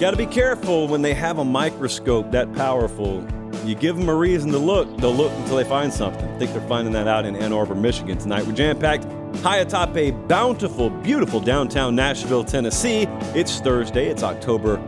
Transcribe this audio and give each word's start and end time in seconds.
Got 0.00 0.12
to 0.12 0.16
be 0.16 0.24
careful 0.24 0.88
when 0.88 1.02
they 1.02 1.12
have 1.12 1.36
a 1.36 1.44
microscope 1.44 2.30
that 2.30 2.50
powerful. 2.54 3.22
You 3.66 3.74
give 3.74 3.98
them 3.98 4.08
a 4.08 4.14
reason 4.14 4.50
to 4.52 4.56
look, 4.56 4.96
they'll 4.96 5.14
look 5.14 5.30
until 5.32 5.56
they 5.56 5.64
find 5.64 5.92
something. 5.92 6.26
I 6.26 6.38
think 6.38 6.52
they're 6.52 6.66
finding 6.66 6.94
that 6.94 7.06
out 7.06 7.26
in 7.26 7.36
Ann 7.36 7.52
Arbor, 7.52 7.74
Michigan 7.74 8.16
tonight. 8.16 8.46
We're 8.46 8.54
jam 8.54 8.78
packed 8.78 9.04
high 9.42 9.58
atop 9.58 9.94
a 9.98 10.12
bountiful, 10.12 10.88
beautiful 10.88 11.38
downtown 11.38 11.94
Nashville, 11.94 12.44
Tennessee. 12.44 13.02
It's 13.34 13.60
Thursday, 13.60 14.06
it's 14.08 14.22
October 14.22 14.78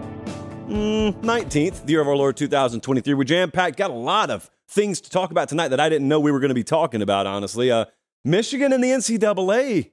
mm, 0.67 1.13
19th, 1.21 1.85
the 1.85 1.93
year 1.93 2.01
of 2.01 2.09
our 2.09 2.17
Lord 2.17 2.39
2023. 2.39 3.13
We're 3.13 3.25
jam 3.25 3.51
packed, 3.51 3.77
got 3.77 3.91
a 3.91 3.93
lot 3.93 4.31
of 4.31 4.51
things 4.67 5.03
to 5.03 5.11
talk 5.11 5.31
about 5.31 5.51
tonight 5.51 5.69
that 5.69 5.81
I 5.81 5.91
didn't 5.91 6.09
know 6.09 6.21
we 6.21 6.33
were 6.33 6.41
going 6.41 6.49
to 6.49 6.55
be 6.55 6.65
talking 6.65 7.03
about, 7.03 7.27
honestly. 7.27 7.71
Uh, 7.71 7.85
Michigan 8.25 8.73
and 8.73 8.83
the 8.83 8.89
NCAA, 8.89 9.91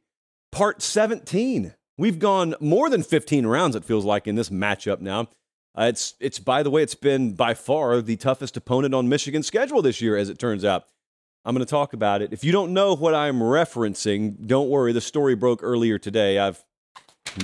part 0.53 0.81
17. 0.81 1.73
We've 1.99 2.17
gone 2.17 2.55
more 2.61 2.89
than 2.89 3.03
15 3.03 3.45
rounds, 3.45 3.75
it 3.75 3.83
feels 3.83 4.05
like, 4.05 4.25
in 4.25 4.35
this 4.35 4.49
matchup 4.49 5.01
now. 5.01 5.27
Uh, 5.77 5.87
it's, 5.89 6.13
it's, 6.21 6.39
by 6.39 6.63
the 6.63 6.69
way, 6.69 6.81
it's 6.81 6.95
been 6.95 7.33
by 7.33 7.53
far 7.53 8.01
the 8.01 8.15
toughest 8.15 8.55
opponent 8.55 8.95
on 8.95 9.09
Michigan's 9.09 9.47
schedule 9.47 9.81
this 9.81 9.99
year, 9.99 10.15
as 10.15 10.29
it 10.29 10.39
turns 10.39 10.63
out. 10.63 10.85
I'm 11.43 11.53
going 11.53 11.65
to 11.65 11.69
talk 11.69 11.91
about 11.91 12.21
it. 12.21 12.31
If 12.31 12.41
you 12.41 12.53
don't 12.53 12.71
know 12.71 12.95
what 12.95 13.13
I'm 13.13 13.41
referencing, 13.41 14.47
don't 14.47 14.69
worry. 14.69 14.93
The 14.93 15.01
story 15.01 15.35
broke 15.35 15.59
earlier 15.61 15.99
today. 15.99 16.39
I've 16.39 16.63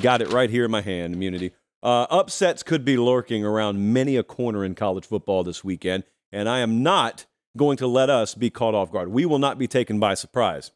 got 0.01 0.21
it 0.21 0.31
right 0.31 0.49
here 0.49 0.63
in 0.63 0.71
my 0.71 0.81
hand, 0.81 1.13
immunity. 1.13 1.51
Uh, 1.83 2.07
upsets 2.09 2.63
could 2.63 2.85
be 2.85 2.95
lurking 2.95 3.43
around 3.43 3.91
many 3.91 4.15
a 4.15 4.23
corner 4.23 4.63
in 4.63 4.73
college 4.73 5.05
football 5.05 5.43
this 5.43 5.65
weekend, 5.65 6.05
and 6.31 6.47
I 6.47 6.59
am 6.59 6.81
not 6.81 7.25
going 7.57 7.75
to 7.75 7.87
let 7.87 8.09
us 8.09 8.35
be 8.35 8.49
caught 8.49 8.73
off 8.73 8.89
guard. 8.89 9.09
We 9.09 9.25
will 9.25 9.39
not 9.39 9.57
be 9.57 9.67
taken 9.67 9.99
by 9.99 10.13
surprise. 10.13 10.71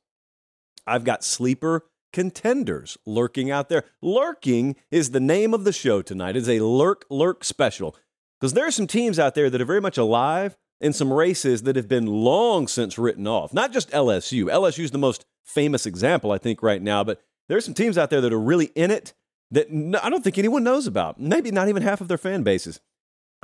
I've 0.85 1.05
got 1.05 1.23
sleeper 1.23 1.85
contenders 2.11 2.97
lurking 3.05 3.51
out 3.51 3.69
there. 3.69 3.85
Lurking 4.01 4.75
is 4.91 5.11
the 5.11 5.19
name 5.19 5.53
of 5.53 5.63
the 5.63 5.73
show 5.73 6.01
tonight. 6.01 6.35
It's 6.35 6.47
a 6.47 6.59
lurk 6.59 7.05
lurk 7.09 7.43
special 7.43 7.95
because 8.39 8.53
there 8.53 8.67
are 8.67 8.71
some 8.71 8.87
teams 8.87 9.19
out 9.19 9.35
there 9.35 9.49
that 9.49 9.61
are 9.61 9.65
very 9.65 9.81
much 9.81 9.97
alive 9.97 10.57
in 10.81 10.93
some 10.93 11.11
races 11.11 11.63
that 11.63 11.75
have 11.75 11.87
been 11.87 12.05
long 12.05 12.67
since 12.67 12.97
written 12.97 13.27
off. 13.27 13.53
Not 13.53 13.73
just 13.73 13.91
LSU. 13.91 14.45
LSU 14.45 14.83
is 14.83 14.91
the 14.91 14.97
most 14.97 15.25
famous 15.43 15.85
example, 15.85 16.31
I 16.31 16.37
think, 16.37 16.63
right 16.63 16.81
now, 16.81 17.03
but 17.03 17.21
there 17.47 17.57
are 17.57 17.61
some 17.61 17.73
teams 17.73 17.97
out 17.97 18.09
there 18.09 18.21
that 18.21 18.31
are 18.31 18.39
really 18.39 18.67
in 18.75 18.91
it 18.91 19.13
that 19.51 19.67
I 20.01 20.09
don't 20.09 20.23
think 20.23 20.37
anyone 20.37 20.63
knows 20.63 20.87
about. 20.87 21.19
Maybe 21.19 21.51
not 21.51 21.67
even 21.69 21.81
half 21.81 22.01
of 22.01 22.07
their 22.07 22.17
fan 22.17 22.43
bases. 22.43 22.79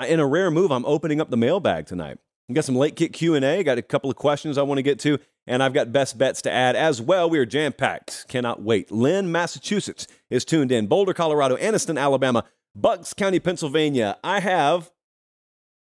In 0.07 0.19
a 0.19 0.27
rare 0.27 0.51
move, 0.51 0.71
I'm 0.71 0.85
opening 0.85 1.19
up 1.19 1.29
the 1.29 1.37
mailbag 1.37 1.87
tonight. 1.87 2.19
We 2.47 2.53
got 2.55 2.65
some 2.65 2.75
late 2.75 2.95
kick 2.95 3.13
Q&A, 3.13 3.63
got 3.63 3.77
a 3.77 3.81
couple 3.81 4.09
of 4.09 4.15
questions 4.15 4.57
I 4.57 4.61
want 4.61 4.77
to 4.77 4.83
get 4.83 4.99
to, 4.99 5.17
and 5.47 5.63
I've 5.63 5.73
got 5.73 5.91
best 5.91 6.17
bets 6.17 6.41
to 6.43 6.51
add 6.51 6.75
as 6.75 7.01
well. 7.01 7.29
We 7.29 7.39
are 7.39 7.45
jam 7.45 7.73
packed. 7.73 8.27
Cannot 8.27 8.61
wait. 8.61 8.91
Lynn, 8.91 9.31
Massachusetts 9.31 10.07
is 10.29 10.45
tuned 10.45 10.71
in. 10.71 10.85
Boulder, 10.85 11.13
Colorado, 11.13 11.55
Anniston, 11.57 11.99
Alabama, 11.99 12.43
Bucks 12.75 13.13
County, 13.13 13.39
Pennsylvania. 13.39 14.17
I 14.23 14.41
have 14.41 14.91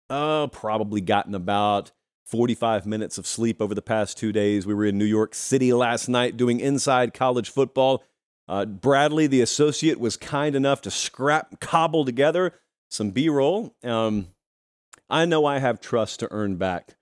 uh, 0.08 0.46
probably 0.48 1.00
gotten 1.00 1.34
about 1.34 1.90
45 2.26 2.86
minutes 2.86 3.18
of 3.18 3.26
sleep 3.26 3.60
over 3.60 3.74
the 3.74 3.82
past 3.82 4.16
two 4.16 4.30
days. 4.30 4.64
We 4.64 4.74
were 4.74 4.84
in 4.84 4.98
New 4.98 5.04
York 5.04 5.34
City 5.34 5.72
last 5.72 6.08
night 6.08 6.36
doing 6.36 6.60
inside 6.60 7.12
college 7.12 7.50
football. 7.50 8.04
Uh, 8.48 8.66
Bradley, 8.66 9.26
the 9.26 9.40
associate, 9.40 9.98
was 9.98 10.16
kind 10.16 10.54
enough 10.54 10.80
to 10.82 10.90
scrap, 10.90 11.60
cobble 11.60 12.04
together 12.04 12.52
some 12.92 13.10
B 13.10 13.28
roll. 13.28 13.74
Um, 13.82 14.28
I 15.12 15.24
know 15.26 15.46
I 15.46 15.60
have 15.60 15.80
trust 15.80 16.18
to 16.20 16.28
earn 16.32 16.56
back 16.56 16.96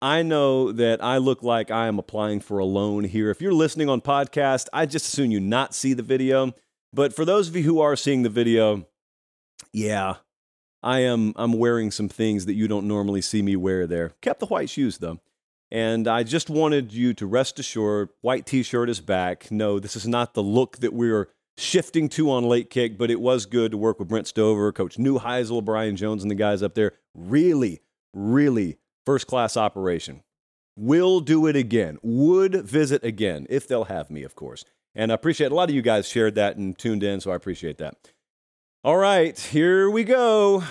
I 0.00 0.22
know 0.22 0.70
that 0.70 1.02
I 1.02 1.18
look 1.18 1.42
like 1.42 1.70
I 1.70 1.88
am 1.88 1.98
applying 1.98 2.40
for 2.40 2.58
a 2.58 2.64
loan 2.64 3.04
here. 3.04 3.30
If 3.30 3.42
you're 3.42 3.52
listening 3.52 3.88
on 3.88 4.00
podcast, 4.00 4.66
I 4.72 4.86
just 4.86 5.06
assume 5.06 5.32
you 5.32 5.40
not 5.40 5.74
see 5.74 5.92
the 5.92 6.04
video. 6.04 6.54
But 6.92 7.14
for 7.14 7.24
those 7.24 7.48
of 7.48 7.56
you 7.56 7.64
who 7.64 7.80
are 7.80 7.96
seeing 7.96 8.22
the 8.22 8.28
video, 8.28 8.86
yeah, 9.72 10.16
I 10.82 11.00
am 11.00 11.32
I'm 11.34 11.52
wearing 11.52 11.90
some 11.90 12.08
things 12.08 12.46
that 12.46 12.54
you 12.54 12.68
don't 12.68 12.86
normally 12.86 13.20
see 13.20 13.42
me 13.42 13.56
wear 13.56 13.86
there. 13.86 14.12
Kept 14.22 14.38
the 14.38 14.46
white 14.46 14.70
shoes 14.70 14.98
though. 14.98 15.18
And 15.70 16.06
I 16.06 16.22
just 16.22 16.48
wanted 16.48 16.94
you 16.94 17.12
to 17.14 17.26
rest 17.26 17.58
assured, 17.58 18.08
white 18.22 18.46
t-shirt 18.46 18.88
is 18.88 19.00
back. 19.00 19.50
No, 19.50 19.78
this 19.78 19.96
is 19.96 20.06
not 20.06 20.32
the 20.32 20.42
look 20.42 20.78
that 20.78 20.94
we're 20.94 21.28
shifting 21.58 22.08
to 22.08 22.30
on 22.30 22.44
late 22.44 22.70
kick, 22.70 22.96
but 22.96 23.10
it 23.10 23.20
was 23.20 23.44
good 23.44 23.72
to 23.72 23.76
work 23.76 23.98
with 23.98 24.08
Brent 24.08 24.28
Stover, 24.28 24.72
Coach 24.72 24.96
Neuheisel, 24.96 25.62
Brian 25.64 25.96
Jones, 25.96 26.22
and 26.22 26.30
the 26.30 26.36
guys 26.36 26.62
up 26.62 26.74
there. 26.74 26.92
Really, 27.18 27.82
really 28.14 28.78
First 29.08 29.26
class 29.26 29.56
operation. 29.56 30.22
Will 30.76 31.20
do 31.20 31.46
it 31.46 31.56
again. 31.56 31.96
Would 32.02 32.66
visit 32.66 33.02
again, 33.02 33.46
if 33.48 33.66
they'll 33.66 33.84
have 33.84 34.10
me, 34.10 34.22
of 34.22 34.34
course. 34.34 34.66
And 34.94 35.10
I 35.10 35.14
appreciate 35.14 35.50
a 35.50 35.54
lot 35.54 35.70
of 35.70 35.74
you 35.74 35.80
guys 35.80 36.06
shared 36.06 36.34
that 36.34 36.58
and 36.58 36.76
tuned 36.76 37.02
in, 37.02 37.22
so 37.22 37.30
I 37.30 37.34
appreciate 37.34 37.78
that. 37.78 37.96
All 38.84 38.98
right, 38.98 39.40
here 39.40 39.88
we 39.88 40.04
go. 40.04 40.62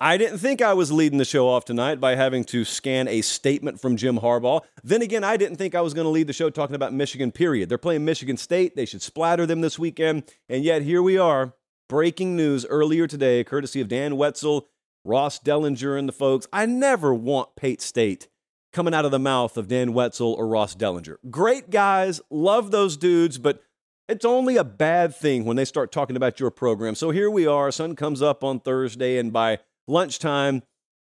I 0.00 0.16
didn't 0.16 0.38
think 0.38 0.60
I 0.60 0.72
was 0.72 0.90
leading 0.90 1.18
the 1.18 1.24
show 1.24 1.48
off 1.48 1.64
tonight 1.64 2.00
by 2.00 2.16
having 2.16 2.42
to 2.46 2.64
scan 2.64 3.06
a 3.06 3.20
statement 3.22 3.80
from 3.80 3.96
Jim 3.96 4.18
Harbaugh. 4.18 4.62
Then 4.82 5.02
again, 5.02 5.22
I 5.22 5.36
didn't 5.36 5.58
think 5.58 5.76
I 5.76 5.82
was 5.82 5.94
going 5.94 6.06
to 6.06 6.10
lead 6.10 6.26
the 6.26 6.32
show 6.32 6.50
talking 6.50 6.74
about 6.74 6.92
Michigan, 6.92 7.30
period. 7.30 7.68
They're 7.68 7.78
playing 7.78 8.04
Michigan 8.04 8.36
State. 8.36 8.74
They 8.74 8.86
should 8.86 9.02
splatter 9.02 9.46
them 9.46 9.60
this 9.60 9.78
weekend. 9.78 10.24
And 10.48 10.64
yet, 10.64 10.82
here 10.82 11.00
we 11.00 11.16
are. 11.16 11.54
Breaking 11.88 12.34
news 12.34 12.66
earlier 12.66 13.06
today, 13.06 13.44
courtesy 13.44 13.80
of 13.80 13.86
Dan 13.86 14.16
Wetzel 14.16 14.66
Ross 15.06 15.38
Dellinger 15.38 15.98
and 15.98 16.08
the 16.08 16.12
folks. 16.12 16.46
I 16.52 16.66
never 16.66 17.14
want 17.14 17.56
Pate 17.56 17.80
State 17.80 18.28
coming 18.72 18.92
out 18.92 19.04
of 19.04 19.10
the 19.10 19.18
mouth 19.18 19.56
of 19.56 19.68
Dan 19.68 19.92
Wetzel 19.92 20.34
or 20.34 20.48
Ross 20.48 20.74
Dellinger. 20.74 21.16
Great 21.30 21.70
guys, 21.70 22.20
love 22.30 22.70
those 22.70 22.96
dudes, 22.96 23.38
but 23.38 23.62
it's 24.08 24.24
only 24.24 24.56
a 24.56 24.64
bad 24.64 25.14
thing 25.14 25.44
when 25.44 25.56
they 25.56 25.64
start 25.64 25.92
talking 25.92 26.16
about 26.16 26.38
your 26.38 26.50
program. 26.50 26.94
So 26.94 27.10
here 27.10 27.30
we 27.30 27.46
are. 27.46 27.70
Sun 27.70 27.96
comes 27.96 28.20
up 28.20 28.44
on 28.44 28.60
Thursday, 28.60 29.18
and 29.18 29.32
by 29.32 29.60
lunchtime, 29.88 30.62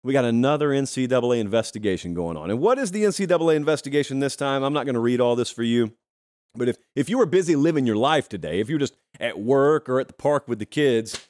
we 0.03 0.13
got 0.13 0.25
another 0.25 0.69
NCAA 0.69 1.41
investigation 1.41 2.15
going 2.15 2.37
on. 2.37 2.51
And 2.51 2.61
what 2.61 2.79
is 2.79 2.93
the 2.93 3.03
NCAA 3.03 3.57
investigation 3.57 4.21
this 4.21 4.37
time? 4.37 4.63
I'm 4.63 4.73
not 4.73 4.87
going 4.87 4.95
to 4.95 5.01
read 5.01 5.21
all 5.21 5.37
this 5.37 5.51
for 5.51 5.63
you. 5.63 5.93
But 6.55 6.69
if, 6.69 6.77
if 6.95 7.11
you 7.11 7.19
were 7.19 7.27
busy 7.27 7.57
living 7.57 7.87
your 7.87 7.97
life 7.97 8.29
today, 8.29 8.61
if 8.61 8.69
you're 8.69 8.79
just 8.79 8.97
at 9.21 9.39
work 9.39 9.89
or 9.89 10.01
at 10.01 10.07
the 10.07 10.15
park 10.15 10.49
with 10.49 10.59
the 10.59 10.67
kids, 10.67 11.29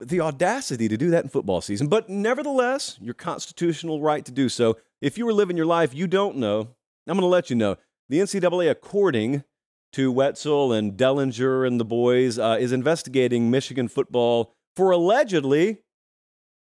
the 0.00 0.20
audacity 0.20 0.88
to 0.88 0.96
do 0.96 1.10
that 1.10 1.24
in 1.24 1.30
football 1.30 1.60
season. 1.60 1.86
But 1.88 2.08
nevertheless, 2.08 2.98
your 3.00 3.14
constitutional 3.14 4.00
right 4.00 4.24
to 4.24 4.32
do 4.32 4.48
so. 4.48 4.76
If 5.00 5.18
you 5.18 5.26
were 5.26 5.32
living 5.32 5.56
your 5.56 5.66
life, 5.66 5.94
you 5.94 6.06
don't 6.06 6.36
know. 6.36 6.68
I'm 7.06 7.16
going 7.16 7.20
to 7.20 7.26
let 7.26 7.50
you 7.50 7.56
know. 7.56 7.76
The 8.08 8.18
NCAA, 8.18 8.70
according 8.70 9.44
to 9.92 10.10
Wetzel 10.10 10.72
and 10.72 10.96
Dellinger 10.96 11.66
and 11.66 11.78
the 11.78 11.84
boys, 11.84 12.38
uh, 12.38 12.56
is 12.58 12.72
investigating 12.72 13.50
Michigan 13.50 13.88
football 13.88 14.54
for 14.74 14.90
allegedly, 14.90 15.78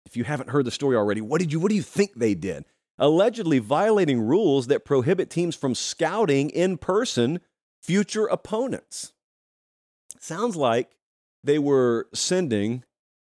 if 0.05 0.17
you 0.17 0.23
haven't 0.23 0.49
heard 0.49 0.65
the 0.65 0.71
story 0.71 0.95
already, 0.95 1.21
what 1.21 1.39
did 1.39 1.51
you 1.51 1.59
what 1.59 1.69
do 1.69 1.75
you 1.75 1.81
think 1.81 2.13
they 2.15 2.35
did? 2.35 2.65
Allegedly 2.97 3.59
violating 3.59 4.21
rules 4.21 4.67
that 4.67 4.85
prohibit 4.85 5.29
teams 5.29 5.55
from 5.55 5.75
scouting 5.75 6.49
in 6.49 6.77
person 6.77 7.39
future 7.81 8.25
opponents. 8.25 9.13
Sounds 10.19 10.55
like 10.55 10.91
they 11.43 11.59
were 11.59 12.07
sending 12.13 12.83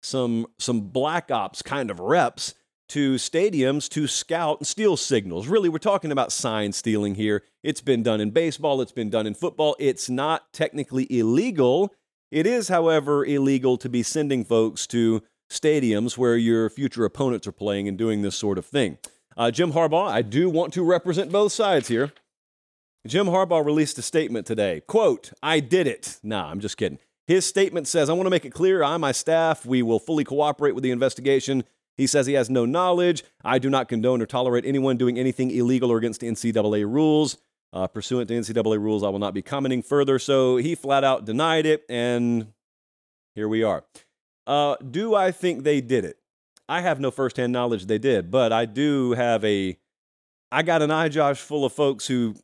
some 0.03 0.47
some 0.59 0.81
black 0.81 1.31
ops 1.31 1.61
kind 1.61 1.89
of 1.89 1.99
reps 1.99 2.53
to 2.89 3.15
stadiums 3.15 3.89
to 3.89 4.05
scout 4.05 4.59
and 4.59 4.67
steal 4.67 4.97
signals. 4.97 5.47
Really, 5.47 5.69
we're 5.69 5.79
talking 5.79 6.11
about 6.11 6.31
sign 6.31 6.73
stealing 6.73 7.15
here. 7.15 7.43
It's 7.63 7.81
been 7.81 8.03
done 8.03 8.21
in 8.21 8.31
baseball, 8.31 8.81
it's 8.81 8.91
been 8.91 9.09
done 9.09 9.25
in 9.25 9.33
football. 9.33 9.75
It's 9.79 10.09
not 10.09 10.53
technically 10.53 11.07
illegal. 11.09 11.93
It 12.31 12.45
is, 12.45 12.67
however, 12.67 13.25
illegal 13.25 13.77
to 13.77 13.89
be 13.89 14.03
sending 14.03 14.43
folks 14.43 14.87
to 14.87 15.21
stadiums 15.49 16.17
where 16.17 16.35
your 16.35 16.69
future 16.69 17.05
opponents 17.05 17.47
are 17.47 17.51
playing 17.51 17.87
and 17.87 17.97
doing 17.97 18.21
this 18.21 18.35
sort 18.35 18.57
of 18.57 18.65
thing. 18.65 18.97
Uh, 19.37 19.51
Jim 19.51 19.73
Harbaugh, 19.73 20.09
I 20.09 20.21
do 20.21 20.49
want 20.49 20.73
to 20.73 20.83
represent 20.83 21.31
both 21.31 21.51
sides 21.51 21.87
here. 21.87 22.11
Jim 23.05 23.27
Harbaugh 23.27 23.65
released 23.65 23.97
a 23.97 24.01
statement 24.01 24.47
today. 24.47 24.81
Quote, 24.87 25.31
I 25.41 25.59
did 25.59 25.87
it. 25.87 26.19
Nah, 26.23 26.49
I'm 26.49 26.59
just 26.59 26.77
kidding. 26.77 26.99
His 27.27 27.45
statement 27.45 27.87
says, 27.87 28.09
I 28.09 28.13
want 28.13 28.25
to 28.25 28.31
make 28.31 28.45
it 28.45 28.51
clear 28.51 28.83
I, 28.83 28.97
my 28.97 29.11
staff, 29.11 29.65
we 29.65 29.81
will 29.81 29.99
fully 29.99 30.23
cooperate 30.23 30.73
with 30.73 30.83
the 30.83 30.91
investigation. 30.91 31.63
He 31.95 32.07
says 32.07 32.25
he 32.25 32.33
has 32.33 32.49
no 32.49 32.65
knowledge. 32.65 33.23
I 33.43 33.59
do 33.59 33.69
not 33.69 33.87
condone 33.87 34.21
or 34.21 34.25
tolerate 34.25 34.65
anyone 34.65 34.97
doing 34.97 35.17
anything 35.17 35.51
illegal 35.51 35.91
or 35.91 35.97
against 35.97 36.21
NCAA 36.21 36.91
rules. 36.91 37.37
Uh, 37.71 37.87
pursuant 37.87 38.27
to 38.27 38.35
NCAA 38.35 38.79
rules, 38.79 39.03
I 39.03 39.09
will 39.09 39.19
not 39.19 39.33
be 39.33 39.41
commenting 39.41 39.81
further. 39.81 40.19
So 40.19 40.57
he 40.57 40.75
flat 40.75 41.03
out 41.03 41.25
denied 41.25 41.65
it, 41.65 41.83
and 41.89 42.47
here 43.35 43.47
we 43.47 43.63
are. 43.63 43.83
Uh, 44.45 44.75
do 44.77 45.15
I 45.15 45.31
think 45.31 45.63
they 45.63 45.81
did 45.81 46.05
it? 46.05 46.17
I 46.67 46.81
have 46.81 46.99
no 46.99 47.09
firsthand 47.09 47.51
knowledge 47.51 47.85
they 47.85 47.97
did, 47.97 48.29
but 48.29 48.51
I 48.51 48.65
do 48.65 49.13
have 49.13 49.43
a. 49.43 49.77
I 50.51 50.61
got 50.61 50.83
an 50.83 50.91
iJosh 50.91 51.37
full 51.37 51.65
of 51.65 51.73
folks 51.73 52.05
who 52.05 52.35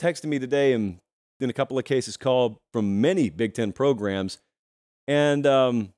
texted 0.00 0.24
me 0.24 0.38
today 0.38 0.72
and 0.72 0.98
in 1.40 1.50
a 1.50 1.52
couple 1.52 1.78
of 1.78 1.84
cases 1.84 2.16
called 2.16 2.58
from 2.72 3.00
many 3.00 3.30
Big 3.30 3.54
Ten 3.54 3.72
programs. 3.72 4.38
And 5.08 5.46
um, 5.46 5.92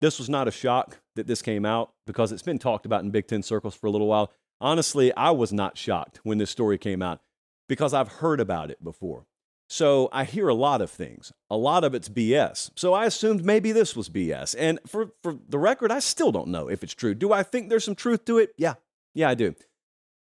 this 0.00 0.18
was 0.18 0.28
not 0.28 0.48
a 0.48 0.50
shock 0.50 1.00
that 1.16 1.26
this 1.26 1.42
came 1.42 1.64
out 1.64 1.92
because 2.06 2.32
it's 2.32 2.42
been 2.42 2.58
talked 2.58 2.86
about 2.86 3.02
in 3.02 3.10
Big 3.10 3.26
Ten 3.26 3.42
circles 3.42 3.74
for 3.74 3.86
a 3.86 3.90
little 3.90 4.08
while. 4.08 4.32
Honestly, 4.60 5.14
I 5.14 5.30
was 5.30 5.52
not 5.52 5.76
shocked 5.76 6.20
when 6.22 6.38
this 6.38 6.50
story 6.50 6.78
came 6.78 7.02
out 7.02 7.20
because 7.68 7.94
I've 7.94 8.08
heard 8.08 8.40
about 8.40 8.70
it 8.70 8.82
before. 8.82 9.26
So 9.68 10.10
I 10.12 10.24
hear 10.24 10.48
a 10.48 10.54
lot 10.54 10.82
of 10.82 10.90
things. 10.90 11.32
A 11.48 11.56
lot 11.56 11.82
of 11.82 11.94
it's 11.94 12.08
BS. 12.08 12.70
So 12.76 12.92
I 12.92 13.06
assumed 13.06 13.42
maybe 13.44 13.72
this 13.72 13.96
was 13.96 14.10
BS. 14.10 14.54
And 14.58 14.78
for, 14.86 15.12
for 15.22 15.38
the 15.48 15.58
record, 15.58 15.90
I 15.90 15.98
still 16.00 16.30
don't 16.30 16.48
know 16.48 16.68
if 16.68 16.82
it's 16.82 16.92
true. 16.92 17.14
Do 17.14 17.32
I 17.32 17.42
think 17.42 17.70
there's 17.70 17.84
some 17.84 17.94
truth 17.94 18.26
to 18.26 18.36
it? 18.36 18.52
Yeah. 18.58 18.74
Yeah, 19.14 19.30
I 19.30 19.34
do. 19.34 19.54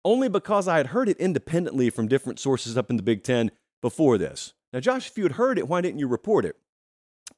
Only 0.03 0.27
because 0.27 0.67
I 0.67 0.77
had 0.77 0.87
heard 0.87 1.07
it 1.07 1.17
independently 1.17 1.91
from 1.91 2.07
different 2.07 2.39
sources 2.39 2.77
up 2.77 2.89
in 2.89 2.97
the 2.97 3.03
Big 3.03 3.21
Ten 3.23 3.51
before 3.81 4.17
this. 4.17 4.53
Now, 4.73 4.79
Josh, 4.79 5.07
if 5.07 5.17
you 5.17 5.23
had 5.23 5.33
heard 5.33 5.57
it, 5.57 5.67
why 5.67 5.81
didn't 5.81 5.99
you 5.99 6.07
report 6.07 6.45
it? 6.45 6.55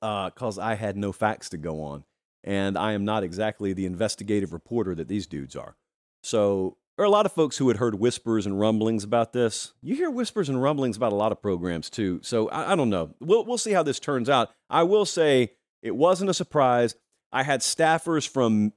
Because 0.01 0.57
uh, 0.57 0.63
I 0.63 0.75
had 0.75 0.97
no 0.97 1.12
facts 1.12 1.50
to 1.50 1.57
go 1.57 1.81
on. 1.81 2.03
And 2.44 2.77
I 2.77 2.94
am 2.94 3.03
not 3.03 3.24
exactly 3.24 3.74
the 3.74 3.86
investigative 3.86 4.53
reporter 4.53 4.95
that 4.95 5.07
these 5.07 5.27
dudes 5.27 5.56
are. 5.56 5.75
So 6.24 6.77
there 6.95 7.03
are 7.03 7.07
a 7.07 7.12
lot 7.12 7.25
of 7.25 7.33
folks 7.33 7.57
who 7.57 7.68
had 7.68 7.77
heard 7.77 7.95
whispers 7.95 8.45
and 8.45 8.59
rumblings 8.59 9.03
about 9.03 9.33
this. 9.33 9.74
You 9.81 9.95
hear 9.95 10.09
whispers 10.09 10.50
and 10.50 10.62
rumblings 10.62 10.97
about 10.97 11.13
a 11.13 11.18
lot 11.18 11.31
of 11.31 11.41
programs 11.41 11.89
too. 11.89 12.19
So 12.24 12.50
I, 12.50 12.74
I 12.74 12.75
don't 12.75 12.89
know. 12.89 13.13
We'll, 13.19 13.45
we'll 13.45 13.57
see 13.57 13.71
how 13.71 13.83
this 13.83 14.00
turns 14.00 14.30
out. 14.30 14.51
I 14.69 14.83
will 14.83 15.06
say 15.06 15.53
it 15.81 15.95
wasn't 15.95 16.30
a 16.30 16.33
surprise. 16.33 16.95
I 17.31 17.44
had 17.44 17.62
staffers 17.62 18.27
from 18.27 18.74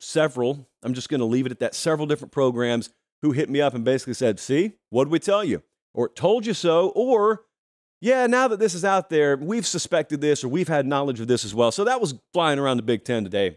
several, 0.00 0.68
I'm 0.82 0.94
just 0.94 1.08
going 1.08 1.20
to 1.20 1.26
leave 1.26 1.46
it 1.46 1.52
at 1.52 1.60
that, 1.60 1.74
several 1.74 2.06
different 2.06 2.32
programs 2.32 2.90
who 3.22 3.32
hit 3.32 3.50
me 3.50 3.60
up 3.60 3.74
and 3.74 3.84
basically 3.84 4.14
said, 4.14 4.38
See, 4.38 4.72
what 4.90 5.04
did 5.04 5.12
we 5.12 5.18
tell 5.18 5.44
you? 5.44 5.62
Or 5.96 6.10
told 6.10 6.44
you 6.44 6.54
so, 6.54 6.90
or 6.94 7.46
yeah, 8.02 8.26
now 8.26 8.48
that 8.48 8.58
this 8.58 8.74
is 8.74 8.84
out 8.84 9.08
there, 9.08 9.36
we've 9.36 9.66
suspected 9.66 10.20
this 10.20 10.44
or 10.44 10.48
we've 10.48 10.68
had 10.68 10.86
knowledge 10.86 11.20
of 11.20 11.26
this 11.26 11.44
as 11.44 11.54
well. 11.54 11.72
So 11.72 11.84
that 11.84 12.00
was 12.00 12.14
flying 12.34 12.58
around 12.58 12.76
the 12.76 12.82
Big 12.82 13.02
Ten 13.02 13.24
today. 13.24 13.56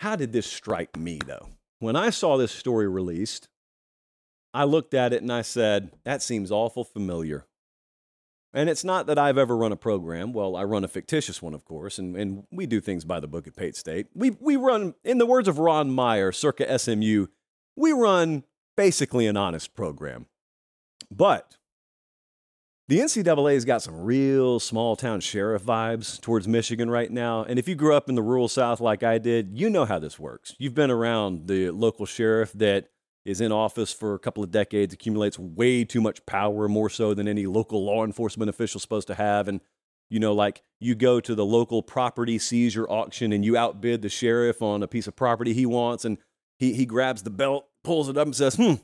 How 0.00 0.14
did 0.14 0.32
this 0.32 0.46
strike 0.46 0.96
me, 0.96 1.20
though? 1.26 1.48
When 1.80 1.96
I 1.96 2.10
saw 2.10 2.36
this 2.36 2.52
story 2.52 2.86
released, 2.86 3.48
I 4.52 4.64
looked 4.64 4.92
at 4.92 5.14
it 5.14 5.22
and 5.22 5.32
I 5.32 5.42
said, 5.42 5.90
that 6.04 6.22
seems 6.22 6.52
awful 6.52 6.84
familiar. 6.84 7.46
And 8.52 8.68
it's 8.68 8.84
not 8.84 9.06
that 9.06 9.18
I've 9.18 9.38
ever 9.38 9.56
run 9.56 9.72
a 9.72 9.76
program. 9.76 10.32
Well, 10.34 10.54
I 10.54 10.64
run 10.64 10.84
a 10.84 10.88
fictitious 10.88 11.40
one, 11.40 11.54
of 11.54 11.64
course, 11.64 11.98
and, 11.98 12.14
and 12.16 12.44
we 12.50 12.66
do 12.66 12.80
things 12.80 13.04
by 13.04 13.20
the 13.20 13.28
book 13.28 13.46
at 13.46 13.56
Pate 13.56 13.76
State. 13.76 14.08
We, 14.14 14.30
we 14.30 14.56
run, 14.56 14.94
in 15.02 15.18
the 15.18 15.26
words 15.26 15.48
of 15.48 15.58
Ron 15.58 15.90
Meyer, 15.90 16.32
circa 16.32 16.78
SMU, 16.78 17.26
we 17.76 17.92
run 17.92 18.44
basically 18.76 19.26
an 19.26 19.36
honest 19.36 19.74
program. 19.74 20.26
But 21.10 21.56
the 22.88 23.00
NCAA's 23.00 23.66
got 23.66 23.82
some 23.82 24.00
real 24.00 24.58
small 24.58 24.96
town 24.96 25.20
sheriff 25.20 25.62
vibes 25.62 26.18
towards 26.20 26.48
Michigan 26.48 26.88
right 26.88 27.10
now. 27.10 27.44
And 27.44 27.58
if 27.58 27.68
you 27.68 27.74
grew 27.74 27.94
up 27.94 28.08
in 28.08 28.14
the 28.14 28.22
rural 28.22 28.48
South 28.48 28.80
like 28.80 29.02
I 29.02 29.18
did, 29.18 29.50
you 29.52 29.68
know 29.68 29.84
how 29.84 29.98
this 29.98 30.18
works. 30.18 30.54
You've 30.58 30.74
been 30.74 30.90
around 30.90 31.48
the 31.48 31.70
local 31.70 32.06
sheriff 32.06 32.52
that 32.54 32.88
is 33.26 33.42
in 33.42 33.52
office 33.52 33.92
for 33.92 34.14
a 34.14 34.18
couple 34.18 34.42
of 34.42 34.50
decades, 34.50 34.94
accumulates 34.94 35.38
way 35.38 35.84
too 35.84 36.00
much 36.00 36.24
power, 36.24 36.66
more 36.66 36.88
so 36.88 37.12
than 37.12 37.28
any 37.28 37.44
local 37.44 37.84
law 37.84 38.06
enforcement 38.06 38.48
official 38.48 38.80
supposed 38.80 39.06
to 39.08 39.14
have. 39.14 39.48
And, 39.48 39.60
you 40.08 40.18
know, 40.18 40.32
like 40.32 40.62
you 40.80 40.94
go 40.94 41.20
to 41.20 41.34
the 41.34 41.44
local 41.44 41.82
property 41.82 42.38
seizure 42.38 42.88
auction 42.88 43.32
and 43.32 43.44
you 43.44 43.54
outbid 43.54 44.00
the 44.00 44.08
sheriff 44.08 44.62
on 44.62 44.82
a 44.82 44.88
piece 44.88 45.06
of 45.06 45.14
property 45.14 45.52
he 45.52 45.66
wants, 45.66 46.06
and 46.06 46.16
he, 46.58 46.72
he 46.72 46.86
grabs 46.86 47.22
the 47.22 47.28
belt, 47.28 47.68
pulls 47.84 48.08
it 48.08 48.16
up, 48.16 48.26
and 48.26 48.34
says, 48.34 48.54
hmm, 48.54 48.76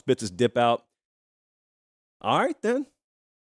spits 0.00 0.20
his 0.22 0.30
dip 0.30 0.56
out 0.56 0.84
all 2.20 2.38
right, 2.38 2.60
then. 2.62 2.86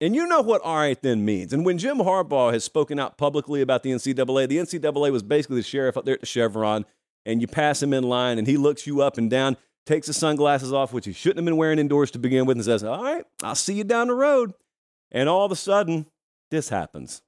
And 0.01 0.15
you 0.15 0.25
know 0.27 0.41
what 0.41 0.61
all 0.61 0.77
right 0.77 1.01
then 1.01 1.25
means. 1.25 1.51
And 1.51 1.65
when 1.65 1.77
Jim 1.77 1.97
Harbaugh 1.97 2.53
has 2.53 2.63
spoken 2.63 2.99
out 2.99 3.17
publicly 3.17 3.61
about 3.61 3.83
the 3.83 3.91
NCAA, 3.91 4.47
the 4.47 4.57
NCAA 4.57 5.11
was 5.11 5.23
basically 5.23 5.57
the 5.57 5.63
sheriff 5.63 5.97
up 5.97 6.05
there 6.05 6.13
at 6.13 6.21
the 6.21 6.25
Chevron, 6.25 6.85
and 7.25 7.41
you 7.41 7.47
pass 7.47 7.83
him 7.83 7.93
in 7.93 8.03
line 8.03 8.37
and 8.37 8.47
he 8.47 8.55
looks 8.55 8.87
you 8.87 9.01
up 9.01 9.17
and 9.17 9.29
down, 9.29 9.57
takes 9.85 10.07
his 10.07 10.15
sunglasses 10.15 10.71
off, 10.71 10.93
which 10.93 11.05
he 11.05 11.11
shouldn't 11.11 11.39
have 11.39 11.45
been 11.45 11.57
wearing 11.57 11.79
indoors 11.79 12.11
to 12.11 12.19
begin 12.19 12.45
with, 12.45 12.55
and 12.55 12.63
says, 12.63 12.83
All 12.83 13.03
right, 13.03 13.25
I'll 13.43 13.55
see 13.55 13.73
you 13.73 13.83
down 13.83 14.07
the 14.07 14.13
road. 14.13 14.53
And 15.11 15.27
all 15.27 15.43
of 15.43 15.51
a 15.51 15.57
sudden, 15.57 16.05
this 16.49 16.69
happens. 16.69 17.21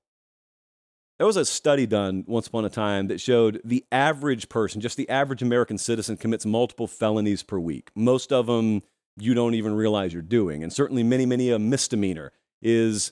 There 1.18 1.28
was 1.28 1.38
a 1.38 1.46
study 1.46 1.86
done 1.86 2.24
once 2.26 2.48
upon 2.48 2.64
a 2.64 2.70
time 2.70 3.08
that 3.08 3.20
showed 3.20 3.62
the 3.66 3.86
average 3.92 4.48
person, 4.48 4.80
just 4.80 4.98
the 4.98 5.10
average 5.10 5.42
American 5.42 5.78
citizen, 5.78 6.16
commits 6.16 6.46
multiple 6.46 6.88
felonies 6.88 7.44
per 7.44 7.60
week. 7.60 7.92
Most 7.96 8.32
of 8.32 8.48
them 8.48 8.82
you 9.18 9.34
don't 9.34 9.54
even 9.54 9.74
realize 9.74 10.14
you're 10.14 10.22
doing. 10.22 10.64
And 10.64 10.72
certainly, 10.72 11.04
many, 11.04 11.26
many 11.26 11.52
a 11.52 11.60
misdemeanor 11.60 12.32
is 12.62 13.12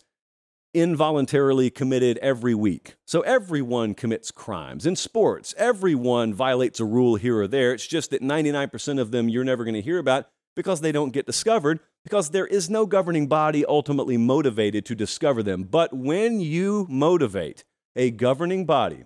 involuntarily 0.74 1.69
committed 1.69 2.18
every 2.19 2.54
week. 2.54 2.96
So 3.06 3.22
everyone 3.22 3.96
commits 3.96 4.31
crimes. 4.31 4.86
In 4.86 4.96
sports, 4.96 5.56
everyone 5.57 6.34
violates 6.34 6.80
a 6.80 6.86
rule 6.86 7.16
here 7.16 7.40
or 7.40 7.48
there. 7.48 7.74
It's 7.74 7.88
just 7.88 8.12
that 8.12 8.22
99% 8.22 9.00
of 9.00 9.12
them 9.12 9.30
you're 9.30 9.44
never 9.44 9.63
going 9.63 9.74
to 9.74 9.81
hear 9.81 9.98
about 9.98 10.30
because 10.56 10.81
they 10.81 10.92
don't 10.92 11.13
get 11.13 11.25
discovered 11.25 11.80
because 12.04 12.30
there 12.30 12.46
is 12.46 12.69
no 12.69 12.86
governing 12.86 13.28
body 13.28 13.66
ultimately 13.66 14.18
motivated 14.18 14.86
to 14.86 14.96
discover 14.96 15.42
them. 15.42 15.63
But 15.63 15.94
when 15.94 16.40
you 16.40 16.86
motivate 16.90 17.63
a 17.96 18.12
governing 18.12 18.66
body, 18.66 19.06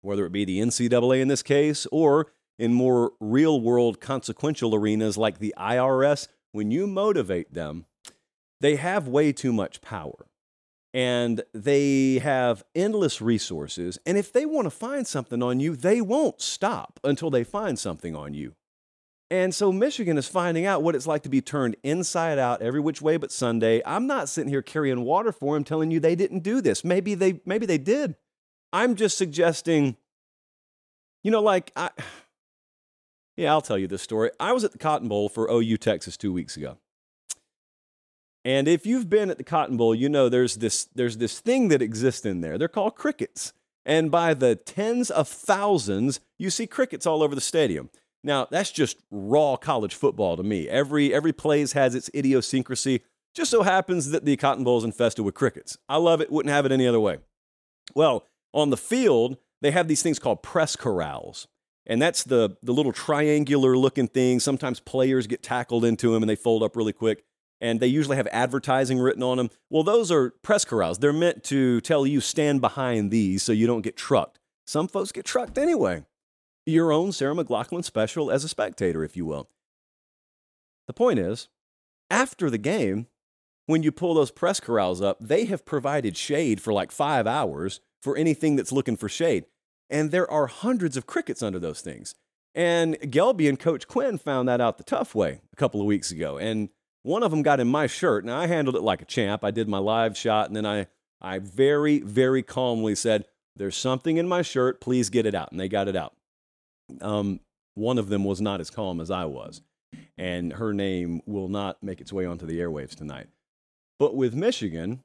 whether 0.00 0.24
it 0.24 0.32
be 0.32 0.44
the 0.44 0.60
NCAA 0.60 1.20
in 1.20 1.28
this 1.28 1.42
case 1.42 1.86
or 1.92 2.28
in 2.58 2.72
more 2.72 3.12
real 3.20 3.60
world 3.60 4.00
consequential 4.00 4.74
arenas 4.74 5.16
like 5.16 5.38
the 5.38 5.54
IRS, 5.58 6.28
when 6.52 6.70
you 6.70 6.86
motivate 6.86 7.54
them, 7.54 7.86
they 8.60 8.76
have 8.76 9.06
way 9.06 9.32
too 9.32 9.52
much 9.52 9.80
power 9.80 10.26
and 10.94 11.42
they 11.52 12.18
have 12.18 12.64
endless 12.74 13.20
resources. 13.20 13.98
And 14.06 14.16
if 14.16 14.32
they 14.32 14.46
want 14.46 14.64
to 14.64 14.70
find 14.70 15.06
something 15.06 15.42
on 15.42 15.60
you, 15.60 15.76
they 15.76 16.00
won't 16.00 16.40
stop 16.40 16.98
until 17.04 17.30
they 17.30 17.44
find 17.44 17.78
something 17.78 18.16
on 18.16 18.34
you. 18.34 18.54
And 19.30 19.54
so 19.54 19.70
Michigan 19.70 20.16
is 20.16 20.26
finding 20.26 20.64
out 20.64 20.82
what 20.82 20.94
it's 20.94 21.06
like 21.06 21.22
to 21.24 21.28
be 21.28 21.42
turned 21.42 21.76
inside 21.82 22.38
out 22.38 22.62
every 22.62 22.80
which 22.80 23.02
way 23.02 23.18
but 23.18 23.30
Sunday. 23.30 23.82
I'm 23.84 24.06
not 24.06 24.28
sitting 24.28 24.48
here 24.48 24.62
carrying 24.62 25.02
water 25.04 25.32
for 25.32 25.54
them 25.54 25.64
telling 25.64 25.90
you 25.90 26.00
they 26.00 26.14
didn't 26.14 26.40
do 26.40 26.62
this. 26.62 26.82
Maybe 26.82 27.14
they 27.14 27.40
maybe 27.44 27.66
they 27.66 27.76
did. 27.76 28.16
I'm 28.72 28.94
just 28.94 29.18
suggesting 29.18 29.98
you 31.22 31.30
know 31.30 31.42
like 31.42 31.72
I 31.76 31.90
yeah, 33.38 33.52
I'll 33.52 33.62
tell 33.62 33.78
you 33.78 33.86
this 33.86 34.02
story. 34.02 34.32
I 34.40 34.52
was 34.52 34.64
at 34.64 34.72
the 34.72 34.78
Cotton 34.78 35.06
Bowl 35.06 35.28
for 35.28 35.48
OU 35.48 35.76
Texas 35.76 36.16
two 36.16 36.32
weeks 36.32 36.56
ago. 36.56 36.76
And 38.44 38.66
if 38.66 38.84
you've 38.84 39.08
been 39.08 39.30
at 39.30 39.38
the 39.38 39.44
Cotton 39.44 39.76
Bowl, 39.76 39.94
you 39.94 40.08
know 40.08 40.28
there's 40.28 40.56
this, 40.56 40.88
there's 40.92 41.18
this 41.18 41.38
thing 41.38 41.68
that 41.68 41.80
exists 41.80 42.26
in 42.26 42.40
there. 42.40 42.58
They're 42.58 42.66
called 42.66 42.96
crickets. 42.96 43.52
And 43.86 44.10
by 44.10 44.34
the 44.34 44.56
tens 44.56 45.08
of 45.08 45.28
thousands, 45.28 46.18
you 46.36 46.50
see 46.50 46.66
crickets 46.66 47.06
all 47.06 47.22
over 47.22 47.36
the 47.36 47.40
stadium. 47.40 47.90
Now, 48.24 48.48
that's 48.50 48.72
just 48.72 49.04
raw 49.08 49.54
college 49.54 49.94
football 49.94 50.36
to 50.36 50.42
me. 50.42 50.68
Every, 50.68 51.14
every 51.14 51.32
place 51.32 51.72
has 51.72 51.94
its 51.94 52.10
idiosyncrasy. 52.12 53.04
Just 53.36 53.52
so 53.52 53.62
happens 53.62 54.10
that 54.10 54.24
the 54.24 54.36
Cotton 54.36 54.64
Bowl 54.64 54.78
is 54.78 54.84
infested 54.84 55.24
with 55.24 55.36
crickets. 55.36 55.78
I 55.88 55.98
love 55.98 56.20
it, 56.20 56.32
wouldn't 56.32 56.52
have 56.52 56.66
it 56.66 56.72
any 56.72 56.88
other 56.88 56.98
way. 56.98 57.18
Well, 57.94 58.26
on 58.52 58.70
the 58.70 58.76
field, 58.76 59.36
they 59.60 59.70
have 59.70 59.86
these 59.86 60.02
things 60.02 60.18
called 60.18 60.42
press 60.42 60.74
corrals 60.74 61.46
and 61.88 62.00
that's 62.00 62.22
the 62.22 62.56
the 62.62 62.72
little 62.72 62.92
triangular 62.92 63.76
looking 63.76 64.08
thing. 64.08 64.38
Sometimes 64.40 64.78
players 64.78 65.26
get 65.26 65.42
tackled 65.42 65.84
into 65.84 66.12
them 66.12 66.22
and 66.22 66.30
they 66.30 66.36
fold 66.36 66.62
up 66.62 66.76
really 66.76 66.92
quick. 66.92 67.24
And 67.60 67.80
they 67.80 67.88
usually 67.88 68.16
have 68.16 68.28
advertising 68.28 69.00
written 69.00 69.22
on 69.24 69.36
them. 69.36 69.50
Well, 69.68 69.82
those 69.82 70.12
are 70.12 70.30
press 70.42 70.64
corrals. 70.64 70.98
They're 70.98 71.12
meant 71.12 71.42
to 71.44 71.80
tell 71.80 72.06
you 72.06 72.20
stand 72.20 72.60
behind 72.60 73.10
these 73.10 73.42
so 73.42 73.50
you 73.50 73.66
don't 73.66 73.82
get 73.82 73.96
trucked. 73.96 74.38
Some 74.64 74.86
folks 74.86 75.10
get 75.10 75.24
trucked 75.24 75.58
anyway. 75.58 76.04
Your 76.66 76.92
own 76.92 77.10
Sarah 77.10 77.34
McLachlan 77.34 77.82
special 77.82 78.30
as 78.30 78.44
a 78.44 78.48
spectator, 78.48 79.02
if 79.02 79.16
you 79.16 79.26
will. 79.26 79.48
The 80.86 80.92
point 80.92 81.18
is, 81.18 81.48
after 82.10 82.48
the 82.48 82.58
game, 82.58 83.08
when 83.66 83.82
you 83.82 83.90
pull 83.90 84.14
those 84.14 84.30
press 84.30 84.60
corrals 84.60 85.00
up, 85.02 85.18
they 85.20 85.46
have 85.46 85.66
provided 85.66 86.16
shade 86.16 86.60
for 86.60 86.72
like 86.72 86.92
five 86.92 87.26
hours 87.26 87.80
for 88.00 88.16
anything 88.16 88.54
that's 88.54 88.72
looking 88.72 88.96
for 88.96 89.08
shade. 89.08 89.46
And 89.90 90.10
there 90.10 90.30
are 90.30 90.46
hundreds 90.46 90.96
of 90.96 91.06
crickets 91.06 91.42
under 91.42 91.58
those 91.58 91.80
things. 91.80 92.14
And 92.54 92.98
Gelby 93.00 93.48
and 93.48 93.58
Coach 93.58 93.86
Quinn 93.86 94.18
found 94.18 94.48
that 94.48 94.60
out 94.60 94.78
the 94.78 94.84
tough 94.84 95.14
way 95.14 95.40
a 95.52 95.56
couple 95.56 95.80
of 95.80 95.86
weeks 95.86 96.10
ago. 96.10 96.38
And 96.38 96.70
one 97.02 97.22
of 97.22 97.30
them 97.30 97.42
got 97.42 97.60
in 97.60 97.68
my 97.68 97.86
shirt. 97.86 98.24
Now, 98.24 98.38
I 98.38 98.46
handled 98.46 98.76
it 98.76 98.82
like 98.82 99.00
a 99.00 99.06
champ. 99.06 99.44
I 99.44 99.50
did 99.50 99.68
my 99.68 99.78
live 99.78 100.16
shot, 100.16 100.48
and 100.48 100.56
then 100.56 100.66
I, 100.66 100.88
I 101.20 101.38
very, 101.38 102.00
very 102.00 102.42
calmly 102.42 102.94
said, 102.94 103.26
There's 103.56 103.76
something 103.76 104.16
in 104.16 104.28
my 104.28 104.42
shirt. 104.42 104.80
Please 104.80 105.08
get 105.08 105.24
it 105.26 105.34
out. 105.34 105.50
And 105.50 105.60
they 105.60 105.68
got 105.68 105.88
it 105.88 105.96
out. 105.96 106.14
Um, 107.00 107.40
one 107.74 107.98
of 107.98 108.08
them 108.08 108.24
was 108.24 108.40
not 108.40 108.60
as 108.60 108.70
calm 108.70 109.00
as 109.00 109.10
I 109.10 109.24
was. 109.24 109.62
And 110.16 110.54
her 110.54 110.74
name 110.74 111.22
will 111.26 111.48
not 111.48 111.82
make 111.82 112.00
its 112.00 112.12
way 112.12 112.26
onto 112.26 112.44
the 112.44 112.58
airwaves 112.58 112.94
tonight. 112.94 113.28
But 113.98 114.16
with 114.16 114.34
Michigan, 114.34 115.02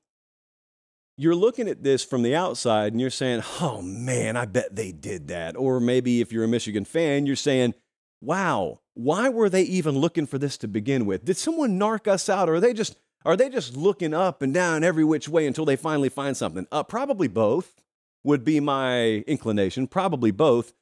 you're 1.18 1.36
looking 1.36 1.68
at 1.68 1.84
this 1.84 2.04
from 2.04 2.24
the 2.24 2.36
outside 2.36 2.92
and 2.92 3.00
you're 3.00 3.10
saying, 3.10 3.44
oh 3.62 3.82
man, 3.82 4.36
I 4.36 4.46
bet 4.46 4.76
they 4.76 4.92
did 4.92 5.28
that. 5.28 5.56
Or 5.56 5.80
maybe 5.80 6.22
if 6.22 6.32
you're 6.32 6.44
a 6.44 6.48
Michigan 6.48 6.86
fan, 6.86 7.26
you're 7.26 7.36
saying, 7.36 7.76
wow, 8.22 8.80
why 8.96 9.30
were 9.30 9.50
they 9.50 9.64
even 9.64 9.98
looking 9.98 10.26
for 10.26 10.38
this 10.38 10.58
to 10.58 10.68
begin 10.68 11.06
with? 11.06 11.26
Did 11.26 11.38
someone 11.38 11.80
narc 11.80 12.08
us 12.08 12.30
out? 12.30 12.50
Or 12.50 12.56
are 12.56 12.60
they 12.60 12.74
just 12.74 12.98
are 13.26 13.38
they 13.38 13.50
just 13.50 13.78
looking 13.78 14.14
up 14.14 14.42
and 14.42 14.54
down 14.54 14.84
every 14.84 15.04
which 15.04 15.30
way 15.30 15.48
until 15.48 15.66
they 15.66 15.76
finally 15.76 16.10
find 16.10 16.36
something? 16.36 16.68
Uh, 16.72 16.84
probably 16.84 17.28
both 17.28 17.82
would 18.24 18.44
be 18.44 18.60
my 18.60 19.24
inclination, 19.28 19.88
probably 19.88 20.32
both. 20.32 20.74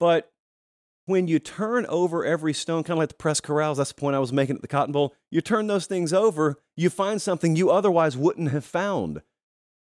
But 0.00 0.32
when 1.06 1.28
you 1.28 1.38
turn 1.38 1.86
over 1.86 2.24
every 2.24 2.52
stone, 2.52 2.82
kind 2.82 2.92
of 2.92 2.98
like 2.98 3.10
the 3.10 3.14
press 3.14 3.40
corrals, 3.40 3.78
that's 3.78 3.92
the 3.92 4.00
point 4.00 4.16
I 4.16 4.20
was 4.20 4.32
making 4.32 4.56
at 4.56 4.62
the 4.62 4.68
Cotton 4.68 4.92
Bowl, 4.92 5.14
you 5.30 5.40
turn 5.40 5.66
those 5.66 5.86
things 5.86 6.12
over, 6.12 6.56
you 6.76 6.90
find 6.90 7.20
something 7.20 7.54
you 7.54 7.70
otherwise 7.70 8.16
wouldn't 8.16 8.50
have 8.50 8.64
found 8.64 9.22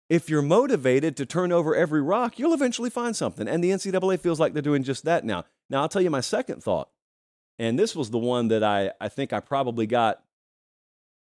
if 0.09 0.29
you're 0.29 0.41
motivated 0.41 1.17
to 1.17 1.25
turn 1.25 1.51
over 1.51 1.75
every 1.75 2.01
rock, 2.01 2.39
you'll 2.39 2.53
eventually 2.53 2.89
find 2.89 3.15
something. 3.15 3.47
And 3.47 3.63
the 3.63 3.71
NCAA 3.71 4.19
feels 4.19 4.39
like 4.39 4.53
they're 4.53 4.61
doing 4.61 4.83
just 4.83 5.03
that 5.05 5.25
now. 5.25 5.45
Now, 5.69 5.81
I'll 5.81 5.89
tell 5.89 6.01
you 6.01 6.09
my 6.09 6.21
second 6.21 6.63
thought. 6.63 6.89
And 7.59 7.77
this 7.77 7.95
was 7.95 8.11
the 8.11 8.17
one 8.17 8.47
that 8.49 8.63
I, 8.63 8.91
I 9.01 9.09
think 9.09 9.33
I 9.33 9.39
probably 9.39 9.87
got 9.87 10.21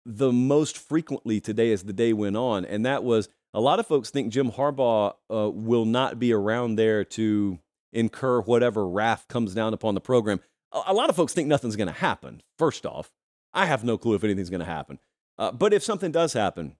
the 0.04 0.32
most 0.32 0.78
frequently 0.78 1.40
today 1.40 1.72
as 1.72 1.82
the 1.82 1.92
day 1.92 2.12
went 2.12 2.36
on. 2.36 2.64
And 2.64 2.86
that 2.86 3.02
was 3.02 3.28
a 3.52 3.60
lot 3.60 3.80
of 3.80 3.86
folks 3.86 4.10
think 4.10 4.32
Jim 4.32 4.52
Harbaugh 4.52 5.14
uh, 5.30 5.50
will 5.50 5.84
not 5.84 6.18
be 6.18 6.32
around 6.32 6.76
there 6.76 7.04
to 7.04 7.58
incur 7.92 8.40
whatever 8.42 8.86
wrath 8.86 9.26
comes 9.28 9.54
down 9.54 9.74
upon 9.74 9.94
the 9.94 10.00
program. 10.00 10.40
A, 10.72 10.82
a 10.88 10.94
lot 10.94 11.10
of 11.10 11.16
folks 11.16 11.32
think 11.32 11.48
nothing's 11.48 11.76
going 11.76 11.88
to 11.88 11.92
happen, 11.92 12.42
first 12.58 12.86
off. 12.86 13.10
I 13.52 13.66
have 13.66 13.82
no 13.82 13.96
clue 13.98 14.14
if 14.14 14.22
anything's 14.22 14.50
going 14.50 14.60
to 14.60 14.66
happen. 14.66 14.98
Uh, 15.38 15.50
but 15.50 15.72
if 15.72 15.82
something 15.82 16.12
does 16.12 16.34
happen, 16.34 16.76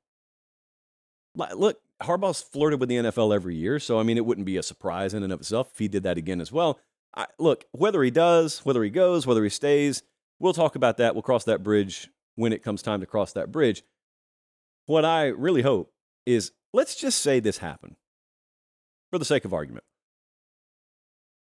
look, 1.35 1.81
Harbaugh's 2.03 2.43
flirted 2.43 2.81
with 2.81 2.89
the 2.89 2.97
NFL 2.97 3.35
every 3.35 3.57
year, 3.57 3.79
so 3.79 3.99
I 3.99 4.03
mean, 4.03 4.17
it 4.17 4.27
wouldn't 4.27 4.47
be 4.47 4.57
a 4.57 4.63
surprise 4.63 5.15
in 5.15 5.23
and 5.23 5.33
of 5.33 5.41
itself 5.41 5.71
if 5.73 5.79
he 5.79 5.89
did 5.89 6.03
that 6.03 6.19
again 6.19 6.41
as 6.41 6.53
well. 6.53 6.79
I, 7.17 7.27
look, 7.39 7.65
whether 7.73 8.03
he 8.03 8.11
does, 8.11 8.59
whether 8.61 8.83
he 8.85 8.91
goes, 8.91 9.27
whether 9.27 9.43
he 9.43 9.49
stays, 9.49 10.03
we'll 10.39 10.53
talk 10.53 10.77
about 10.77 10.99
that. 10.99 11.15
We'll 11.15 11.23
cross 11.23 11.45
that 11.45 11.63
bridge 11.63 12.11
when 12.35 12.53
it 12.53 12.63
comes 12.63 12.83
time 12.83 13.01
to 13.01 13.07
cross 13.07 13.33
that 13.33 13.51
bridge. 13.51 13.83
What 14.85 15.05
I 15.05 15.29
really 15.29 15.63
hope 15.63 15.93
is 16.27 16.53
let's 16.73 16.95
just 16.95 17.23
say 17.23 17.41
this 17.41 17.59
happened 17.59 17.97
for 19.11 19.19
the 19.19 19.25
sake 19.25 19.45
of 19.45 19.55
argument. 19.55 19.85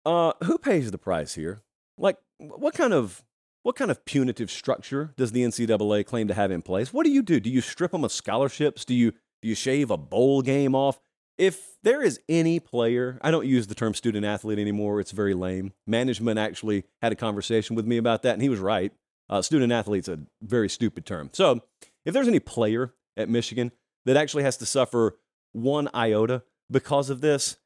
Uh, 0.05 0.33
who 0.43 0.57
pays 0.57 0.91
the 0.91 0.97
price 0.97 1.33
here? 1.33 1.63
Like, 1.97 2.17
what 2.37 2.73
kind 2.73 2.93
of 2.93 3.23
what 3.63 3.77
kind 3.77 3.89
of 3.89 4.03
punitive 4.03 4.51
structure 4.51 5.13
does 5.15 5.31
the 5.31 5.43
NCAA 5.43 6.05
claim 6.05 6.27
to 6.27 6.33
have 6.33 6.51
in 6.51 6.61
place? 6.61 6.93
What 6.93 7.05
do 7.05 7.11
you 7.11 7.21
do? 7.21 7.39
Do 7.39 7.49
you 7.49 7.61
strip 7.61 7.91
them 7.91 8.03
of 8.03 8.11
scholarships? 8.11 8.83
Do 8.83 8.93
you 8.93 9.13
you 9.43 9.55
shave 9.55 9.91
a 9.91 9.97
bowl 9.97 10.41
game 10.41 10.75
off? 10.75 10.99
If 11.37 11.77
there 11.81 12.01
is 12.01 12.19
any 12.29 12.59
player, 12.59 13.19
I 13.21 13.31
don't 13.31 13.47
use 13.47 13.67
the 13.67 13.75
term 13.75 13.93
student 13.93 14.25
athlete 14.25 14.59
anymore. 14.59 14.99
It's 14.99 15.11
very 15.11 15.33
lame. 15.33 15.73
Management 15.87 16.37
actually 16.39 16.83
had 17.01 17.11
a 17.11 17.15
conversation 17.15 17.75
with 17.75 17.87
me 17.87 17.97
about 17.97 18.21
that, 18.23 18.33
and 18.33 18.41
he 18.41 18.49
was 18.49 18.59
right. 18.59 18.91
Uh, 19.29 19.41
student 19.41 19.71
athlete's 19.71 20.07
a 20.07 20.19
very 20.41 20.69
stupid 20.69 21.05
term. 21.05 21.29
So 21.33 21.61
if 22.05 22.13
there's 22.13 22.27
any 22.27 22.39
player 22.39 22.93
at 23.17 23.29
Michigan 23.29 23.71
that 24.05 24.17
actually 24.17 24.43
has 24.43 24.57
to 24.57 24.65
suffer 24.65 25.17
one 25.53 25.89
iota 25.93 26.43
because 26.69 27.09
of 27.09 27.21
this, 27.21 27.57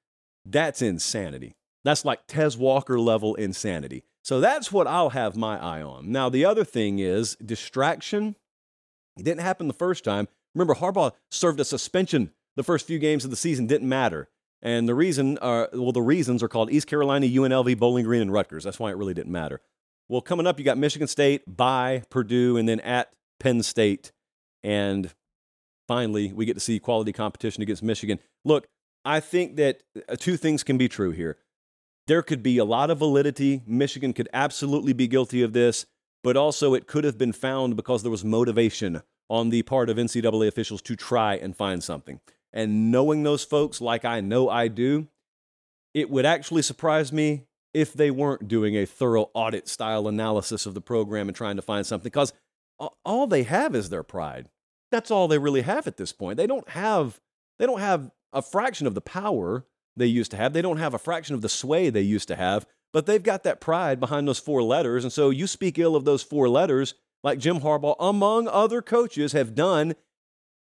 that's 0.46 0.81
insanity. 0.81 1.55
That's 1.84 2.05
like 2.05 2.27
Tez 2.27 2.57
Walker 2.57 3.00
level 3.00 3.36
insanity. 3.36 4.03
So 4.24 4.39
that's 4.39 4.72
what 4.72 4.88
I'll 4.88 5.12
have 5.12 5.36
my 5.36 5.57
eye 5.57 5.81
on. 5.81 6.12
Now, 6.12 6.29
the 6.29 6.46
other 6.46 6.65
thing 6.65 7.00
is 7.00 7.36
distraction. 7.38 8.36
It 9.17 9.24
didn't 9.24 9.41
happen 9.41 9.67
the 9.67 9.74
first 9.74 10.03
time. 10.03 10.27
Remember, 10.58 10.76
Harbaugh 10.76 11.12
served 11.30 11.60
a 11.60 11.66
suspension 11.66 12.32
the 12.56 12.64
first 12.64 12.88
few 12.88 12.98
games 12.98 13.24
of 13.24 13.30
the 13.30 13.38
season, 13.38 13.68
didn't 13.68 13.88
matter. 13.88 14.30
And 14.62 14.90
the 14.90 14.96
reason, 14.96 15.38
uh, 15.40 15.68
well, 15.72 15.92
the 15.92 16.02
reasons 16.02 16.42
are 16.42 16.48
called 16.48 16.72
East 16.72 16.88
Carolina, 16.88 17.28
UNLV, 17.28 17.78
Bowling 17.78 18.06
Green, 18.06 18.24
and 18.24 18.34
Rutgers. 18.34 18.64
That's 18.64 18.80
why 18.80 18.90
it 18.90 18.98
really 18.98 19.14
didn't 19.14 19.32
matter. 19.32 19.62
Well, 20.10 20.22
coming 20.22 20.48
up, 20.48 20.58
you 20.58 20.66
got 20.66 20.80
Michigan 20.80 21.08
State, 21.08 21.44
by 21.46 22.02
Purdue, 22.10 22.58
and 22.58 22.68
then 22.68 22.80
at 22.80 23.14
Penn 23.40 23.62
State. 23.62 24.12
And 24.64 25.14
finally, 25.88 26.34
we 26.34 26.46
get 26.46 26.56
to 26.56 26.60
see 26.60 26.80
quality 26.80 27.14
competition 27.14 27.62
against 27.62 27.84
Michigan. 27.84 28.18
Look, 28.44 28.68
I 29.06 29.20
think 29.20 29.58
that 29.58 29.84
uh, 30.10 30.16
two 30.16 30.38
things 30.38 30.64
can 30.64 30.80
be 30.80 30.88
true 30.88 31.12
here. 31.12 31.38
There 32.08 32.24
could 32.24 32.42
be 32.42 32.58
a 32.58 32.66
lot 32.66 32.90
of 32.90 32.98
validity. 32.98 33.62
Michigan 33.68 34.12
could 34.12 34.30
absolutely 34.34 34.94
be 34.94 35.08
guilty 35.08 35.44
of 35.44 35.54
this, 35.54 35.86
but 36.24 36.36
also 36.36 36.74
it 36.74 36.88
could 36.88 37.04
have 37.04 37.18
been 37.18 37.34
found 37.34 37.76
because 37.76 38.02
there 38.02 38.12
was 38.12 38.26
motivation 38.26 39.04
on 39.29 39.50
the 39.50 39.62
part 39.63 39.89
of 39.89 39.98
NCAA 39.98 40.48
officials 40.48 40.81
to 40.84 40.96
try 40.96 41.36
and 41.36 41.55
find 41.55 41.84
something. 41.84 42.19
And 42.53 42.91
knowing 42.91 43.24
those 43.24 43.43
folks 43.43 43.81
like 43.81 44.05
I 44.05 44.22
know 44.22 44.50
I 44.50 44.67
do, 44.67 45.07
it 45.93 46.10
would 46.10 46.25
actually 46.25 46.62
surprise 46.62 47.12
me 47.12 47.46
if 47.74 47.93
they 47.93 48.10
weren't 48.10 48.48
doing 48.48 48.75
a 48.75 48.86
thorough 48.86 49.29
audit 49.34 49.67
style 49.67 50.07
analysis 50.07 50.65
of 50.65 50.74
the 50.74 50.81
program 50.81 51.27
and 51.27 51.36
trying 51.36 51.57
to 51.57 51.62
find 51.62 51.86
something 51.86 52.05
because 52.05 52.34
all 53.05 53.27
they 53.27 53.43
have 53.43 53.75
is 53.75 53.89
their 53.89 54.03
pride. 54.03 54.48
That's 54.91 55.12
all 55.12 55.27
they 55.27 55.38
really 55.38 55.62
have 55.62 55.88
at 55.88 55.98
this 55.98 56.13
point. 56.13 56.38
They 56.38 56.48
don't 56.48 56.69
have 56.69 57.19
they 57.60 57.65
don't 57.65 57.79
have 57.79 58.12
a 58.34 58.41
fraction 58.41 58.88
of 58.88 58.93
the 58.93 59.01
power 59.01 59.65
they 59.96 60.05
used 60.05 60.31
to 60.31 60.38
have. 60.38 60.53
They 60.53 60.62
don't 60.62 60.77
have 60.77 60.93
a 60.93 61.00
fraction 61.00 61.36
of 61.36 61.41
the 61.41 61.50
sway 61.50 61.89
they 61.89 62.01
used 62.01 62.27
to 62.27 62.36
have, 62.36 62.65
but 62.93 63.05
they've 63.05 63.24
got 63.24 63.43
that 63.43 63.60
pride 63.60 64.00
behind 64.00 64.27
those 64.27 64.39
four 64.39 64.63
letters. 64.63 65.03
And 65.03 65.12
so 65.12 65.29
you 65.29 65.48
speak 65.48 65.79
ill 65.79 65.96
of 65.96 66.05
those 66.05 66.24
four 66.24 66.48
letters, 66.48 66.93
like 67.24 67.39
Jim 67.39 67.59
Harbaugh, 67.59 67.95
among 68.00 68.47
other 68.47 68.81
coaches, 68.81 69.31
have 69.33 69.55
done 69.55 69.95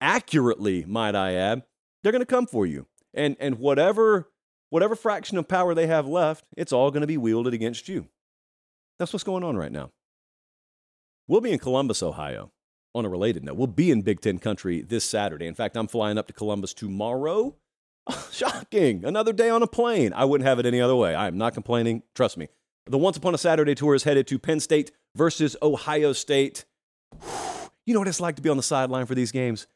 accurately, 0.01 0.85
might 0.85 1.15
I 1.15 1.33
add, 1.33 1.63
they're 2.03 2.11
going 2.11 2.21
to 2.21 2.25
come 2.25 2.47
for 2.47 2.65
you. 2.65 2.87
And, 3.13 3.35
and 3.39 3.59
whatever, 3.59 4.29
whatever 4.69 4.95
fraction 4.95 5.37
of 5.37 5.47
power 5.47 5.73
they 5.73 5.87
have 5.87 6.07
left, 6.07 6.45
it's 6.57 6.73
all 6.73 6.91
going 6.91 7.01
to 7.01 7.07
be 7.07 7.17
wielded 7.17 7.53
against 7.53 7.87
you. 7.87 8.07
That's 8.99 9.13
what's 9.13 9.23
going 9.23 9.43
on 9.43 9.57
right 9.57 9.71
now. 9.71 9.91
We'll 11.27 11.41
be 11.41 11.51
in 11.51 11.59
Columbus, 11.59 12.03
Ohio. 12.03 12.51
On 12.93 13.03
a 13.03 13.09
related 13.09 13.43
note, 13.43 13.57
we'll 13.57 13.67
be 13.67 13.91
in 13.91 14.03
Big 14.03 14.21
Ten 14.21 14.39
country 14.39 14.81
this 14.81 15.03
Saturday. 15.03 15.47
In 15.47 15.53
fact, 15.53 15.75
I'm 15.75 15.87
flying 15.87 16.17
up 16.17 16.27
to 16.27 16.33
Columbus 16.33 16.73
tomorrow. 16.73 17.57
shocking. 18.31 19.03
Another 19.05 19.33
day 19.33 19.49
on 19.49 19.63
a 19.63 19.67
plane. 19.67 20.13
I 20.13 20.25
wouldn't 20.25 20.47
have 20.47 20.59
it 20.59 20.65
any 20.65 20.81
other 20.81 20.95
way. 20.95 21.15
I 21.15 21.27
am 21.27 21.37
not 21.37 21.53
complaining. 21.53 22.03
Trust 22.13 22.37
me. 22.37 22.49
The 22.85 22.97
Once 22.97 23.17
Upon 23.17 23.33
a 23.33 23.37
Saturday 23.37 23.75
tour 23.75 23.95
is 23.95 24.03
headed 24.03 24.27
to 24.27 24.39
Penn 24.39 24.59
State 24.59 24.91
versus 25.15 25.55
Ohio 25.61 26.13
State. 26.13 26.65
You 27.85 27.93
know 27.93 27.99
what 27.99 28.07
it's 28.07 28.21
like 28.21 28.35
to 28.35 28.41
be 28.41 28.49
on 28.49 28.57
the 28.57 28.63
sideline 28.63 29.05
for 29.05 29.15
these 29.15 29.31
games? 29.31 29.67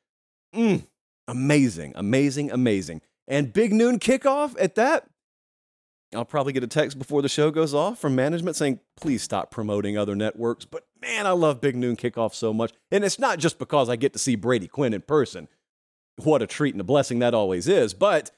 Mm, 0.56 0.86
amazing, 1.28 1.94
amazing, 1.96 2.52
amazing. 2.52 3.02
And 3.28 3.54
big 3.54 3.72
noon 3.72 4.00
kickoff 4.00 4.56
at 4.60 4.76
that. 4.76 5.08
I'll 6.16 6.26
probably 6.26 6.54
get 6.54 6.64
a 6.64 6.68
text 6.68 6.98
before 6.98 7.22
the 7.22 7.30
show 7.30 7.52
goes 7.52 7.74
off 7.74 8.00
from 8.00 8.16
management 8.16 8.56
saying, 8.56 8.80
please 8.98 9.22
stop 9.22 9.52
promoting 9.52 9.96
other 9.96 10.16
networks. 10.16 10.66
But 10.66 10.88
man, 11.00 11.28
I 11.28 11.32
love 11.32 11.62
Big 11.62 11.76
Noon 11.76 11.96
Kickoff 11.96 12.34
so 12.34 12.52
much. 12.52 12.74
And 12.92 13.04
it's 13.04 13.20
not 13.20 13.38
just 13.38 13.60
because 13.60 13.90
I 13.90 13.96
get 13.96 14.14
to 14.14 14.20
see 14.20 14.36
Brady 14.36 14.68
Quinn 14.68 14.96
in 14.96 15.02
person. 15.02 15.48
What 16.16 16.42
a 16.42 16.48
treat 16.48 16.74
and 16.74 16.82
a 16.82 16.86
blessing 16.86 17.20
that 17.20 17.36
always 17.36 17.68
is. 17.68 17.94
But 17.94 18.32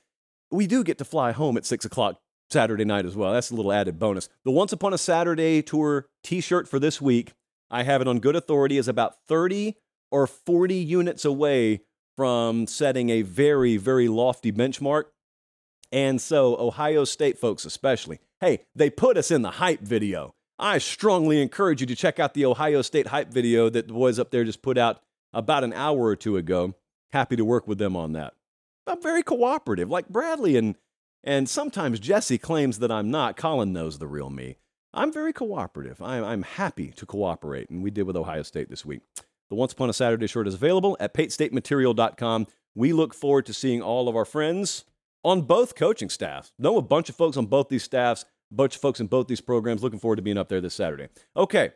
we 0.52 0.68
do 0.68 0.84
get 0.84 0.98
to 0.98 1.06
fly 1.06 1.32
home 1.32 1.56
at 1.56 1.66
six 1.66 1.86
o'clock 1.86 2.20
Saturday 2.52 2.86
night 2.86 3.06
as 3.06 3.16
well. 3.16 3.34
That's 3.34 3.52
a 3.52 3.56
little 3.56 3.72
added 3.72 4.00
bonus. 4.00 4.30
The 4.44 4.52
Once 4.52 4.74
Upon 4.74 4.94
a 4.94 4.98
Saturday 4.98 5.62
Tour 5.62 6.08
t 6.24 6.42
shirt 6.42 6.68
for 6.68 6.80
this 6.80 7.02
week, 7.02 7.34
I 7.70 7.84
have 7.84 8.02
it 8.02 8.08
on 8.08 8.20
good 8.20 8.36
authority, 8.36 8.78
is 8.78 8.88
about 8.88 9.16
30 9.28 9.78
or 10.12 10.28
40 10.28 10.76
units 10.76 11.24
away 11.26 11.82
from 12.18 12.68
setting 12.68 13.10
a 13.10 13.22
very, 13.22 13.78
very 13.78 14.08
lofty 14.08 14.52
benchmark. 14.52 15.06
And 15.92 16.22
so, 16.22 16.58
Ohio 16.58 17.04
State 17.04 17.38
folks, 17.38 17.66
especially, 17.66 18.20
hey, 18.40 18.60
they 18.76 18.90
put 18.90 19.18
us 19.18 19.32
in 19.32 19.42
the 19.42 19.52
hype 19.52 19.82
video. 19.82 20.36
I 20.60 20.78
strongly 20.78 21.42
encourage 21.42 21.82
you 21.82 21.88
to 21.88 21.96
check 21.96 22.20
out 22.20 22.34
the 22.34 22.46
Ohio 22.46 22.82
State 22.82 23.08
hype 23.08 23.30
video 23.30 23.70
that 23.70 23.88
the 23.88 23.94
boys 23.94 24.20
up 24.20 24.32
there 24.32 24.44
just 24.44 24.62
put 24.62 24.78
out 24.78 25.02
about 25.34 25.64
an 25.64 25.74
hour 25.74 26.00
or 26.00 26.16
two 26.16 26.38
ago. 26.38 26.76
Happy 27.12 27.36
to 27.36 27.46
work 27.46 27.68
with 27.68 27.78
them 27.78 27.96
on 27.96 28.14
that. 28.14 28.34
I'm 28.88 29.02
very 29.02 29.24
cooperative, 29.24 29.90
like 29.90 30.08
Bradley 30.10 30.58
and 30.58 30.76
and 31.24 31.50
sometimes 31.50 32.00
Jesse 32.00 32.38
claims 32.38 32.80
that 32.80 32.92
I'm 32.92 33.12
not. 33.12 33.38
Colin 33.38 33.74
knows 33.74 34.00
the 34.00 34.08
real 34.08 34.30
me. 34.30 34.58
I'm 34.94 35.14
very 35.14 35.34
cooperative. 35.34 36.02
I'm, 36.02 36.24
I'm 36.24 36.44
happy 36.44 36.92
to 36.92 37.06
cooperate, 37.06 37.70
and 37.70 37.82
we 37.82 37.92
did 37.92 38.04
with 38.04 38.18
Ohio 38.18 38.44
State 38.44 38.70
this 38.70 38.86
week. 38.86 39.02
The 39.50 39.56
Once 39.56 39.74
Upon 39.74 39.90
a 39.90 39.94
Saturday 39.94 40.28
shirt 40.28 40.48
is 40.48 40.54
available 40.54 40.98
at 41.00 41.14
PateStateMaterial.com. 41.14 42.48
We 42.76 42.94
look 42.94 43.14
forward 43.14 43.46
to 43.48 43.54
seeing 43.54 43.82
all 43.82 44.08
of 44.08 44.16
our 44.16 44.26
friends 44.26 44.86
on 45.24 45.44
both 45.44 45.76
coaching 45.76 46.10
staffs. 46.10 46.52
Know 46.58 46.78
a 46.78 46.82
bunch 46.82 47.10
of 47.10 47.16
folks 47.16 47.38
on 47.38 47.46
both 47.46 47.70
these 47.70 47.84
staffs, 47.84 48.24
a 48.52 48.56
bunch 48.56 48.76
of 48.76 48.82
folks 48.82 49.00
in 49.00 49.08
both 49.08 49.28
these 49.28 49.42
programs. 49.42 49.84
Looking 49.84 50.00
forward 50.00 50.18
to 50.18 50.22
being 50.22 50.38
up 50.38 50.50
there 50.50 50.62
this 50.62 50.74
Saturday. 50.74 51.10
Okay, 51.36 51.72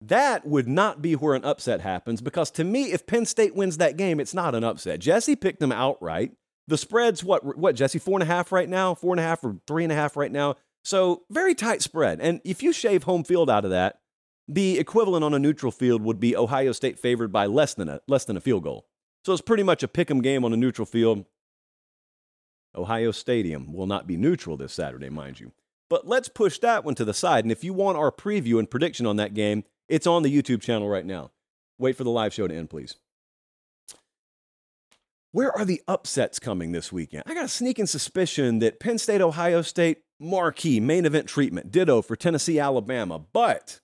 that 0.00 0.46
would 0.46 0.68
not 0.68 1.00
be 1.00 1.14
where 1.14 1.34
an 1.34 1.44
upset 1.44 1.80
happens 1.80 2.20
because 2.20 2.50
to 2.52 2.64
me, 2.64 2.92
if 2.92 3.06
Penn 3.06 3.24
State 3.24 3.54
wins 3.54 3.78
that 3.78 3.96
game, 3.96 4.20
it's 4.20 4.34
not 4.34 4.54
an 4.54 4.64
upset. 4.64 5.00
Jesse 5.00 5.36
picked 5.36 5.60
them 5.60 5.72
outright. 5.72 6.32
The 6.68 6.78
spread's 6.78 7.22
what, 7.22 7.56
what, 7.56 7.76
Jesse, 7.76 7.98
four 7.98 8.16
and 8.16 8.22
a 8.22 8.32
half 8.32 8.50
right 8.50 8.68
now, 8.68 8.94
four 8.94 9.12
and 9.12 9.20
a 9.20 9.22
half 9.22 9.44
or 9.44 9.56
three 9.66 9.84
and 9.84 9.92
a 9.92 9.96
half 9.96 10.16
right 10.16 10.32
now. 10.32 10.56
So 10.84 11.22
very 11.30 11.54
tight 11.54 11.82
spread. 11.82 12.20
And 12.20 12.40
if 12.44 12.62
you 12.62 12.72
shave 12.72 13.04
home 13.04 13.24
field 13.24 13.50
out 13.50 13.64
of 13.64 13.70
that, 13.70 14.00
the 14.48 14.78
equivalent 14.78 15.24
on 15.24 15.34
a 15.34 15.38
neutral 15.38 15.72
field 15.72 16.02
would 16.02 16.20
be 16.20 16.36
Ohio 16.36 16.72
State 16.72 16.98
favored 16.98 17.32
by 17.32 17.46
less 17.46 17.74
than 17.74 17.88
a 17.88 18.00
less 18.06 18.24
than 18.24 18.36
a 18.36 18.40
field 18.40 18.62
goal. 18.62 18.86
So 19.24 19.32
it's 19.32 19.42
pretty 19.42 19.64
much 19.64 19.82
a 19.82 19.88
pick 19.88 20.10
'em 20.10 20.20
game 20.20 20.44
on 20.44 20.52
a 20.52 20.56
neutral 20.56 20.86
field. 20.86 21.24
Ohio 22.76 23.10
Stadium 23.10 23.72
will 23.72 23.86
not 23.86 24.06
be 24.06 24.16
neutral 24.16 24.56
this 24.56 24.72
Saturday, 24.72 25.08
mind 25.08 25.40
you. 25.40 25.52
But 25.88 26.06
let's 26.06 26.28
push 26.28 26.58
that 26.60 26.84
one 26.84 26.94
to 26.96 27.04
the 27.04 27.14
side. 27.14 27.44
And 27.44 27.52
if 27.52 27.64
you 27.64 27.72
want 27.72 27.98
our 27.98 28.12
preview 28.12 28.58
and 28.58 28.70
prediction 28.70 29.06
on 29.06 29.16
that 29.16 29.34
game, 29.34 29.64
it's 29.88 30.06
on 30.06 30.22
the 30.22 30.42
YouTube 30.42 30.62
channel 30.62 30.88
right 30.88 31.06
now. 31.06 31.30
Wait 31.78 31.96
for 31.96 32.04
the 32.04 32.10
live 32.10 32.34
show 32.34 32.46
to 32.46 32.54
end, 32.54 32.70
please. 32.70 32.96
Where 35.32 35.52
are 35.56 35.64
the 35.64 35.82
upsets 35.86 36.38
coming 36.38 36.72
this 36.72 36.92
weekend? 36.92 37.24
I 37.26 37.34
got 37.34 37.44
a 37.44 37.48
sneaking 37.48 37.86
suspicion 37.86 38.58
that 38.60 38.80
Penn 38.80 38.98
State, 38.98 39.20
Ohio 39.20 39.62
State, 39.62 39.98
marquee, 40.18 40.80
main 40.80 41.04
event 41.04 41.28
treatment, 41.28 41.70
ditto 41.70 42.02
for 42.02 42.16
Tennessee, 42.16 42.58
Alabama. 42.58 43.18
But, 43.18 43.80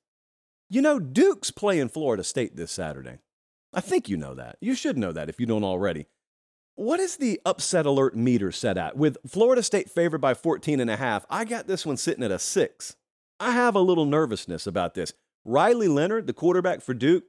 you 0.71 0.81
know, 0.81 0.99
Duke's 0.99 1.51
playing 1.51 1.91
Florida 1.91 2.25
State 2.25 2.57
this 2.57 2.73
Saturday. 2.73 3.19
I 3.75 3.81
think 3.81 4.09
you 4.09 4.17
know 4.17 4.35
that. 4.35 4.57
You 4.61 4.75
should 4.75 4.97
know 4.97 5.13
that 5.13 5.29
if 5.29 5.41
you 5.41 5.47
don't 5.47 5.65
already. 5.65 6.07
What 6.75 7.01
is 7.01 7.17
the 7.17 7.41
upset 7.45 7.85
alert 7.85 8.17
meter 8.17 8.51
set 8.51 8.79
at? 8.79 8.97
With 8.97 9.19
Florida 9.27 9.63
State 9.63 9.91
favored 9.91 10.21
by 10.21 10.35
14 10.35 10.81
and 10.81 10.91
a 10.91 10.97
half, 10.97 11.27
I 11.29 11.45
got 11.45 11.67
this 11.67 11.85
one 11.85 11.99
sitting 11.99 12.25
at 12.25 12.31
a 12.31 12.39
6. 12.39 12.97
I 13.39 13.51
have 13.51 13.75
a 13.75 13.81
little 13.81 14.07
nervousness 14.07 14.67
about 14.67 14.95
this. 14.95 15.13
Riley 15.45 15.89
Leonard, 15.89 16.27
the 16.27 16.33
quarterback 16.33 16.81
for 16.81 16.95
Duke, 16.95 17.25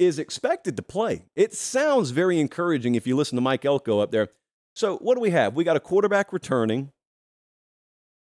is 0.00 0.18
expected 0.18 0.76
to 0.76 0.82
play. 0.82 1.26
It 1.36 1.52
sounds 1.52 2.10
very 2.10 2.40
encouraging 2.40 2.94
if 2.94 3.06
you 3.06 3.14
listen 3.14 3.36
to 3.36 3.42
Mike 3.42 3.64
Elko 3.64 4.00
up 4.00 4.10
there. 4.10 4.28
So, 4.74 4.96
what 4.96 5.14
do 5.14 5.20
we 5.20 5.30
have? 5.30 5.54
We 5.54 5.62
got 5.62 5.76
a 5.76 5.80
quarterback 5.80 6.32
returning. 6.32 6.90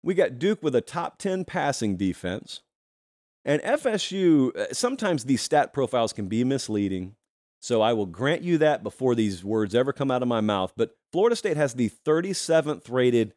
We 0.03 0.13
got 0.13 0.37
Duke 0.37 0.61
with 0.61 0.75
a 0.75 0.81
top 0.81 1.17
10 1.17 1.45
passing 1.45 1.95
defense. 1.95 2.61
And 3.45 3.61
FSU, 3.61 4.55
uh, 4.55 4.73
sometimes 4.73 5.23
these 5.23 5.41
stat 5.41 5.73
profiles 5.73 6.13
can 6.13 6.27
be 6.27 6.43
misleading. 6.43 7.15
So 7.61 7.81
I 7.81 7.93
will 7.93 8.05
grant 8.05 8.41
you 8.41 8.57
that 8.59 8.83
before 8.83 9.15
these 9.15 9.43
words 9.43 9.75
ever 9.75 9.91
come 9.91 10.11
out 10.11 10.21
of 10.21 10.27
my 10.27 10.41
mouth. 10.41 10.73
But 10.77 10.97
Florida 11.11 11.35
State 11.35 11.57
has 11.57 11.73
the 11.73 11.89
37th 12.05 12.89
rated 12.89 13.33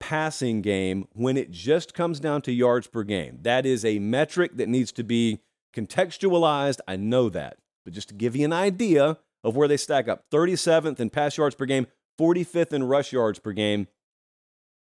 passing 0.00 0.62
game 0.62 1.08
when 1.12 1.36
it 1.36 1.50
just 1.50 1.94
comes 1.94 2.20
down 2.20 2.42
to 2.42 2.52
yards 2.52 2.86
per 2.86 3.02
game. 3.02 3.38
That 3.42 3.66
is 3.66 3.84
a 3.84 3.98
metric 3.98 4.56
that 4.56 4.68
needs 4.68 4.92
to 4.92 5.04
be 5.04 5.40
contextualized. 5.76 6.78
I 6.88 6.96
know 6.96 7.28
that. 7.28 7.58
But 7.84 7.94
just 7.94 8.08
to 8.08 8.14
give 8.14 8.34
you 8.34 8.44
an 8.44 8.52
idea 8.52 9.18
of 9.44 9.54
where 9.54 9.68
they 9.68 9.76
stack 9.76 10.08
up 10.08 10.24
37th 10.32 10.98
in 10.98 11.10
pass 11.10 11.36
yards 11.36 11.54
per 11.54 11.66
game, 11.66 11.86
45th 12.18 12.72
in 12.72 12.84
rush 12.84 13.12
yards 13.12 13.38
per 13.38 13.52
game. 13.52 13.86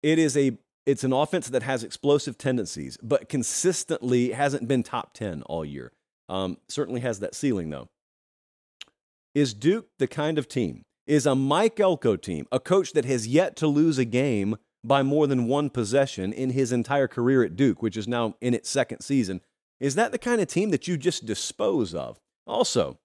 It 0.01 0.19
is 0.19 0.35
a 0.37 0.57
it's 0.85 1.03
an 1.03 1.13
offense 1.13 1.49
that 1.49 1.63
has 1.63 1.83
explosive 1.83 2.37
tendencies, 2.37 2.97
but 3.01 3.27
consistently 3.27 4.31
hasn't 4.33 4.67
been 4.67 4.83
top 4.83 5.13
10 5.13 5.41
all 5.43 5.65
year. 5.65 5.91
Um, 6.29 6.57
certainly 6.67 7.01
has 7.01 7.19
that 7.19 7.33
ceiling, 7.33 7.71
though. 7.71 7.89
Is 9.33 9.55
Duke 9.55 9.87
the 9.97 10.07
kind 10.07 10.37
of 10.37 10.47
team? 10.47 10.83
Is 11.07 11.25
a 11.25 11.33
Mike 11.35 11.79
Elko 11.79 12.15
team, 12.15 12.45
a 12.51 12.59
coach 12.59 12.93
that 12.93 13.05
has 13.05 13.27
yet 13.27 13.55
to 13.57 13.67
lose 13.67 13.97
a 13.97 14.05
game 14.05 14.57
by 14.83 15.01
more 15.01 15.25
than 15.25 15.47
one 15.47 15.71
possession 15.71 16.31
in 16.31 16.51
his 16.51 16.71
entire 16.71 17.07
career 17.07 17.43
at 17.43 17.55
Duke, 17.55 17.81
which 17.81 17.97
is 17.97 18.07
now 18.07 18.35
in 18.39 18.53
its 18.53 18.69
second 18.69 19.01
season? 19.01 19.41
Is 19.79 19.95
that 19.95 20.11
the 20.11 20.17
kind 20.17 20.41
of 20.41 20.47
team 20.47 20.69
that 20.69 20.87
you 20.87 20.97
just 20.97 21.25
dispose 21.25 21.93
of? 21.93 22.19
Also, 22.47 22.99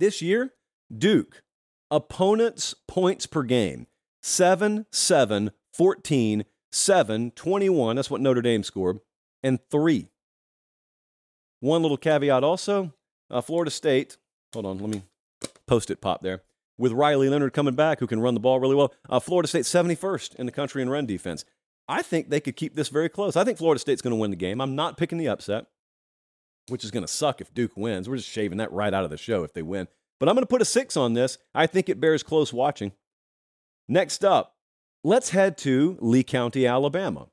this 0.00 0.22
year, 0.22 0.54
Duke, 0.96 1.42
opponents' 1.90 2.74
points 2.88 3.26
per 3.26 3.42
game 3.42 3.86
7, 4.22 4.86
7, 4.90 5.50
14, 5.74 6.44
7, 6.70 7.30
21. 7.32 7.96
That's 7.96 8.10
what 8.10 8.20
Notre 8.20 8.42
Dame 8.42 8.62
scored, 8.62 9.00
and 9.42 9.58
3. 9.70 10.08
One 11.60 11.82
little 11.82 11.96
caveat 11.96 12.42
also 12.42 12.92
uh, 13.32 13.40
Florida 13.40 13.70
State, 13.70 14.18
hold 14.52 14.66
on, 14.66 14.78
let 14.78 14.90
me 14.90 15.02
post 15.66 15.90
it 15.90 16.00
pop 16.00 16.22
there. 16.22 16.42
With 16.78 16.92
Riley 16.92 17.28
Leonard 17.28 17.52
coming 17.52 17.74
back, 17.74 18.00
who 18.00 18.06
can 18.06 18.20
run 18.20 18.34
the 18.34 18.40
ball 18.40 18.60
really 18.60 18.74
well, 18.74 18.92
uh, 19.08 19.20
Florida 19.20 19.48
State 19.48 19.64
71st 19.64 20.36
in 20.36 20.46
the 20.46 20.52
country 20.52 20.82
in 20.82 20.90
run 20.90 21.06
defense. 21.06 21.44
I 21.88 22.02
think 22.02 22.28
they 22.28 22.40
could 22.40 22.56
keep 22.56 22.74
this 22.74 22.88
very 22.88 23.08
close. 23.08 23.36
I 23.36 23.44
think 23.44 23.58
Florida 23.58 23.78
State's 23.78 24.02
going 24.02 24.12
to 24.12 24.20
win 24.20 24.30
the 24.30 24.36
game. 24.36 24.60
I'm 24.60 24.76
not 24.76 24.96
picking 24.96 25.18
the 25.18 25.28
upset, 25.28 25.66
which 26.68 26.84
is 26.84 26.90
going 26.90 27.04
to 27.04 27.12
suck 27.12 27.40
if 27.40 27.52
Duke 27.52 27.76
wins. 27.76 28.08
We're 28.08 28.16
just 28.16 28.28
shaving 28.28 28.58
that 28.58 28.72
right 28.72 28.94
out 28.94 29.04
of 29.04 29.10
the 29.10 29.16
show 29.16 29.44
if 29.44 29.52
they 29.52 29.62
win. 29.62 29.88
But 30.20 30.28
I'm 30.28 30.34
going 30.34 30.44
to 30.44 30.48
put 30.48 30.62
a 30.62 30.66
six 30.66 30.96
on 30.96 31.14
this. 31.14 31.38
I 31.54 31.66
think 31.66 31.88
it 31.88 32.00
bears 32.00 32.22
close 32.22 32.52
watching. 32.52 32.92
Next 33.88 34.24
up, 34.24 34.54
let's 35.02 35.30
head 35.30 35.58
to 35.58 35.98
Lee 36.00 36.22
County, 36.22 36.66
Alabama. 36.66 37.26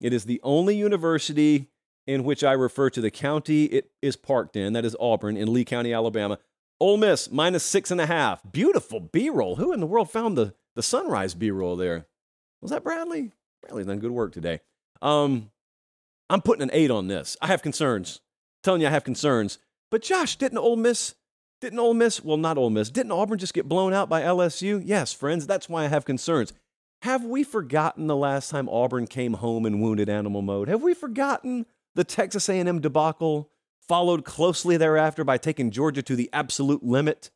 It 0.00 0.12
is 0.12 0.24
the 0.24 0.40
only 0.42 0.76
university 0.76 1.68
in 2.06 2.22
which 2.22 2.44
I 2.44 2.52
refer 2.52 2.90
to 2.90 3.00
the 3.00 3.10
county 3.10 3.64
it 3.64 3.90
is 4.00 4.16
parked 4.16 4.54
in, 4.54 4.74
that 4.74 4.84
is 4.84 4.96
Auburn, 5.00 5.36
in 5.36 5.52
Lee 5.52 5.64
County, 5.64 5.92
Alabama. 5.92 6.38
Ole 6.78 6.98
Miss 6.98 7.30
minus 7.30 7.64
six 7.64 7.90
and 7.90 8.00
a 8.00 8.06
half. 8.06 8.40
Beautiful 8.50 9.00
B 9.00 9.30
roll. 9.30 9.56
Who 9.56 9.72
in 9.72 9.80
the 9.80 9.86
world 9.86 10.10
found 10.10 10.36
the, 10.36 10.54
the 10.74 10.82
sunrise 10.82 11.34
B 11.34 11.50
roll 11.50 11.74
there? 11.74 12.06
Was 12.60 12.70
that 12.70 12.84
Bradley? 12.84 13.32
Bradley's 13.62 13.86
done 13.86 13.98
good 13.98 14.10
work 14.10 14.32
today. 14.32 14.60
Um, 15.02 15.50
I'm 16.28 16.42
putting 16.42 16.62
an 16.62 16.70
eight 16.72 16.90
on 16.90 17.08
this. 17.08 17.36
I 17.40 17.46
have 17.48 17.62
concerns. 17.62 18.20
Telling 18.66 18.80
you, 18.80 18.88
I 18.88 18.90
have 18.90 19.04
concerns. 19.04 19.58
But 19.92 20.02
Josh, 20.02 20.34
didn't 20.34 20.58
Ole 20.58 20.74
Miss, 20.74 21.14
didn't 21.60 21.78
Ole 21.78 21.94
Miss, 21.94 22.24
well, 22.24 22.36
not 22.36 22.58
Ole 22.58 22.70
Miss, 22.70 22.90
didn't 22.90 23.12
Auburn 23.12 23.38
just 23.38 23.54
get 23.54 23.68
blown 23.68 23.94
out 23.94 24.08
by 24.08 24.22
LSU? 24.22 24.82
Yes, 24.84 25.12
friends, 25.12 25.46
that's 25.46 25.68
why 25.68 25.84
I 25.84 25.86
have 25.86 26.04
concerns. 26.04 26.52
Have 27.02 27.24
we 27.24 27.44
forgotten 27.44 28.08
the 28.08 28.16
last 28.16 28.50
time 28.50 28.68
Auburn 28.68 29.06
came 29.06 29.34
home 29.34 29.66
in 29.66 29.80
wounded 29.80 30.08
animal 30.08 30.42
mode? 30.42 30.66
Have 30.66 30.82
we 30.82 30.94
forgotten 30.94 31.66
the 31.94 32.02
Texas 32.02 32.48
A&M 32.48 32.80
debacle 32.80 33.50
followed 33.86 34.24
closely 34.24 34.76
thereafter 34.76 35.24
by 35.24 35.38
taking 35.38 35.70
Georgia 35.70 36.02
to 36.02 36.16
the 36.16 36.28
absolute 36.32 36.82
limit. 36.82 37.30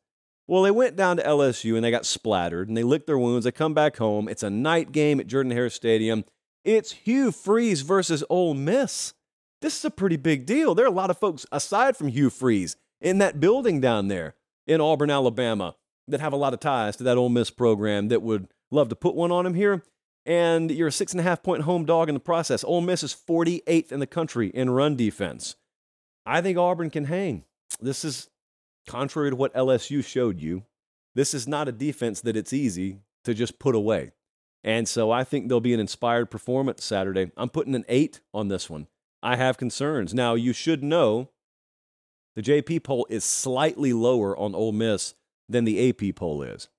Well, 0.47 0.63
they 0.63 0.71
went 0.71 0.95
down 0.95 1.17
to 1.17 1.23
LSU 1.23 1.75
and 1.75 1.83
they 1.83 1.91
got 1.91 2.05
splattered 2.05 2.67
and 2.67 2.75
they 2.75 2.83
licked 2.83 3.07
their 3.07 3.17
wounds. 3.17 3.45
They 3.45 3.51
come 3.51 3.73
back 3.73 3.97
home. 3.97 4.27
It's 4.27 4.43
a 4.43 4.49
night 4.49 4.91
game 4.91 5.19
at 5.19 5.27
Jordan 5.27 5.51
Hare 5.51 5.69
Stadium. 5.69 6.25
It's 6.65 6.91
Hugh 6.91 7.31
Freeze 7.31 7.81
versus 7.81 8.23
Ole 8.29 8.53
Miss. 8.53 9.13
This 9.61 9.77
is 9.77 9.85
a 9.85 9.91
pretty 9.91 10.17
big 10.17 10.45
deal. 10.45 10.73
There 10.73 10.85
are 10.85 10.89
a 10.89 10.91
lot 10.91 11.11
of 11.11 11.19
folks 11.19 11.45
aside 11.51 11.95
from 11.95 12.07
Hugh 12.07 12.31
Freeze 12.31 12.75
in 12.99 13.19
that 13.19 13.39
building 13.39 13.79
down 13.79 14.07
there 14.07 14.35
in 14.65 14.81
Auburn, 14.81 15.11
Alabama, 15.11 15.75
that 16.07 16.19
have 16.19 16.33
a 16.33 16.37
lot 16.37 16.53
of 16.53 16.59
ties 16.59 16.97
to 16.97 17.03
that 17.03 17.17
Ole 17.17 17.29
Miss 17.29 17.51
program 17.51 18.07
that 18.07 18.21
would 18.21 18.47
love 18.71 18.89
to 18.89 18.95
put 18.95 19.15
one 19.15 19.31
on 19.31 19.45
him 19.45 19.53
here. 19.53 19.83
And 20.25 20.71
you're 20.71 20.87
a 20.87 20.91
six 20.91 21.13
and 21.13 21.19
a 21.19 21.23
half 21.23 21.43
point 21.43 21.63
home 21.63 21.85
dog 21.85 22.09
in 22.09 22.13
the 22.13 22.19
process. 22.19 22.63
Ole 22.63 22.81
Miss 22.81 23.03
is 23.03 23.13
48th 23.13 23.91
in 23.91 23.99
the 23.99 24.07
country 24.07 24.49
in 24.49 24.69
run 24.69 24.95
defense. 24.95 25.55
I 26.25 26.41
think 26.41 26.57
Auburn 26.57 26.89
can 26.89 27.05
hang. 27.05 27.45
This 27.79 28.03
is 28.03 28.29
contrary 28.87 29.31
to 29.31 29.35
what 29.35 29.53
LSU 29.53 30.03
showed 30.03 30.39
you. 30.39 30.63
This 31.15 31.33
is 31.33 31.47
not 31.47 31.67
a 31.67 31.71
defense 31.71 32.21
that 32.21 32.37
it's 32.37 32.53
easy 32.53 32.99
to 33.25 33.33
just 33.33 33.59
put 33.59 33.75
away. 33.75 34.11
And 34.63 34.87
so 34.87 35.11
I 35.11 35.23
think 35.23 35.47
there'll 35.47 35.61
be 35.61 35.73
an 35.73 35.79
inspired 35.79 36.29
performance 36.29 36.83
Saturday. 36.83 37.31
I'm 37.35 37.49
putting 37.49 37.75
an 37.75 37.85
eight 37.87 38.21
on 38.33 38.47
this 38.47 38.69
one. 38.69 38.87
I 39.23 39.35
have 39.35 39.57
concerns. 39.57 40.13
Now, 40.13 40.33
you 40.35 40.53
should 40.53 40.83
know 40.83 41.29
the 42.35 42.41
JP 42.41 42.83
poll 42.83 43.05
is 43.09 43.23
slightly 43.23 43.93
lower 43.93 44.37
on 44.37 44.55
Ole 44.55 44.71
Miss 44.71 45.15
than 45.49 45.65
the 45.65 45.89
AP 45.89 46.15
poll 46.15 46.41
is. 46.41 46.69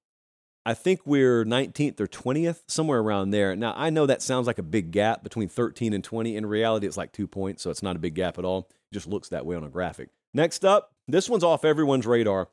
I 0.64 0.74
think 0.74 1.00
we're 1.04 1.44
19th 1.44 2.00
or 2.00 2.06
20th, 2.06 2.62
somewhere 2.68 3.00
around 3.00 3.30
there. 3.30 3.56
Now, 3.56 3.74
I 3.76 3.90
know 3.90 4.06
that 4.06 4.22
sounds 4.22 4.46
like 4.46 4.58
a 4.58 4.62
big 4.62 4.92
gap 4.92 5.24
between 5.24 5.48
13 5.48 5.92
and 5.92 6.04
20. 6.04 6.36
In 6.36 6.46
reality, 6.46 6.86
it's 6.86 6.96
like 6.96 7.12
two 7.12 7.26
points, 7.26 7.62
so 7.62 7.70
it's 7.70 7.82
not 7.82 7.96
a 7.96 7.98
big 7.98 8.14
gap 8.14 8.38
at 8.38 8.44
all 8.44 8.68
It 8.70 8.94
just 8.94 9.08
looks 9.08 9.28
that 9.30 9.44
way 9.44 9.56
on 9.56 9.64
a 9.64 9.68
graphic. 9.68 10.10
Next 10.32 10.64
up, 10.64 10.92
this 11.08 11.28
one's 11.28 11.44
off 11.44 11.64
everyone's 11.64 12.06
radar. 12.06 12.48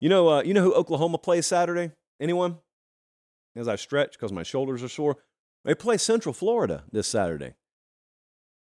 You 0.00 0.08
know, 0.08 0.28
uh, 0.28 0.42
you 0.42 0.54
know 0.54 0.62
who 0.62 0.72
Oklahoma 0.74 1.18
plays 1.18 1.46
Saturday? 1.46 1.92
Anyone? 2.20 2.58
As 3.54 3.68
I 3.68 3.76
stretch 3.76 4.12
because 4.12 4.32
my 4.32 4.42
shoulders 4.42 4.82
are 4.82 4.88
sore, 4.88 5.18
they 5.64 5.74
play 5.74 5.98
Central 5.98 6.32
Florida 6.32 6.84
this 6.90 7.08
Saturday. 7.08 7.54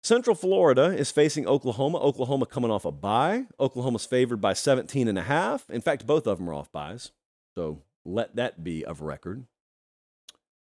Central 0.02 0.34
Florida 0.34 0.86
is 0.86 1.10
facing 1.10 1.46
Oklahoma. 1.46 1.98
Oklahoma 1.98 2.46
coming 2.46 2.70
off 2.70 2.84
a 2.84 2.92
bye. 2.92 3.46
Oklahoma's 3.58 4.06
favored 4.06 4.40
by 4.40 4.54
17 4.54 5.08
and 5.08 5.18
a 5.18 5.22
half. 5.22 5.68
In 5.68 5.80
fact, 5.82 6.06
both 6.06 6.26
of 6.26 6.38
them 6.38 6.48
are 6.48 6.54
off 6.54 6.72
byes. 6.72 7.12
So 7.54 7.82
let 8.04 8.36
that 8.36 8.64
be 8.64 8.84
of 8.84 9.02
record. 9.02 9.44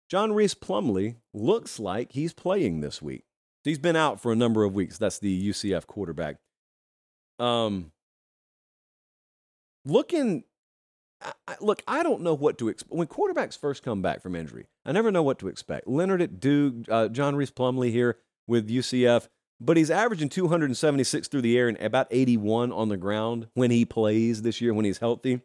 John 0.09 0.33
Rhys 0.33 0.55
Plumlee 0.55 1.17
looks 1.35 1.79
like 1.79 2.13
he's 2.13 2.33
playing 2.33 2.81
this 2.81 3.03
week. 3.03 3.25
He's 3.65 3.79
been 3.79 3.97
out 3.97 4.19
for 4.21 4.33
a 4.33 4.37
number 4.37 4.65
of 4.65 4.75
weeks. 4.75 4.97
That's 4.97 5.19
the 5.19 5.49
UCF 5.51 5.87
quarterback. 5.87 6.37
Um, 7.39 7.93
looking 9.85 10.45
I, 11.21 11.33
I, 11.47 11.57
look, 11.61 11.83
I 11.87 12.03
don't 12.03 12.23
know 12.23 12.35
what 12.35 12.59
to 12.59 12.69
expect. 12.69 12.93
When 12.93 13.07
quarterbacks 13.07 13.59
first 13.59 13.83
come 13.83 14.03
back 14.03 14.23
from 14.23 14.37
injury, 14.37 14.67
I 14.85 14.93
never 14.93 15.11
know 15.11 15.23
what 15.23 15.39
to 15.41 15.49
expect. 15.49 15.87
Leonard 15.89 16.23
at 16.23 16.41
Duke, 16.41 16.87
uh, 16.89 17.09
John 17.09 17.37
Rhys 17.37 17.51
Plumlee 17.51 17.91
here 17.91 18.17
with 18.49 18.69
UCF, 18.69 19.29
but 19.61 19.77
he's 19.77 19.91
averaging 19.91 20.29
276 20.29 21.29
through 21.29 21.43
the 21.43 21.57
air 21.57 21.69
and 21.69 21.79
about 21.79 22.09
81 22.11 22.73
on 22.73 22.89
the 22.89 22.97
ground 22.97 23.47
when 23.55 23.71
he 23.71 23.85
plays 23.85 24.43
this 24.43 24.61
year, 24.61 24.75
when 24.75 24.85
he's 24.85 24.99
healthy. 24.99 25.43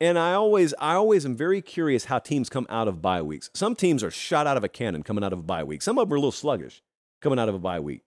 And 0.00 0.18
I 0.18 0.32
always, 0.32 0.72
I 0.78 0.94
always 0.94 1.26
am 1.26 1.36
very 1.36 1.60
curious 1.60 2.06
how 2.06 2.18
teams 2.18 2.48
come 2.48 2.66
out 2.70 2.88
of 2.88 3.02
bye 3.02 3.22
weeks. 3.22 3.50
Some 3.54 3.74
teams 3.74 4.02
are 4.02 4.10
shot 4.10 4.46
out 4.46 4.56
of 4.56 4.64
a 4.64 4.68
cannon 4.68 5.02
coming 5.02 5.22
out 5.24 5.32
of 5.32 5.40
a 5.40 5.42
bye 5.42 5.64
week. 5.64 5.82
Some 5.82 5.98
of 5.98 6.08
them 6.08 6.14
are 6.14 6.16
a 6.16 6.20
little 6.20 6.32
sluggish 6.32 6.82
coming 7.20 7.38
out 7.38 7.48
of 7.48 7.54
a 7.54 7.58
bye 7.58 7.80
week. 7.80 8.02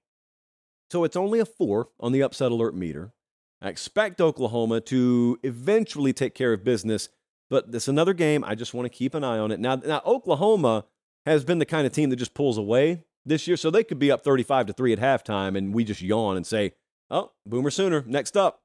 So 0.91 1.03
it's 1.03 1.15
only 1.15 1.39
a 1.39 1.45
four 1.45 1.89
on 1.99 2.11
the 2.11 2.23
upset 2.23 2.51
alert 2.51 2.75
meter. 2.75 3.13
I 3.61 3.69
expect 3.69 4.19
Oklahoma 4.19 4.81
to 4.81 5.39
eventually 5.43 6.13
take 6.13 6.35
care 6.35 6.51
of 6.51 6.63
business, 6.63 7.09
but 7.49 7.67
it's 7.71 7.87
another 7.87 8.13
game. 8.13 8.43
I 8.43 8.55
just 8.55 8.73
want 8.73 8.85
to 8.85 8.89
keep 8.89 9.13
an 9.13 9.23
eye 9.23 9.37
on 9.37 9.51
it. 9.51 9.59
Now, 9.59 9.75
now 9.75 10.01
Oklahoma 10.05 10.85
has 11.25 11.45
been 11.45 11.59
the 11.59 11.65
kind 11.65 11.87
of 11.87 11.93
team 11.93 12.09
that 12.09 12.17
just 12.17 12.33
pulls 12.33 12.57
away 12.57 13.03
this 13.25 13.47
year, 13.47 13.57
so 13.57 13.71
they 13.71 13.83
could 13.83 13.99
be 13.99 14.11
up 14.11 14.23
35 14.23 14.67
to 14.67 14.73
3 14.73 14.93
at 14.93 14.99
halftime, 14.99 15.57
and 15.57 15.73
we 15.73 15.83
just 15.83 16.01
yawn 16.01 16.37
and 16.37 16.45
say, 16.45 16.73
oh, 17.09 17.31
Boomer 17.45 17.71
Sooner, 17.71 18.03
next 18.05 18.35
up. 18.35 18.61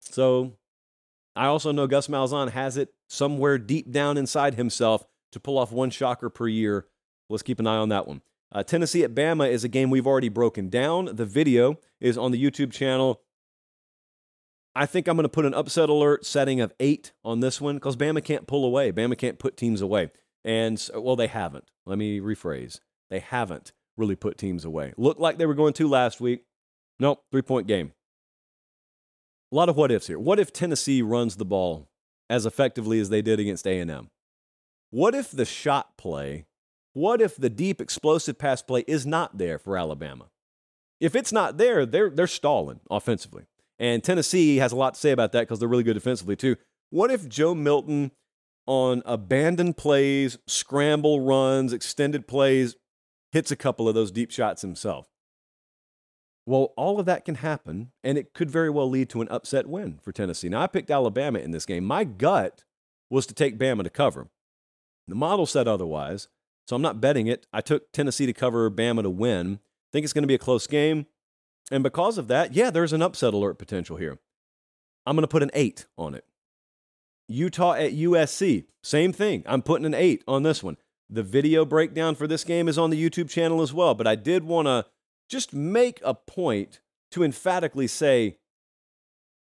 So 0.00 0.52
I 1.34 1.46
also 1.46 1.72
know 1.72 1.86
Gus 1.86 2.08
Malzahn 2.08 2.50
has 2.50 2.76
it 2.76 2.94
somewhere 3.08 3.58
deep 3.58 3.90
down 3.90 4.16
inside 4.16 4.54
himself 4.54 5.04
to 5.32 5.40
pull 5.40 5.58
off 5.58 5.72
one 5.72 5.90
shocker 5.90 6.30
per 6.30 6.48
year. 6.48 6.86
Let's 7.28 7.42
keep 7.42 7.60
an 7.60 7.66
eye 7.66 7.76
on 7.76 7.88
that 7.90 8.06
one. 8.06 8.22
Uh, 8.52 8.62
Tennessee 8.62 9.02
at 9.02 9.14
Bama 9.14 9.50
is 9.50 9.64
a 9.64 9.68
game 9.68 9.90
we've 9.90 10.06
already 10.06 10.28
broken 10.28 10.68
down. 10.68 11.10
The 11.16 11.26
video 11.26 11.78
is 12.00 12.16
on 12.16 12.30
the 12.30 12.42
YouTube 12.42 12.72
channel. 12.72 13.22
I 14.74 14.86
think 14.86 15.08
I'm 15.08 15.16
going 15.16 15.24
to 15.24 15.28
put 15.28 15.46
an 15.46 15.54
upset 15.54 15.88
alert 15.88 16.24
setting 16.24 16.60
of 16.60 16.72
eight 16.78 17.12
on 17.24 17.40
this 17.40 17.60
one 17.60 17.76
because 17.76 17.96
Bama 17.96 18.22
can't 18.22 18.46
pull 18.46 18.64
away. 18.64 18.92
Bama 18.92 19.16
can't 19.18 19.38
put 19.38 19.56
teams 19.56 19.80
away. 19.80 20.10
And, 20.44 20.88
well, 20.94 21.16
they 21.16 21.26
haven't. 21.26 21.70
Let 21.86 21.98
me 21.98 22.20
rephrase. 22.20 22.80
They 23.10 23.18
haven't 23.18 23.72
really 23.96 24.16
put 24.16 24.38
teams 24.38 24.64
away. 24.64 24.92
Looked 24.96 25.20
like 25.20 25.38
they 25.38 25.46
were 25.46 25.54
going 25.54 25.72
to 25.74 25.88
last 25.88 26.20
week. 26.20 26.42
Nope, 26.98 27.22
three 27.30 27.42
point 27.42 27.66
game. 27.66 27.92
A 29.52 29.54
lot 29.54 29.68
of 29.68 29.76
what 29.76 29.92
ifs 29.92 30.08
here. 30.08 30.18
What 30.18 30.38
if 30.38 30.52
Tennessee 30.52 31.02
runs 31.02 31.36
the 31.36 31.44
ball 31.44 31.88
as 32.28 32.46
effectively 32.46 32.98
as 32.98 33.10
they 33.10 33.22
did 33.22 33.38
against 33.38 33.66
A&M? 33.66 34.08
What 34.90 35.14
if 35.14 35.30
the 35.30 35.44
shot 35.44 35.96
play, 35.96 36.46
what 36.92 37.20
if 37.20 37.36
the 37.36 37.50
deep 37.50 37.80
explosive 37.80 38.38
pass 38.38 38.62
play 38.62 38.84
is 38.86 39.06
not 39.06 39.38
there 39.38 39.58
for 39.58 39.76
Alabama? 39.76 40.26
If 41.00 41.14
it's 41.14 41.32
not 41.32 41.58
there, 41.58 41.84
they're 41.84 42.10
they're 42.10 42.26
stalling 42.26 42.80
offensively. 42.90 43.44
And 43.78 44.02
Tennessee 44.02 44.56
has 44.56 44.72
a 44.72 44.76
lot 44.76 44.94
to 44.94 45.00
say 45.00 45.10
about 45.10 45.32
that 45.32 45.42
because 45.42 45.58
they're 45.58 45.68
really 45.68 45.82
good 45.82 45.94
defensively 45.94 46.36
too. 46.36 46.56
What 46.90 47.10
if 47.10 47.28
Joe 47.28 47.54
Milton 47.54 48.12
on 48.66 49.02
abandoned 49.04 49.76
plays, 49.76 50.38
scramble 50.46 51.20
runs, 51.20 51.72
extended 51.72 52.26
plays 52.26 52.76
hits 53.32 53.50
a 53.50 53.56
couple 53.56 53.88
of 53.88 53.94
those 53.94 54.10
deep 54.10 54.30
shots 54.30 54.62
himself? 54.62 55.08
Well, 56.46 56.72
all 56.76 57.00
of 57.00 57.06
that 57.06 57.24
can 57.24 57.36
happen, 57.36 57.90
and 58.04 58.16
it 58.16 58.32
could 58.32 58.50
very 58.50 58.70
well 58.70 58.88
lead 58.88 59.10
to 59.10 59.20
an 59.20 59.28
upset 59.28 59.66
win 59.66 59.98
for 60.00 60.12
Tennessee. 60.12 60.48
Now, 60.48 60.62
I 60.62 60.68
picked 60.68 60.90
Alabama 60.90 61.40
in 61.40 61.50
this 61.50 61.66
game. 61.66 61.84
My 61.84 62.04
gut 62.04 62.64
was 63.10 63.26
to 63.26 63.34
take 63.34 63.58
Bama 63.58 63.82
to 63.82 63.90
cover. 63.90 64.28
The 65.08 65.16
model 65.16 65.46
said 65.46 65.66
otherwise, 65.66 66.28
so 66.68 66.76
I'm 66.76 66.82
not 66.82 67.00
betting 67.00 67.26
it. 67.26 67.46
I 67.52 67.60
took 67.60 67.92
Tennessee 67.92 68.26
to 68.26 68.32
cover, 68.32 68.70
Bama 68.70 69.02
to 69.02 69.10
win. 69.10 69.60
Think 69.92 70.04
it's 70.04 70.12
going 70.12 70.22
to 70.22 70.28
be 70.28 70.34
a 70.34 70.38
close 70.38 70.66
game. 70.66 71.06
And 71.70 71.82
because 71.82 72.18
of 72.18 72.28
that, 72.28 72.54
yeah, 72.54 72.70
there's 72.70 72.92
an 72.92 73.02
upset 73.02 73.34
alert 73.34 73.58
potential 73.58 73.96
here. 73.96 74.18
I'm 75.04 75.16
going 75.16 75.22
to 75.22 75.28
put 75.28 75.42
an 75.42 75.50
eight 75.54 75.86
on 75.96 76.14
it. 76.14 76.24
Utah 77.28 77.74
at 77.74 77.92
USC, 77.92 78.66
same 78.84 79.12
thing. 79.12 79.42
I'm 79.46 79.62
putting 79.62 79.86
an 79.86 79.94
eight 79.94 80.22
on 80.28 80.44
this 80.44 80.62
one. 80.62 80.76
The 81.08 81.22
video 81.22 81.64
breakdown 81.64 82.14
for 82.14 82.26
this 82.26 82.44
game 82.44 82.68
is 82.68 82.78
on 82.78 82.90
the 82.90 83.02
YouTube 83.02 83.30
channel 83.30 83.62
as 83.62 83.72
well, 83.72 83.94
but 83.94 84.06
I 84.06 84.16
did 84.16 84.44
want 84.44 84.66
to 84.66 84.86
just 85.28 85.52
make 85.52 86.00
a 86.04 86.14
point 86.14 86.80
to 87.12 87.22
emphatically 87.22 87.86
say, 87.86 88.38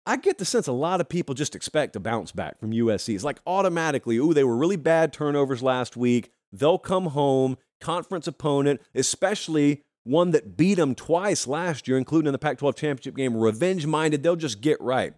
I 0.06 0.18
get 0.18 0.38
the 0.38 0.46
sense 0.46 0.68
a 0.68 0.74
lot 0.74 1.02
of 1.02 1.10
people 1.10 1.34
just 1.34 1.56
expect 1.56 1.96
a 1.96 2.00
bounce 2.00 2.32
back 2.32 2.60
from 2.60 2.72
USC. 2.72 3.16
It's 3.16 3.24
like 3.24 3.40
automatically, 3.48 4.18
ooh, 4.18 4.34
they 4.34 4.44
were 4.44 4.56
really 4.56 4.76
bad 4.76 5.14
turnovers 5.14 5.64
last 5.64 5.98
week. 5.98 6.32
They'll 6.52 6.78
come 6.78 7.08
home, 7.08 7.58
conference 7.82 8.28
opponent, 8.28 8.82
especially 8.94 9.84
one 10.04 10.32
that 10.32 10.56
beat 10.56 10.76
them 10.76 10.94
twice 10.94 11.48
last 11.48 11.88
year, 11.88 11.98
including 11.98 12.28
in 12.28 12.34
the 12.34 12.40
Pac 12.40 12.60
12 12.60 12.76
championship 12.76 13.16
game, 13.16 13.36
revenge 13.36 13.88
minded. 13.88 14.22
They'll 14.22 14.36
just 14.36 14.62
get 14.62 14.80
right. 14.80 15.14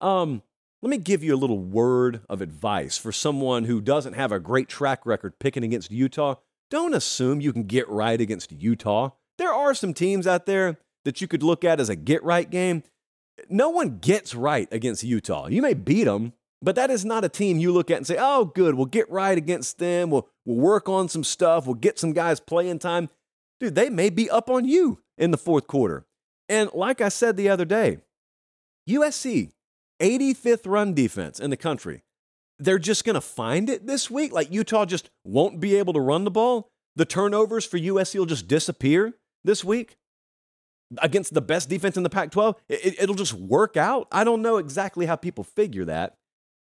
Um, 0.00 0.42
let 0.84 0.90
me 0.90 0.98
give 0.98 1.24
you 1.24 1.34
a 1.34 1.36
little 1.36 1.58
word 1.58 2.20
of 2.28 2.42
advice 2.42 2.98
for 2.98 3.10
someone 3.10 3.64
who 3.64 3.80
doesn't 3.80 4.12
have 4.12 4.30
a 4.30 4.38
great 4.38 4.68
track 4.68 5.06
record 5.06 5.38
picking 5.38 5.64
against 5.64 5.90
Utah. 5.90 6.34
Don't 6.70 6.92
assume 6.92 7.40
you 7.40 7.54
can 7.54 7.62
get 7.62 7.88
right 7.88 8.20
against 8.20 8.52
Utah. 8.52 9.12
There 9.38 9.50
are 9.50 9.72
some 9.72 9.94
teams 9.94 10.26
out 10.26 10.44
there 10.44 10.76
that 11.06 11.22
you 11.22 11.26
could 11.26 11.42
look 11.42 11.64
at 11.64 11.80
as 11.80 11.88
a 11.88 11.96
get 11.96 12.22
right 12.22 12.50
game. 12.50 12.82
No 13.48 13.70
one 13.70 13.96
gets 13.98 14.34
right 14.34 14.68
against 14.70 15.02
Utah. 15.02 15.46
You 15.46 15.62
may 15.62 15.72
beat 15.72 16.04
them, 16.04 16.34
but 16.60 16.74
that 16.74 16.90
is 16.90 17.02
not 17.02 17.24
a 17.24 17.30
team 17.30 17.58
you 17.58 17.72
look 17.72 17.90
at 17.90 17.96
and 17.96 18.06
say, 18.06 18.18
oh, 18.20 18.44
good, 18.44 18.74
we'll 18.74 18.84
get 18.84 19.10
right 19.10 19.38
against 19.38 19.78
them. 19.78 20.10
We'll, 20.10 20.28
we'll 20.44 20.58
work 20.58 20.86
on 20.86 21.08
some 21.08 21.24
stuff. 21.24 21.64
We'll 21.64 21.76
get 21.76 21.98
some 21.98 22.12
guys 22.12 22.40
playing 22.40 22.80
time. 22.80 23.08
Dude, 23.58 23.74
they 23.74 23.88
may 23.88 24.10
be 24.10 24.28
up 24.28 24.50
on 24.50 24.66
you 24.66 25.00
in 25.16 25.30
the 25.30 25.38
fourth 25.38 25.66
quarter. 25.66 26.04
And 26.46 26.68
like 26.74 27.00
I 27.00 27.08
said 27.08 27.38
the 27.38 27.48
other 27.48 27.64
day, 27.64 28.00
USC, 28.86 29.50
85th 30.00 30.66
run 30.66 30.94
defense 30.94 31.40
in 31.40 31.50
the 31.50 31.56
country. 31.56 32.02
They're 32.58 32.78
just 32.78 33.04
going 33.04 33.14
to 33.14 33.20
find 33.20 33.68
it 33.68 33.86
this 33.86 34.10
week. 34.10 34.32
Like 34.32 34.52
Utah 34.52 34.84
just 34.84 35.10
won't 35.24 35.60
be 35.60 35.76
able 35.76 35.92
to 35.92 36.00
run 36.00 36.24
the 36.24 36.30
ball. 36.30 36.70
The 36.96 37.04
turnovers 37.04 37.64
for 37.64 37.78
USC 37.78 38.18
will 38.18 38.26
just 38.26 38.46
disappear 38.46 39.14
this 39.44 39.64
week 39.64 39.96
against 40.98 41.34
the 41.34 41.40
best 41.40 41.68
defense 41.68 41.96
in 41.96 42.02
the 42.02 42.10
Pac 42.10 42.30
12, 42.30 42.56
it, 42.68 43.08
will 43.08 43.14
just 43.14 43.34
work 43.34 43.76
out. 43.76 44.08
I 44.12 44.24
don't 44.24 44.42
know 44.42 44.58
exactly 44.58 45.06
how 45.06 45.16
people 45.16 45.44
figure 45.44 45.84
that. 45.84 46.16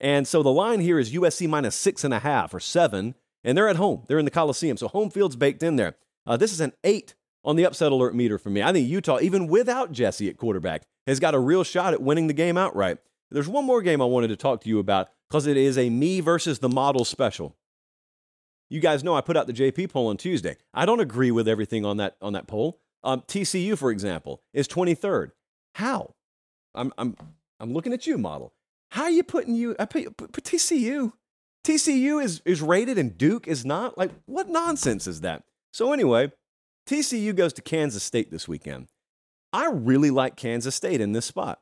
And 0.01 0.27
so 0.29 0.43
the 0.43 0.53
line 0.53 0.81
here 0.81 0.99
is 0.99 1.13
USC 1.13 1.49
minus 1.49 1.75
six 1.75 2.05
and 2.05 2.15
a 2.15 2.21
half 2.21 2.55
or 2.55 2.61
seven, 2.61 3.15
and 3.43 3.57
they're 3.57 3.69
at 3.69 3.77
home. 3.77 4.05
They're 4.07 4.19
in 4.19 4.25
the 4.25 4.31
Coliseum. 4.31 4.77
So 4.77 4.89
home 4.89 5.11
field's 5.11 5.37
baked 5.37 5.63
in 5.63 5.77
there. 5.77 5.97
Uh, 6.27 6.37
this 6.37 6.53
is 6.53 6.61
an 6.61 6.73
eight 6.85 7.15
on 7.45 7.57
the 7.57 7.67
upset 7.67 7.91
alert 7.91 8.15
meter 8.15 8.39
for 8.39 8.51
me. 8.51 8.63
I 8.63 8.73
think 8.73 8.89
Utah, 8.89 9.19
even 9.21 9.49
without 9.49 9.93
Jesse 9.93 10.29
at 10.29 10.37
quarterback, 10.37 10.83
has 11.07 11.21
got 11.21 11.35
a 11.35 11.39
real 11.39 11.65
shot 11.65 11.95
at 11.95 12.03
winning 12.03 12.27
the 12.27 12.33
game 12.33 12.57
outright. 12.57 12.99
There's 13.31 13.49
one 13.49 13.65
more 13.65 13.83
game 13.83 14.01
I 14.01 14.07
wanted 14.07 14.29
to 14.29 14.37
talk 14.37 14.63
to 14.63 14.69
you 14.69 14.79
about 14.79 15.09
because 15.29 15.47
it 15.47 15.57
is 15.57 15.77
a 15.77 15.91
me 15.91 16.21
versus 16.21 16.59
the 16.59 16.69
model 16.69 17.05
special. 17.05 17.57
You 18.71 18.81
guys 18.81 19.03
know 19.03 19.15
I 19.15 19.21
put 19.21 19.37
out 19.37 19.47
the 19.47 19.53
JP 19.53 19.91
poll 19.91 20.09
on 20.09 20.17
Tuesday. 20.17 20.57
I 20.75 20.87
don't 20.87 21.01
agree 21.01 21.31
with 21.31 21.49
everything 21.49 21.85
on 21.85 21.97
that 21.99 22.17
on 22.21 22.35
that 22.35 22.47
poll. 22.47 22.81
Um, 23.03 23.23
TCU, 23.23 23.79
for 23.79 23.91
example, 23.91 24.43
is 24.53 24.69
23rd. 24.69 25.31
How? 25.75 26.15
I'm 26.75 26.93
I'm 26.99 27.17
I'm 27.61 27.73
looking 27.73 27.93
at 27.93 28.07
you, 28.07 28.19
model. 28.19 28.53
How 28.91 29.05
are 29.05 29.11
you 29.11 29.23
putting 29.23 29.55
you? 29.55 29.77
I 29.79 29.85
put, 29.85 30.17
put, 30.17 30.33
put 30.33 30.45
TCU. 30.45 31.13
TCU 31.65 32.23
is 32.23 32.41
is 32.45 32.63
rated 32.63 32.99
and 32.99 33.17
Duke 33.17 33.47
is 33.47 33.65
not. 33.65 33.97
Like 33.97 34.11
what 34.27 34.49
nonsense 34.49 35.07
is 35.07 35.23
that? 35.23 35.45
So 35.73 35.93
anyway, 35.93 36.33
TCU 36.87 37.35
goes 37.35 37.53
to 37.55 37.63
Kansas 37.63 38.03
State 38.03 38.31
this 38.31 38.49
weekend. 38.49 38.89
I 39.53 39.71
really 39.71 40.11
like 40.11 40.37
Kansas 40.37 40.75
State 40.75 41.01
in 41.01 41.13
this 41.13 41.27
spot. 41.27 41.61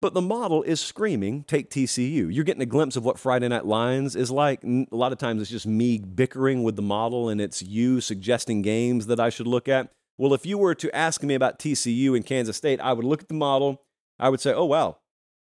But 0.00 0.14
the 0.14 0.22
model 0.22 0.62
is 0.62 0.80
screaming, 0.80 1.44
take 1.44 1.70
TCU. 1.70 2.32
You're 2.32 2.44
getting 2.44 2.62
a 2.62 2.66
glimpse 2.66 2.96
of 2.96 3.04
what 3.04 3.18
Friday 3.18 3.48
Night 3.48 3.66
Lines 3.66 4.16
is 4.16 4.30
like. 4.30 4.64
A 4.64 4.86
lot 4.90 5.12
of 5.12 5.18
times 5.18 5.42
it's 5.42 5.50
just 5.50 5.66
me 5.66 5.98
bickering 5.98 6.62
with 6.62 6.76
the 6.76 6.82
model 6.82 7.28
and 7.28 7.38
it's 7.38 7.60
you 7.60 8.00
suggesting 8.00 8.62
games 8.62 9.06
that 9.06 9.20
I 9.20 9.28
should 9.28 9.46
look 9.46 9.68
at. 9.68 9.92
Well, 10.16 10.32
if 10.32 10.46
you 10.46 10.56
were 10.56 10.74
to 10.76 10.94
ask 10.96 11.22
me 11.22 11.34
about 11.34 11.58
TCU 11.58 12.16
and 12.16 12.24
Kansas 12.24 12.56
State, 12.56 12.80
I 12.80 12.94
would 12.94 13.04
look 13.04 13.22
at 13.22 13.28
the 13.28 13.34
model. 13.34 13.82
I 14.18 14.30
would 14.30 14.40
say, 14.40 14.52
oh, 14.52 14.64
wow, 14.64 14.98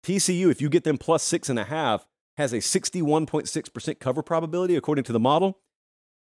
TCU, 0.03 0.49
if 0.49 0.61
you 0.61 0.69
get 0.69 0.83
them 0.83 0.97
plus 0.97 1.23
six 1.23 1.49
and 1.49 1.59
a 1.59 1.63
half, 1.63 2.07
has 2.37 2.53
a 2.53 2.57
61.6% 2.57 3.99
cover 3.99 4.23
probability 4.23 4.75
according 4.75 5.03
to 5.05 5.13
the 5.13 5.19
model. 5.19 5.59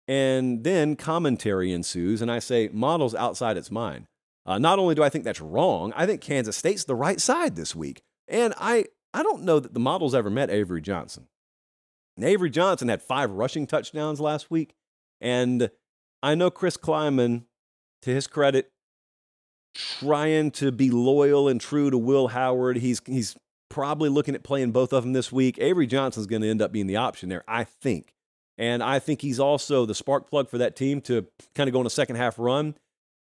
And 0.09 0.65
then 0.65 0.97
commentary 0.97 1.73
ensues, 1.73 2.21
and 2.21 2.31
I 2.31 2.41
say, 2.41 2.69
model's 2.73 3.15
outside 3.15 3.57
its 3.57 3.71
mind. 3.71 4.07
Uh, 4.45 4.59
not 4.59 4.79
only 4.79 4.95
do 4.95 5.03
I 5.03 5.09
think 5.09 5.25
that's 5.25 5.41
wrong, 5.41 5.93
I 5.95 6.07
think 6.07 6.21
Kansas 6.21 6.57
State's 6.57 6.85
the 6.85 6.95
right 6.95 7.21
side 7.21 7.55
this 7.55 7.75
week. 7.77 8.03
And 8.29 8.55
I, 8.59 8.87
I 9.15 9.23
don't 9.23 9.43
know 9.43 9.61
that 9.61 9.75
the 9.75 9.81
model's 9.81 10.15
ever 10.15 10.31
met 10.31 10.51
Avery 10.51 10.81
Johnson. 10.81 11.29
And 12.17 12.25
Avery 12.25 12.51
Johnson 12.51 12.89
had 12.89 13.03
five 13.03 13.31
rushing 13.31 13.67
touchdowns 13.67 14.21
last 14.21 14.51
week. 14.51 14.75
And 15.21 15.71
I 16.23 16.35
know 16.35 16.51
Chris 16.51 16.77
Klieman, 16.77 17.45
to 18.03 18.11
his 18.11 18.27
credit, 18.27 18.71
trying 19.75 20.51
to 20.53 20.73
be 20.73 20.91
loyal 20.91 21.49
and 21.49 21.61
true 21.61 21.91
to 21.91 21.97
Will 21.97 22.29
Howard. 22.29 22.79
He's, 22.79 23.01
he's 23.07 23.37
probably 23.71 24.09
looking 24.09 24.35
at 24.35 24.43
playing 24.43 24.73
both 24.73 24.93
of 24.93 25.05
them 25.05 25.13
this 25.13 25.31
week. 25.31 25.59
Avery 25.61 25.87
Johnson's 25.87 26.27
going 26.27 26.43
to 26.43 26.49
end 26.49 26.61
up 26.61 26.73
being 26.73 26.89
the 26.89 26.97
option 26.97 27.29
there, 27.29 27.45
I 27.47 27.65
think. 27.65 28.13
And 28.59 28.83
I 28.83 28.99
think 28.99 29.23
he's 29.23 29.41
also 29.41 29.87
the 29.87 29.95
spark 29.95 30.29
plug 30.29 30.49
for 30.49 30.59
that 30.59 30.77
team 30.77 31.01
to 31.03 31.27
kind 31.55 31.69
of 31.69 31.73
go 31.73 31.81
on 31.81 31.87
a 31.87 31.91
second 31.91 32.17
half 32.17 32.39
run. 32.39 32.75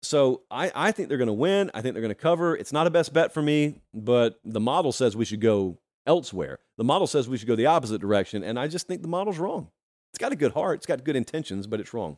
So 0.04 0.42
I, 0.50 0.72
I 0.74 0.92
think 0.92 1.10
they're 1.10 1.18
going 1.18 1.28
to 1.28 1.34
win. 1.34 1.70
I 1.74 1.82
think 1.82 1.94
they're 1.94 2.02
going 2.02 2.10
to 2.10 2.16
cover. 2.16 2.56
It's 2.56 2.74
not 2.74 2.88
a 2.88 2.90
best 2.90 3.14
bet 3.14 3.34
for 3.34 3.42
me, 3.42 3.82
but 3.94 4.40
the 4.44 4.60
model 4.60 4.92
says 4.92 5.16
we 5.16 5.26
should 5.26 5.42
go 5.42 5.78
elsewhere. 6.08 6.60
The 6.78 6.84
model 6.84 7.08
says 7.08 7.30
we 7.30 7.38
should 7.38 7.48
go 7.48 7.56
the 7.56 7.68
opposite 7.68 8.02
direction, 8.02 8.44
and 8.44 8.58
I 8.58 8.68
just 8.68 8.88
think 8.88 9.04
the 9.04 9.08
model's 9.08 9.38
wrong. 9.38 9.70
It's 10.12 10.18
got 10.18 10.32
a 10.32 10.36
good 10.36 10.54
heart, 10.54 10.78
it's 10.78 10.86
got 10.86 11.04
good 11.04 11.16
intentions, 11.16 11.68
but 11.68 11.80
it's 11.80 11.94
wrong. 11.94 12.18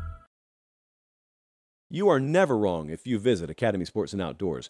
You 1.91 2.07
are 2.07 2.19
never 2.19 2.57
wrong 2.57 2.89
if 2.89 3.05
you 3.05 3.19
visit 3.19 3.49
Academy 3.49 3.85
Sports 3.85 4.13
and 4.13 4.21
Outdoors 4.21 4.69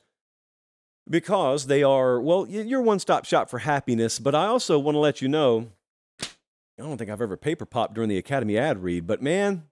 because 1.09 1.67
they 1.67 1.83
are, 1.83 2.19
well, 2.19 2.47
you're 2.47 2.81
one 2.81 2.99
stop 2.99 3.25
shop 3.25 3.49
for 3.49 3.59
happiness. 3.59 4.17
But 4.17 4.33
I 4.33 4.47
also 4.47 4.79
want 4.79 4.95
to 4.95 4.99
let 4.99 5.21
you 5.21 5.27
know 5.27 5.69
I 6.81 6.83
don't 6.83 6.97
think 6.97 7.11
I've 7.11 7.21
ever 7.21 7.37
paper 7.37 7.65
popped 7.65 7.93
during 7.93 8.09
the 8.09 8.17
Academy 8.17 8.57
ad 8.57 8.81
read, 8.81 9.05
but 9.05 9.21
man, 9.21 9.67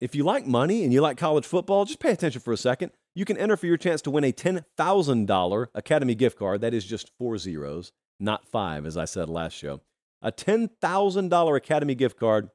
if 0.00 0.14
you 0.14 0.24
like 0.24 0.46
money 0.46 0.82
and 0.82 0.92
you 0.92 1.02
like 1.02 1.18
college 1.18 1.44
football, 1.44 1.84
just 1.84 2.00
pay 2.00 2.12
attention 2.12 2.40
for 2.40 2.52
a 2.52 2.56
second. 2.56 2.92
You 3.14 3.26
can 3.26 3.36
enter 3.36 3.56
for 3.56 3.66
your 3.66 3.76
chance 3.76 4.00
to 4.02 4.10
win 4.10 4.24
a 4.24 4.32
$10,000 4.32 5.66
Academy 5.74 6.14
gift 6.14 6.38
card. 6.38 6.60
That 6.62 6.72
is 6.72 6.86
just 6.86 7.10
four 7.18 7.36
zeros, 7.36 7.92
not 8.18 8.46
five, 8.46 8.86
as 8.86 8.96
I 8.96 9.04
said 9.04 9.28
last 9.28 9.54
show. 9.54 9.82
A 10.22 10.32
$10,000 10.32 11.56
Academy 11.56 11.94
gift 11.94 12.18
card 12.18 12.50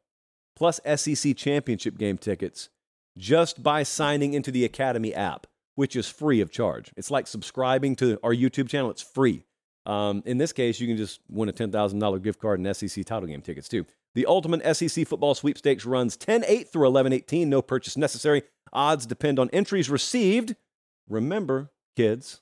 plus 0.56 0.80
SEC 0.96 1.36
championship 1.36 1.98
game 1.98 2.18
tickets 2.18 2.70
just 3.18 3.62
by 3.62 3.84
signing 3.84 4.34
into 4.34 4.52
the 4.52 4.66
Academy 4.66 5.14
app, 5.14 5.48
which 5.76 5.96
is 5.96 6.08
free 6.08 6.42
of 6.42 6.52
charge. 6.52 6.92
It's 6.98 7.12
like 7.12 7.28
subscribing 7.28 7.96
to 7.98 8.20
our 8.24 8.34
YouTube 8.34 8.70
channel, 8.70 8.90
it's 8.90 9.02
free. 9.02 9.46
Um, 9.86 10.24
in 10.26 10.38
this 10.38 10.54
case, 10.54 10.80
you 10.80 10.88
can 10.88 10.98
just 10.98 11.20
win 11.30 11.50
a 11.50 11.54
$10,000 11.54 12.22
gift 12.24 12.40
card 12.40 12.60
and 12.60 12.76
SEC 12.76 13.06
title 13.06 13.28
game 13.28 13.42
tickets 13.42 13.68
too. 13.68 13.86
The 14.16 14.26
Ultimate 14.26 14.76
SEC 14.76 15.08
Football 15.08 15.36
Sweepstakes 15.36 15.86
runs 15.86 16.16
10 16.16 16.44
8 16.46 16.70
through 16.70 16.88
11 16.88 17.14
18. 17.14 17.50
No 17.50 17.62
purchase 17.62 17.98
necessary. 17.98 18.44
Odds 18.72 19.06
depend 19.06 19.40
on 19.40 19.50
entries 19.52 19.90
received. 19.90 20.56
Remember, 21.10 21.72
kids 21.96 22.42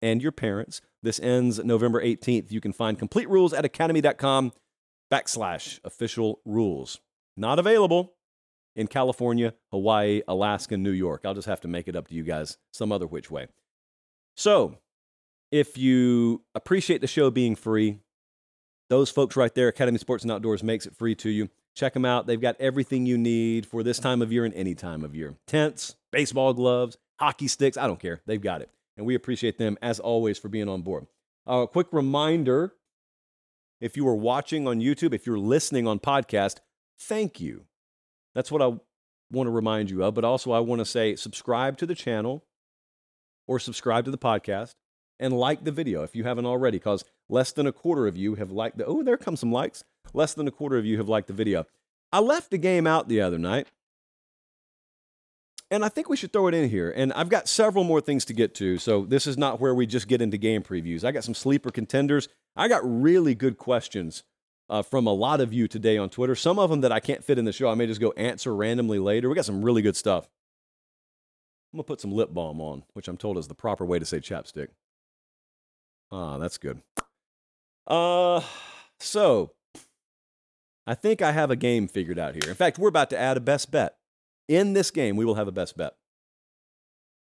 and 0.00 0.22
your 0.22 0.32
parents, 0.32 0.80
this 1.02 1.20
ends 1.20 1.62
November 1.62 2.02
18th. 2.02 2.50
You 2.50 2.60
can 2.60 2.72
find 2.72 2.98
complete 2.98 3.28
rules 3.28 3.52
at 3.52 3.64
academy.com 3.64 4.52
backslash 5.12 5.78
official 5.84 6.40
rules. 6.44 7.00
Not 7.36 7.58
available 7.58 8.14
in 8.74 8.86
California, 8.86 9.54
Hawaii, 9.70 10.22
Alaska, 10.26 10.76
New 10.76 10.90
York. 10.90 11.22
I'll 11.24 11.34
just 11.34 11.48
have 11.48 11.60
to 11.62 11.68
make 11.68 11.88
it 11.88 11.96
up 11.96 12.08
to 12.08 12.14
you 12.14 12.22
guys 12.22 12.58
some 12.72 12.92
other 12.92 13.06
which 13.06 13.30
way. 13.30 13.48
So, 14.36 14.78
if 15.50 15.76
you 15.76 16.42
appreciate 16.54 17.02
the 17.02 17.06
show 17.06 17.30
being 17.30 17.54
free, 17.54 17.98
those 18.88 19.10
folks 19.10 19.36
right 19.36 19.54
there, 19.54 19.68
Academy 19.68 19.98
Sports 19.98 20.24
and 20.24 20.32
Outdoors, 20.32 20.62
makes 20.62 20.86
it 20.86 20.96
free 20.96 21.14
to 21.16 21.30
you. 21.30 21.50
Check 21.74 21.94
them 21.94 22.04
out. 22.04 22.26
They've 22.26 22.40
got 22.40 22.60
everything 22.60 23.06
you 23.06 23.16
need 23.16 23.66
for 23.66 23.82
this 23.82 23.98
time 23.98 24.22
of 24.22 24.32
year 24.32 24.44
and 24.44 24.54
any 24.54 24.74
time 24.74 25.04
of 25.04 25.14
year 25.14 25.36
tents, 25.46 25.96
baseball 26.10 26.52
gloves, 26.52 26.96
hockey 27.18 27.48
sticks. 27.48 27.76
I 27.76 27.86
don't 27.86 28.00
care. 28.00 28.20
They've 28.26 28.40
got 28.40 28.62
it. 28.62 28.70
And 28.96 29.06
we 29.06 29.14
appreciate 29.14 29.58
them, 29.58 29.78
as 29.80 29.98
always, 30.00 30.38
for 30.38 30.48
being 30.48 30.68
on 30.68 30.82
board. 30.82 31.06
A 31.46 31.50
uh, 31.50 31.66
quick 31.66 31.88
reminder 31.92 32.74
if 33.80 33.96
you 33.96 34.06
are 34.06 34.14
watching 34.14 34.68
on 34.68 34.80
YouTube, 34.80 35.14
if 35.14 35.26
you're 35.26 35.38
listening 35.38 35.88
on 35.88 35.98
podcast, 35.98 36.58
thank 36.98 37.40
you 37.40 37.64
that's 38.34 38.50
what 38.50 38.62
I 38.62 38.68
want 39.30 39.46
to 39.46 39.50
remind 39.50 39.90
you 39.90 40.04
of. 40.04 40.14
But 40.14 40.24
also, 40.24 40.52
I 40.52 40.60
want 40.60 40.80
to 40.80 40.84
say 40.84 41.16
subscribe 41.16 41.78
to 41.78 41.86
the 41.86 41.94
channel 41.94 42.44
or 43.46 43.58
subscribe 43.58 44.04
to 44.04 44.10
the 44.10 44.18
podcast 44.18 44.74
and 45.18 45.32
like 45.32 45.64
the 45.64 45.72
video 45.72 46.02
if 46.02 46.14
you 46.14 46.24
haven't 46.24 46.46
already, 46.46 46.78
because 46.78 47.04
less 47.28 47.52
than 47.52 47.66
a 47.66 47.72
quarter 47.72 48.06
of 48.06 48.16
you 48.16 48.34
have 48.36 48.50
liked 48.50 48.78
the. 48.78 48.84
Oh, 48.84 49.02
there 49.02 49.16
come 49.16 49.36
some 49.36 49.52
likes. 49.52 49.84
Less 50.12 50.34
than 50.34 50.48
a 50.48 50.50
quarter 50.50 50.76
of 50.76 50.84
you 50.84 50.98
have 50.98 51.08
liked 51.08 51.28
the 51.28 51.32
video. 51.32 51.64
I 52.12 52.20
left 52.20 52.50
the 52.50 52.58
game 52.58 52.86
out 52.86 53.08
the 53.08 53.22
other 53.22 53.38
night, 53.38 53.68
and 55.70 55.84
I 55.84 55.88
think 55.88 56.10
we 56.10 56.16
should 56.16 56.32
throw 56.32 56.48
it 56.48 56.54
in 56.54 56.68
here. 56.68 56.92
And 56.94 57.12
I've 57.14 57.30
got 57.30 57.48
several 57.48 57.84
more 57.84 58.02
things 58.02 58.26
to 58.26 58.34
get 58.34 58.54
to, 58.56 58.76
so 58.76 59.06
this 59.06 59.26
is 59.26 59.38
not 59.38 59.60
where 59.60 59.74
we 59.74 59.86
just 59.86 60.08
get 60.08 60.20
into 60.20 60.36
game 60.36 60.62
previews. 60.62 61.04
I 61.04 61.12
got 61.12 61.24
some 61.24 61.34
sleeper 61.34 61.70
contenders. 61.70 62.28
I 62.54 62.68
got 62.68 62.82
really 62.84 63.34
good 63.34 63.56
questions 63.56 64.24
uh, 64.68 64.82
from 64.82 65.06
a 65.06 65.12
lot 65.12 65.40
of 65.40 65.52
you 65.52 65.68
today 65.68 65.98
on 65.98 66.10
Twitter. 66.10 66.34
Some 66.34 66.58
of 66.58 66.70
them 66.70 66.80
that 66.80 66.92
I 66.92 67.00
can't 67.00 67.24
fit 67.24 67.38
in 67.38 67.44
the 67.44 67.52
show, 67.52 67.68
I 67.68 67.74
may 67.74 67.86
just 67.86 68.00
go 68.00 68.12
answer 68.12 68.54
randomly 68.54 68.98
later. 68.98 69.28
We 69.28 69.34
got 69.34 69.44
some 69.44 69.62
really 69.62 69.82
good 69.82 69.96
stuff. 69.96 70.28
I'm 71.72 71.78
gonna 71.78 71.84
put 71.84 72.00
some 72.00 72.12
lip 72.12 72.30
balm 72.32 72.60
on, 72.60 72.84
which 72.92 73.08
I'm 73.08 73.16
told 73.16 73.38
is 73.38 73.48
the 73.48 73.54
proper 73.54 73.84
way 73.84 73.98
to 73.98 74.04
say 74.04 74.18
chapstick. 74.18 74.68
Ah, 76.10 76.36
that's 76.36 76.58
good. 76.58 76.82
Uh, 77.86 78.42
so 79.00 79.52
I 80.86 80.94
think 80.94 81.22
I 81.22 81.32
have 81.32 81.50
a 81.50 81.56
game 81.56 81.88
figured 81.88 82.18
out 82.18 82.34
here. 82.34 82.48
In 82.48 82.54
fact, 82.54 82.78
we're 82.78 82.88
about 82.88 83.10
to 83.10 83.18
add 83.18 83.36
a 83.36 83.40
best 83.40 83.70
bet. 83.70 83.96
In 84.48 84.74
this 84.74 84.90
game, 84.90 85.16
we 85.16 85.24
will 85.24 85.36
have 85.36 85.48
a 85.48 85.52
best 85.52 85.76
bet. 85.76 85.94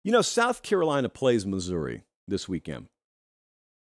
You 0.05 0.12
know, 0.12 0.22
South 0.22 0.62
Carolina 0.62 1.09
plays 1.09 1.44
Missouri 1.44 2.05
this 2.27 2.48
weekend. 2.48 2.87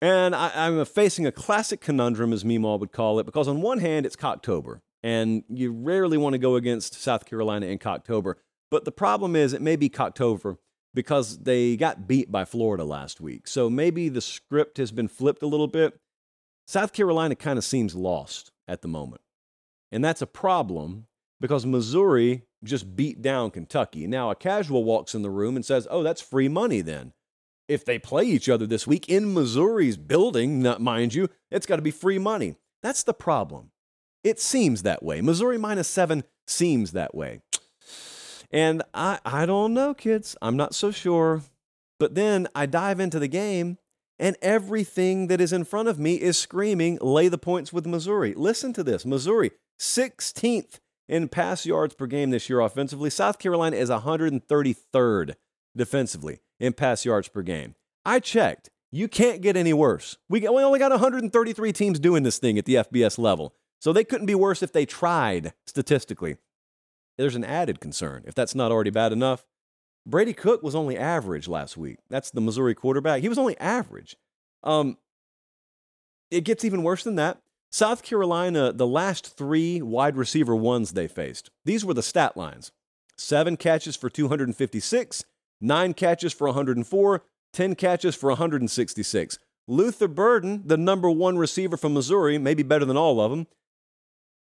And 0.02 0.34
I, 0.34 0.68
am 0.68 0.84
facing 0.86 1.26
a 1.26 1.32
classic 1.32 1.82
conundrum, 1.82 2.32
as 2.32 2.44
Meemaw 2.44 2.80
would 2.80 2.94
call 2.94 3.20
it, 3.20 3.26
because 3.26 3.48
on 3.48 3.62
one 3.62 3.80
hand, 3.80 4.06
it's 4.06 4.16
Cocktober, 4.16 4.80
and 5.04 5.44
you 5.50 5.74
rarely 5.74 6.18
want 6.18 6.34
to 6.34 6.40
go 6.40 6.56
against 6.56 6.94
South 7.02 7.26
Carolina 7.26 7.66
in 7.66 7.80
Cocktober. 7.80 8.36
But 8.72 8.86
the 8.86 8.94
problem 8.94 9.36
is, 9.36 9.52
it 9.52 9.62
may 9.62 9.76
be 9.76 9.90
Cocktober 9.90 10.58
because 10.94 11.40
they 11.40 11.76
got 11.76 12.08
beat 12.08 12.32
by 12.32 12.46
Florida 12.46 12.86
last 12.86 13.20
week. 13.20 13.48
So 13.48 13.70
maybe 13.70 14.10
the 14.10 14.22
script 14.22 14.78
has 14.78 14.92
been 14.92 15.08
flipped 15.08 15.44
a 15.44 15.48
little 15.48 15.68
bit. 15.68 16.00
South 16.66 16.94
Carolina 16.94 17.36
kind 17.36 17.58
of 17.58 17.66
seems 17.66 17.94
lost 17.94 18.52
at 18.68 18.82
the 18.82 18.88
moment. 18.88 19.22
And 19.92 20.04
that's 20.04 20.22
a 20.22 20.28
problem 20.28 21.08
because 21.42 21.66
Missouri 21.66 22.44
just 22.64 22.96
beat 22.96 23.22
down 23.22 23.52
Kentucky. 23.52 24.08
Now, 24.08 24.30
a 24.30 24.36
casual 24.36 24.84
walks 24.84 25.14
in 25.16 25.24
the 25.24 25.30
room 25.30 25.56
and 25.56 25.66
says, 25.66 25.88
Oh, 25.90 26.04
that's 26.04 26.22
free 26.22 26.48
money 26.48 26.82
then 26.82 27.14
if 27.70 27.86
they 27.86 28.00
play 28.00 28.26
each 28.26 28.50
other 28.50 28.66
this 28.66 28.88
week 28.88 29.08
in 29.08 29.34
Missouri's 29.34 29.96
building, 29.96 30.66
mind 30.80 31.14
you, 31.14 31.30
it's 31.52 31.68
got 31.68 31.76
to 31.76 31.82
be 31.82 31.92
free 31.92 32.18
money. 32.18 32.56
That's 32.82 33.04
the 33.04 33.14
problem. 33.14 33.72
It 34.24 34.40
seems 34.40 34.82
that 34.82 35.04
way. 35.04 35.22
Missouri 35.22 35.58
minus 35.58 35.88
seven 35.88 36.24
seems 36.48 36.92
that 36.92 37.16
way. 37.16 37.42
And 38.52 38.82
I, 38.94 39.20
I 39.24 39.46
don't 39.46 39.76
know, 39.76 39.94
kids. 39.94 40.36
I'm 40.42 40.58
not 40.58 40.74
so 40.74 40.90
sure. 40.90 41.44
But 42.00 42.16
then 42.16 42.48
I 42.56 42.66
dive 42.66 43.00
into 43.00 43.20
the 43.20 43.28
game, 43.28 43.78
and 44.18 44.36
everything 44.42 45.28
that 45.28 45.40
is 45.40 45.54
in 45.54 45.64
front 45.64 45.90
of 45.90 46.00
me 46.00 46.16
is 46.16 46.40
screaming, 46.40 46.98
lay 47.02 47.28
the 47.28 47.38
points 47.38 47.72
with 47.72 47.86
Missouri. 47.86 48.34
Listen 48.34 48.74
to 48.74 48.84
this 48.84 49.06
Missouri, 49.06 49.52
16th 49.80 50.80
in 51.08 51.28
pass 51.28 51.66
yards 51.66 51.94
per 51.94 52.08
game 52.08 52.32
this 52.32 52.50
year 52.50 52.62
offensively. 52.62 53.10
South 53.10 53.38
Carolina 53.38 53.76
is 53.76 53.90
133rd 53.90 55.36
defensively 55.76 56.42
in 56.60 56.74
pass 56.74 57.06
yards 57.06 57.28
per 57.28 57.42
game. 57.42 57.76
I 58.06 58.20
checked. 58.20 58.70
You 58.92 59.08
can't 59.08 59.42
get 59.42 59.56
any 59.56 59.74
worse. 59.74 60.18
We, 60.28 60.42
we 60.42 60.48
only 60.48 60.80
got 60.80 60.92
133 60.92 61.72
teams 61.74 62.00
doing 62.00 62.24
this 62.24 62.40
thing 62.40 62.58
at 62.58 62.66
the 62.66 62.76
FBS 62.76 63.20
level. 63.20 63.54
So 63.80 63.94
they 63.94 64.04
couldn't 64.04 64.26
be 64.26 64.36
worse 64.36 64.64
if 64.64 64.74
they 64.74 64.86
tried 64.86 65.54
statistically. 65.66 66.38
There's 67.18 67.36
an 67.36 67.44
added 67.44 67.80
concern. 67.80 68.24
If 68.26 68.34
that's 68.36 68.56
not 68.56 68.72
already 68.72 68.90
bad 68.90 69.12
enough, 69.12 69.46
Brady 70.06 70.34
Cook 70.34 70.64
was 70.64 70.76
only 70.76 70.98
average 70.98 71.48
last 71.48 71.78
week. 71.78 72.00
That's 72.10 72.32
the 72.32 72.42
Missouri 72.42 72.74
quarterback. 72.74 73.22
He 73.22 73.30
was 73.30 73.38
only 73.38 73.58
average. 73.60 74.16
Um, 74.64 74.98
it 76.32 76.44
gets 76.44 76.66
even 76.66 76.84
worse 76.84 77.04
than 77.04 77.16
that. 77.16 77.42
South 77.72 78.02
Carolina, 78.02 78.74
the 78.74 78.88
last 78.88 79.38
three 79.38 79.82
wide 79.82 80.18
receiver 80.18 80.56
ones 80.56 80.94
they 80.94 81.08
faced, 81.08 81.52
these 81.66 81.86
were 81.86 81.94
the 81.94 82.04
stat 82.04 82.36
lines 82.36 82.72
seven 83.18 83.58
catches 83.58 83.98
for 83.98 84.10
256, 84.10 85.26
nine 85.62 85.94
catches 85.94 86.34
for 86.34 86.48
104, 86.48 87.24
10 87.54 87.76
catches 87.76 88.16
for 88.16 88.30
166. 88.30 89.40
Luther 89.68 90.08
Burden, 90.08 90.64
the 90.66 90.78
number 90.78 91.10
one 91.10 91.38
receiver 91.38 91.78
from 91.78 91.94
Missouri, 91.94 92.38
maybe 92.38 92.64
better 92.64 92.86
than 92.86 92.98
all 92.98 93.22
of 93.22 93.32
them, 93.32 93.48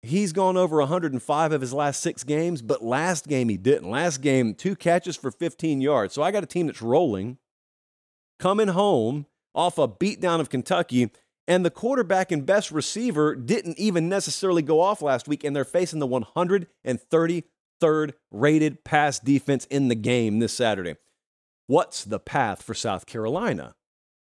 he's 0.01 0.33
gone 0.33 0.57
over 0.57 0.77
105 0.77 1.51
of 1.51 1.61
his 1.61 1.73
last 1.73 2.01
six 2.01 2.23
games, 2.23 2.61
but 2.61 2.83
last 2.83 3.27
game 3.27 3.49
he 3.49 3.57
didn't. 3.57 3.89
Last 3.89 4.19
game, 4.21 4.55
two 4.55 4.75
catches 4.75 5.15
for 5.15 5.29
15 5.29 5.79
yards. 5.81 6.13
So 6.13 6.23
I 6.23 6.31
got 6.31 6.43
a 6.43 6.47
team 6.47 6.67
that's 6.67 6.81
rolling, 6.81 7.37
coming 8.39 8.69
home 8.69 9.27
off 9.53 9.77
a 9.77 9.87
beatdown 9.87 10.39
of 10.39 10.49
Kentucky, 10.49 11.11
and 11.47 11.65
the 11.65 11.69
quarterback 11.69 12.31
and 12.31 12.45
best 12.45 12.71
receiver 12.71 13.35
didn't 13.35 13.77
even 13.77 14.07
necessarily 14.07 14.61
go 14.61 14.79
off 14.79 15.01
last 15.01 15.27
week, 15.27 15.43
and 15.43 15.55
they're 15.55 15.65
facing 15.65 15.99
the 15.99 16.07
133rd 17.81 18.13
rated 18.31 18.83
pass 18.83 19.19
defense 19.19 19.65
in 19.65 19.87
the 19.87 19.95
game 19.95 20.39
this 20.39 20.53
Saturday. 20.53 20.95
What's 21.67 22.03
the 22.03 22.19
path 22.19 22.61
for 22.61 22.73
South 22.73 23.05
Carolina? 23.05 23.75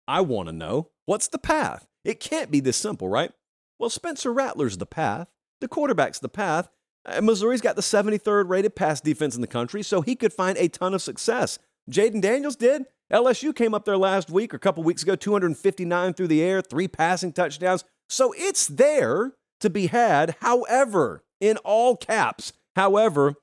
I 0.07 0.21
want 0.21 0.49
to 0.49 0.53
know. 0.53 0.91
What's 1.07 1.29
the 1.29 1.39
path? 1.39 1.87
It 2.05 2.21
can't 2.21 2.51
be 2.51 2.61
this 2.61 2.77
simple, 2.77 3.09
right? 3.09 3.33
Well, 3.79 3.91
Spencer 3.91 4.33
Rattler's 4.33 4.79
the 4.79 4.87
path. 4.87 5.29
The 5.61 5.69
quarterback's 5.69 6.19
the 6.19 6.29
path. 6.29 6.69
Uh, 7.05 7.21
Missouri's 7.21 7.61
got 7.61 7.77
the 7.77 7.83
73rd 7.83 8.49
rated 8.49 8.77
pass 8.77 9.01
defense 9.01 9.35
in 9.35 9.41
the 9.41 9.47
country, 9.47 9.83
so 9.83 10.01
he 10.01 10.15
could 10.15 10.33
find 10.33 10.59
a 10.59 10.69
ton 10.69 10.95
of 10.95 11.03
success. 11.03 11.59
Jayden 11.91 12.21
Daniels 12.21 12.57
did. 12.57 12.85
LSU 13.13 13.55
came 13.55 13.73
up 13.73 13.87
there 13.87 13.97
last 13.97 14.31
week 14.31 14.53
or 14.53 14.59
a 14.59 14.61
couple 14.61 14.83
weeks 14.83 15.03
ago, 15.03 15.17
259 15.17 16.13
through 16.13 16.29
the 16.29 16.43
air, 16.43 16.61
three 16.61 16.89
passing 16.89 17.33
touchdowns. 17.33 17.85
So 18.09 18.35
it's 18.37 18.67
there 18.67 19.33
to 19.61 19.71
be 19.71 19.87
had. 19.87 20.37
However, 20.41 21.23
in 21.41 21.57
all 21.59 21.97
caps, 21.97 22.53
however, 22.77 23.35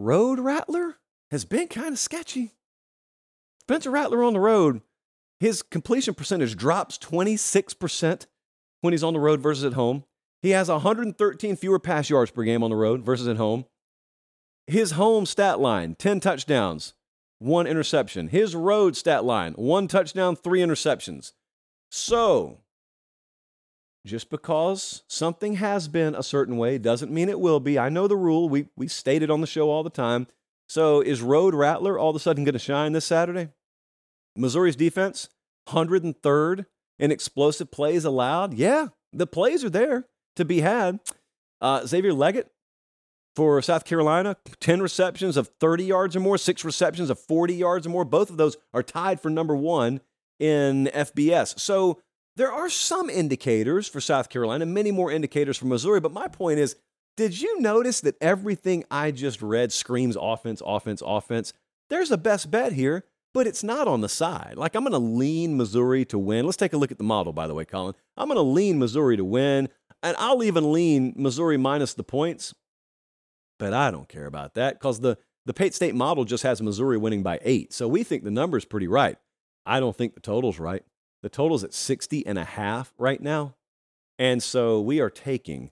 Road 0.00 0.40
Rattler 0.40 0.96
has 1.30 1.44
been 1.44 1.68
kind 1.68 1.92
of 1.92 1.98
sketchy. 1.98 2.52
Spencer 3.60 3.90
Rattler 3.90 4.24
on 4.24 4.32
the 4.32 4.40
road, 4.40 4.80
his 5.38 5.60
completion 5.62 6.14
percentage 6.14 6.56
drops 6.56 6.96
26% 6.96 8.26
when 8.80 8.94
he's 8.94 9.04
on 9.04 9.12
the 9.12 9.20
road 9.20 9.40
versus 9.40 9.62
at 9.62 9.74
home. 9.74 10.04
He 10.40 10.50
has 10.50 10.70
113 10.70 11.54
fewer 11.54 11.78
pass 11.78 12.08
yards 12.08 12.30
per 12.30 12.44
game 12.44 12.62
on 12.62 12.70
the 12.70 12.76
road 12.76 13.02
versus 13.02 13.28
at 13.28 13.36
home. 13.36 13.66
His 14.66 14.92
home 14.92 15.26
stat 15.26 15.60
line 15.60 15.96
10 15.96 16.20
touchdowns, 16.20 16.94
one 17.38 17.66
interception. 17.66 18.28
His 18.28 18.56
road 18.56 18.96
stat 18.96 19.22
line 19.22 19.52
one 19.52 19.86
touchdown, 19.86 20.34
three 20.34 20.60
interceptions. 20.60 21.32
So, 21.90 22.59
just 24.06 24.30
because 24.30 25.02
something 25.08 25.54
has 25.54 25.88
been 25.88 26.14
a 26.14 26.22
certain 26.22 26.56
way 26.56 26.78
doesn't 26.78 27.12
mean 27.12 27.28
it 27.28 27.40
will 27.40 27.60
be. 27.60 27.78
I 27.78 27.88
know 27.88 28.08
the 28.08 28.16
rule. 28.16 28.48
We, 28.48 28.66
we 28.76 28.88
state 28.88 29.22
it 29.22 29.30
on 29.30 29.40
the 29.40 29.46
show 29.46 29.70
all 29.70 29.82
the 29.82 29.90
time. 29.90 30.26
So, 30.68 31.00
is 31.00 31.20
Road 31.20 31.54
Rattler 31.54 31.98
all 31.98 32.10
of 32.10 32.16
a 32.16 32.20
sudden 32.20 32.44
going 32.44 32.52
to 32.52 32.58
shine 32.58 32.92
this 32.92 33.04
Saturday? 33.04 33.48
Missouri's 34.36 34.76
defense, 34.76 35.28
103rd 35.68 36.66
in 36.98 37.10
explosive 37.10 37.70
plays 37.70 38.04
allowed. 38.04 38.54
Yeah, 38.54 38.88
the 39.12 39.26
plays 39.26 39.64
are 39.64 39.70
there 39.70 40.06
to 40.36 40.44
be 40.44 40.60
had. 40.60 41.00
Uh, 41.60 41.84
Xavier 41.84 42.12
Legette 42.12 42.48
for 43.36 43.60
South 43.62 43.84
Carolina, 43.84 44.36
10 44.60 44.80
receptions 44.80 45.36
of 45.36 45.50
30 45.60 45.84
yards 45.84 46.16
or 46.16 46.20
more, 46.20 46.38
six 46.38 46.64
receptions 46.64 47.10
of 47.10 47.18
40 47.18 47.54
yards 47.54 47.86
or 47.86 47.90
more. 47.90 48.04
Both 48.04 48.30
of 48.30 48.36
those 48.36 48.56
are 48.72 48.82
tied 48.82 49.20
for 49.20 49.30
number 49.30 49.56
one 49.56 50.00
in 50.38 50.88
FBS. 50.94 51.58
So 51.58 52.00
there 52.36 52.52
are 52.52 52.68
some 52.68 53.10
indicators 53.10 53.88
for 53.88 54.00
South 54.00 54.28
Carolina, 54.28 54.66
many 54.66 54.90
more 54.90 55.10
indicators 55.10 55.58
for 55.58 55.66
Missouri. 55.66 56.00
But 56.00 56.12
my 56.12 56.28
point 56.28 56.58
is, 56.58 56.76
did 57.16 57.40
you 57.40 57.60
notice 57.60 58.00
that 58.02 58.16
everything 58.20 58.84
I 58.90 59.10
just 59.10 59.42
read 59.42 59.72
screams 59.72 60.16
offense, 60.18 60.62
offense, 60.64 61.02
offense? 61.04 61.52
There's 61.88 62.10
a 62.10 62.16
best 62.16 62.50
bet 62.50 62.72
here, 62.72 63.04
but 63.34 63.46
it's 63.46 63.64
not 63.64 63.88
on 63.88 64.00
the 64.00 64.08
side. 64.08 64.54
Like 64.56 64.74
I'm 64.74 64.84
going 64.84 64.92
to 64.92 64.98
lean 64.98 65.56
Missouri 65.56 66.04
to 66.06 66.18
win. 66.18 66.46
Let's 66.46 66.56
take 66.56 66.72
a 66.72 66.78
look 66.78 66.92
at 66.92 66.98
the 66.98 67.04
model, 67.04 67.32
by 67.32 67.46
the 67.46 67.54
way, 67.54 67.64
Colin. 67.64 67.94
I'm 68.16 68.28
going 68.28 68.36
to 68.36 68.42
lean 68.42 68.78
Missouri 68.78 69.16
to 69.16 69.24
win, 69.24 69.68
and 70.02 70.16
I'll 70.18 70.42
even 70.42 70.72
lean 70.72 71.14
Missouri 71.16 71.56
minus 71.56 71.94
the 71.94 72.04
points 72.04 72.54
but 73.60 73.74
I 73.74 73.92
don't 73.92 74.08
care 74.08 74.26
about 74.26 74.54
that 74.54 74.80
because 74.80 75.00
the, 75.00 75.18
the 75.46 75.54
Pate 75.54 75.74
State 75.74 75.94
model 75.94 76.24
just 76.24 76.42
has 76.42 76.60
Missouri 76.60 76.96
winning 76.96 77.22
by 77.22 77.38
eight. 77.42 77.72
So 77.72 77.86
we 77.86 78.02
think 78.02 78.24
the 78.24 78.30
number's 78.30 78.64
pretty 78.64 78.88
right. 78.88 79.18
I 79.66 79.78
don't 79.78 79.94
think 79.94 80.14
the 80.14 80.20
total's 80.20 80.58
right. 80.58 80.82
The 81.22 81.28
total's 81.28 81.64
at 81.64 81.74
60 81.74 82.26
and 82.26 82.38
a 82.38 82.44
half 82.44 82.92
right 82.98 83.20
now. 83.20 83.54
And 84.18 84.42
so 84.42 84.80
we 84.80 85.00
are 85.00 85.10
taking 85.10 85.70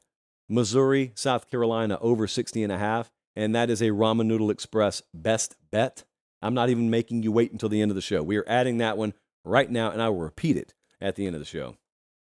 Missouri, 0.49 1.13
South 1.15 1.51
Carolina 1.51 1.99
over 2.01 2.27
60 2.27 2.63
and 2.63 2.73
a 2.73 2.79
half. 2.79 3.11
And 3.37 3.55
that 3.55 3.71
is 3.71 3.81
a 3.81 3.91
Ramen 3.91 4.27
Noodle 4.27 4.51
Express 4.51 5.03
best 5.15 5.57
bet. 5.71 6.05
I'm 6.43 6.55
not 6.55 6.71
even 6.71 6.91
making 6.91 7.23
you 7.23 7.33
wait 7.33 7.53
until 7.53 7.69
the 7.69 7.81
end 7.81 7.91
of 7.91 7.95
the 7.95 8.01
show. 8.01 8.23
We 8.23 8.37
are 8.37 8.49
adding 8.49 8.79
that 8.79 8.97
one 8.97 9.15
right 9.45 9.71
now, 9.71 9.91
and 9.91 10.01
I 10.01 10.09
will 10.09 10.21
repeat 10.21 10.57
it 10.57 10.75
at 11.01 11.17
the 11.17 11.27
end 11.27 11.35
of 11.35 11.41
the 11.41 11.47
show. 11.47 11.77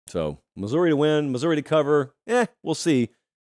So 0.07 0.39
Missouri 0.57 0.91
to 0.91 0.97
win, 0.97 1.33
Missouri 1.33 1.57
to 1.57 1.63
cover, 1.63 2.15
eh, 2.27 2.47
we'll 2.63 2.75
see. 2.75 3.11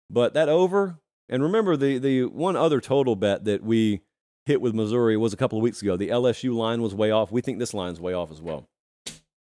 But 0.09 0.33
that 0.33 0.49
over, 0.49 0.99
and 1.29 1.41
remember, 1.41 1.77
the, 1.77 1.97
the 1.97 2.25
one 2.25 2.55
other 2.55 2.81
total 2.81 3.15
bet 3.15 3.45
that 3.45 3.63
we 3.63 4.01
hit 4.45 4.61
with 4.61 4.73
Missouri 4.73 5.15
was 5.15 5.33
a 5.33 5.37
couple 5.37 5.57
of 5.57 5.63
weeks 5.63 5.81
ago. 5.81 5.95
The 5.95 6.09
LSU 6.09 6.53
line 6.53 6.81
was 6.81 6.93
way 6.93 7.11
off. 7.11 7.31
We 7.31 7.41
think 7.41 7.59
this 7.59 7.73
line's 7.73 8.01
way 8.01 8.13
off 8.13 8.31
as 8.31 8.41
well. 8.41 8.67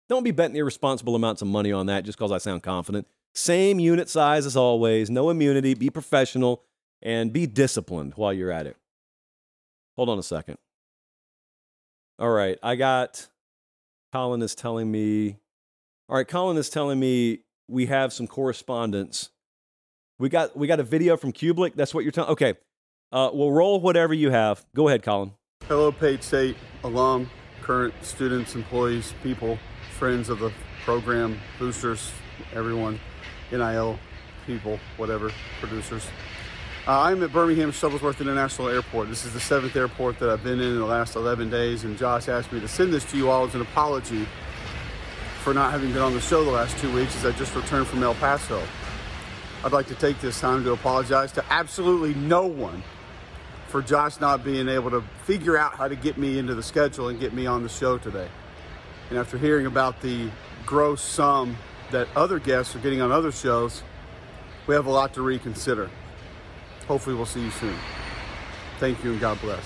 Don't 0.09 0.25
be 0.25 0.31
betting 0.31 0.57
irresponsible 0.57 1.14
amounts 1.14 1.42
of 1.42 1.49
money 1.49 1.73
on 1.73 1.87
that 1.87 2.05
just 2.05 2.18
because 2.18 2.33
I 2.33 2.38
sound 2.38 2.62
confident. 2.62 3.07
Same 3.35 3.79
unit 3.79 4.09
size 4.09 4.47
as 4.47 4.57
always, 4.57 5.11
no 5.11 5.31
immunity, 5.31 5.75
be 5.75 5.90
professional, 5.90 6.62
and 7.03 7.33
be 7.33 7.47
disciplined 7.47 8.14
while 8.16 8.33
you're 8.33 8.51
at 8.51 8.66
it. 8.66 8.77
Hold 9.97 10.09
on 10.09 10.18
a 10.18 10.23
second. 10.23 10.59
All 12.18 12.31
right, 12.31 12.59
I 12.62 12.75
got 12.77 13.29
Colin 14.12 14.42
is 14.42 14.55
telling 14.55 14.90
me. 14.90 15.37
All 16.09 16.16
right, 16.16 16.27
Colin 16.27 16.57
is 16.57 16.71
telling 16.71 16.99
me 16.99 17.40
we 17.68 17.87
have 17.87 18.12
some 18.12 18.27
correspondence 18.27 19.31
we 20.18 20.29
got 20.29 20.57
we 20.57 20.66
got 20.66 20.81
a 20.81 20.85
video 20.85 21.16
from 21.16 21.33
Cubelic. 21.33 21.75
That's 21.75 21.94
what 21.94 22.05
you're 22.05 22.12
telling. 22.12 22.31
Okay, 22.31 22.55
uh, 23.12 23.31
we'll 23.33 23.53
roll 23.53 23.81
whatever 23.81 24.14
you 24.14 24.31
have. 24.31 24.64
Go 24.75 24.88
ahead, 24.88 25.03
Colin. 25.03 25.33
Hello, 25.66 25.92
Pate 25.92 26.23
State 26.23 26.57
alum, 26.85 27.31
current 27.62 27.94
students, 28.03 28.55
employees, 28.55 29.14
people, 29.23 29.59
friends 29.99 30.29
of 30.29 30.39
the 30.39 30.53
program, 30.85 31.37
boosters, 31.59 32.13
everyone, 32.55 33.01
NIL 33.51 33.99
people, 34.47 34.79
whatever, 34.97 35.33
producers. 35.59 36.07
Uh, 36.87 37.01
I'm 37.01 37.21
at 37.25 37.33
Birmingham 37.33 37.73
Shuttlesworth 37.73 38.21
International 38.21 38.69
Airport. 38.69 39.09
This 39.09 39.27
is 39.27 39.33
the 39.33 39.41
seventh 39.41 39.75
airport 39.75 40.21
that 40.21 40.31
I've 40.31 40.45
been 40.45 40.61
in 40.61 40.69
in 40.69 40.79
the 40.79 40.87
last 40.87 41.17
11 41.17 41.51
days, 41.51 41.83
and 41.83 41.99
Josh 41.99 42.29
asked 42.29 42.53
me 42.53 42.61
to 42.61 42.69
send 42.69 42.95
this 42.95 43.05
to 43.07 43.17
you 43.17 43.29
all 43.29 43.45
as 43.45 43.57
an 43.57 43.61
apology 43.61 44.25
for 45.43 45.53
not 45.53 45.73
having 45.73 45.93
been 45.93 46.03
on 46.03 46.15
the 46.15 46.21
show 46.21 46.45
the 46.45 46.51
last 46.53 46.79
two 46.79 46.93
weeks 46.95 47.17
as 47.17 47.27
I 47.27 47.37
just 47.37 47.57
returned 47.57 47.89
from 47.89 48.01
El 48.05 48.15
Paso. 48.15 48.63
I'd 49.65 49.73
like 49.73 49.89
to 49.89 49.97
take 49.97 50.21
this 50.21 50.41
time 50.41 50.63
to 50.63 50.73
apologize 50.73 51.33
to 51.33 51.45
absolutely 51.51 52.15
no 52.15 52.47
one 52.47 52.85
for 53.67 53.83
Josh 53.83 54.21
not 54.21 54.45
being 54.45 54.69
able 54.69 54.91
to 54.91 55.03
figure 55.25 55.59
out 55.59 55.75
how 55.75 55.89
to 55.89 55.97
get 55.97 56.19
me 56.19 56.39
into 56.39 56.55
the 56.55 56.63
schedule 56.63 57.09
and 57.09 57.19
get 57.19 57.35
me 57.35 57.47
on 57.47 57.65
the 57.65 57.69
show 57.69 57.99
today. 57.99 58.29
And 59.11 59.18
after 59.18 59.38
hearing 59.38 59.66
about 59.66 60.01
the 60.03 60.31
gross 60.66 61.03
sum 61.03 61.57
that 61.90 62.09
other 62.14 62.38
guests 62.38 62.77
are 62.77 62.81
getting 62.81 63.01
on 63.01 63.11
other 63.11 63.33
shows, 63.33 63.83
we 64.66 64.75
have 64.75 64.87
a 64.87 64.90
lot 64.90 65.14
to 65.14 65.23
reconsider. 65.23 65.90
Hopefully, 66.87 67.16
we'll 67.16 67.27
see 67.27 67.42
you 67.42 67.51
soon. 67.51 67.77
Thank 68.79 69.03
you 69.03 69.12
and 69.12 69.21
God 69.21 69.40
bless. 69.40 69.64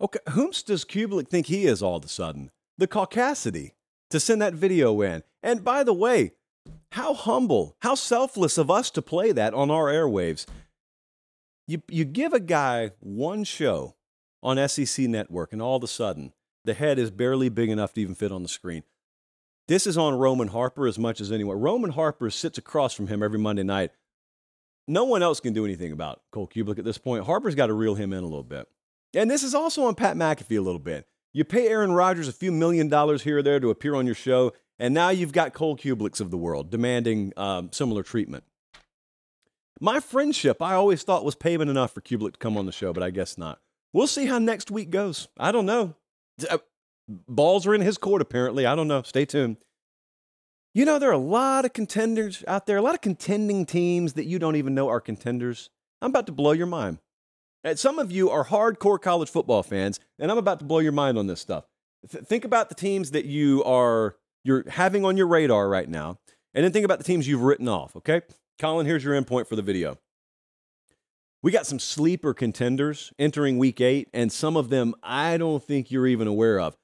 Okay, 0.00 0.20
whomst 0.28 0.66
does 0.66 0.84
Cubelic 0.84 1.28
think 1.28 1.46
he 1.46 1.66
is 1.66 1.82
all 1.82 1.96
of 1.96 2.04
a 2.04 2.08
sudden? 2.08 2.50
The 2.78 2.86
caucasity 2.86 3.72
to 4.10 4.20
send 4.20 4.42
that 4.42 4.54
video 4.54 5.00
in. 5.02 5.22
And 5.42 5.64
by 5.64 5.82
the 5.82 5.92
way, 5.92 6.32
how 6.92 7.14
humble, 7.14 7.76
how 7.80 7.94
selfless 7.94 8.58
of 8.58 8.70
us 8.70 8.90
to 8.92 9.02
play 9.02 9.32
that 9.32 9.54
on 9.54 9.70
our 9.70 9.86
airwaves. 9.86 10.46
You, 11.66 11.82
you 11.88 12.04
give 12.04 12.32
a 12.32 12.40
guy 12.40 12.92
one 13.00 13.44
show 13.44 13.96
on 14.42 14.68
SEC 14.68 15.06
Network, 15.06 15.52
and 15.52 15.62
all 15.62 15.76
of 15.76 15.82
a 15.82 15.88
sudden, 15.88 16.32
the 16.64 16.74
head 16.74 16.98
is 16.98 17.10
barely 17.10 17.48
big 17.48 17.70
enough 17.70 17.92
to 17.94 18.00
even 18.00 18.14
fit 18.14 18.32
on 18.32 18.42
the 18.42 18.48
screen. 18.48 18.82
This 19.66 19.86
is 19.86 19.96
on 19.96 20.18
Roman 20.18 20.48
Harper 20.48 20.86
as 20.86 20.98
much 20.98 21.20
as 21.20 21.32
anyone. 21.32 21.60
Roman 21.60 21.90
Harper 21.90 22.30
sits 22.30 22.58
across 22.58 22.92
from 22.92 23.06
him 23.06 23.22
every 23.22 23.38
Monday 23.38 23.62
night. 23.62 23.92
No 24.86 25.04
one 25.04 25.22
else 25.22 25.40
can 25.40 25.54
do 25.54 25.64
anything 25.64 25.92
about 25.92 26.20
Cole 26.30 26.46
Cubelic 26.46 26.78
at 26.78 26.84
this 26.84 26.98
point. 26.98 27.24
Harper's 27.24 27.54
got 27.54 27.68
to 27.68 27.72
reel 27.72 27.94
him 27.94 28.12
in 28.12 28.18
a 28.18 28.26
little 28.26 28.42
bit. 28.42 28.68
And 29.14 29.30
this 29.30 29.42
is 29.42 29.54
also 29.54 29.84
on 29.84 29.94
Pat 29.94 30.16
McAfee 30.16 30.58
a 30.58 30.62
little 30.62 30.80
bit. 30.80 31.06
You 31.32 31.44
pay 31.44 31.68
Aaron 31.68 31.92
Rodgers 31.92 32.28
a 32.28 32.32
few 32.32 32.52
million 32.52 32.88
dollars 32.88 33.22
here 33.22 33.38
or 33.38 33.42
there 33.42 33.58
to 33.58 33.70
appear 33.70 33.94
on 33.94 34.06
your 34.06 34.14
show, 34.14 34.52
and 34.78 34.92
now 34.92 35.08
you've 35.08 35.32
got 35.32 35.54
Cole 35.54 35.76
Cubelics 35.76 36.20
of 36.20 36.30
the 36.30 36.36
world 36.36 36.70
demanding 36.70 37.32
um, 37.36 37.70
similar 37.72 38.02
treatment. 38.02 38.44
My 39.80 39.98
friendship, 39.98 40.62
I 40.62 40.74
always 40.74 41.02
thought 41.02 41.24
was 41.24 41.34
payment 41.34 41.70
enough 41.70 41.92
for 41.92 42.00
Cubelic 42.00 42.34
to 42.34 42.38
come 42.38 42.56
on 42.56 42.66
the 42.66 42.72
show, 42.72 42.92
but 42.92 43.02
I 43.02 43.10
guess 43.10 43.38
not. 43.38 43.60
We'll 43.92 44.06
see 44.06 44.26
how 44.26 44.38
next 44.38 44.70
week 44.70 44.90
goes. 44.90 45.28
I 45.38 45.50
don't 45.52 45.66
know. 45.66 45.94
Uh, 46.48 46.58
balls 47.28 47.66
are 47.66 47.74
in 47.74 47.80
his 47.80 47.98
court, 47.98 48.22
apparently. 48.22 48.66
I 48.66 48.74
don't 48.74 48.88
know. 48.88 49.02
Stay 49.02 49.24
tuned. 49.24 49.58
You 50.74 50.84
know, 50.84 50.98
there 50.98 51.10
are 51.10 51.12
a 51.12 51.18
lot 51.18 51.64
of 51.64 51.72
contenders 51.72 52.42
out 52.48 52.66
there, 52.66 52.76
a 52.76 52.82
lot 52.82 52.94
of 52.94 53.00
contending 53.00 53.64
teams 53.64 54.14
that 54.14 54.24
you 54.24 54.40
don't 54.40 54.56
even 54.56 54.74
know 54.74 54.88
are 54.88 55.00
contenders. 55.00 55.70
I'm 56.02 56.10
about 56.10 56.26
to 56.26 56.32
blow 56.32 56.52
your 56.52 56.66
mind. 56.66 56.98
And 57.62 57.78
some 57.78 57.98
of 57.98 58.10
you 58.10 58.28
are 58.28 58.44
hardcore 58.44 59.00
college 59.00 59.30
football 59.30 59.62
fans, 59.62 60.00
and 60.18 60.30
I'm 60.30 60.38
about 60.38 60.58
to 60.58 60.64
blow 60.64 60.80
your 60.80 60.92
mind 60.92 61.16
on 61.16 61.28
this 61.28 61.40
stuff. 61.40 61.64
th- 62.10 62.24
think 62.24 62.44
about 62.44 62.68
the 62.68 62.74
teams 62.74 63.12
that 63.12 63.24
you 63.24 63.64
are 63.64 64.16
you're 64.44 64.68
having 64.68 65.04
on 65.04 65.16
your 65.16 65.26
radar 65.26 65.68
right 65.68 65.88
now, 65.88 66.18
and 66.52 66.64
then 66.64 66.72
think 66.72 66.84
about 66.84 66.98
the 66.98 67.04
teams 67.04 67.26
you've 67.26 67.40
written 67.40 67.68
off. 67.68 67.96
Okay, 67.96 68.20
Colin, 68.58 68.84
here's 68.84 69.02
your 69.02 69.18
endpoint 69.18 69.46
for 69.46 69.56
the 69.56 69.62
video. 69.62 69.98
We 71.44 71.52
got 71.52 71.66
some 71.66 71.78
sleeper 71.78 72.32
contenders 72.32 73.12
entering 73.18 73.58
week 73.58 73.78
eight, 73.78 74.08
and 74.14 74.32
some 74.32 74.56
of 74.56 74.70
them 74.70 74.94
I 75.02 75.36
don't 75.36 75.62
think 75.62 75.90
you're 75.90 76.06
even 76.06 76.26
aware 76.26 76.58
of. 76.58 76.74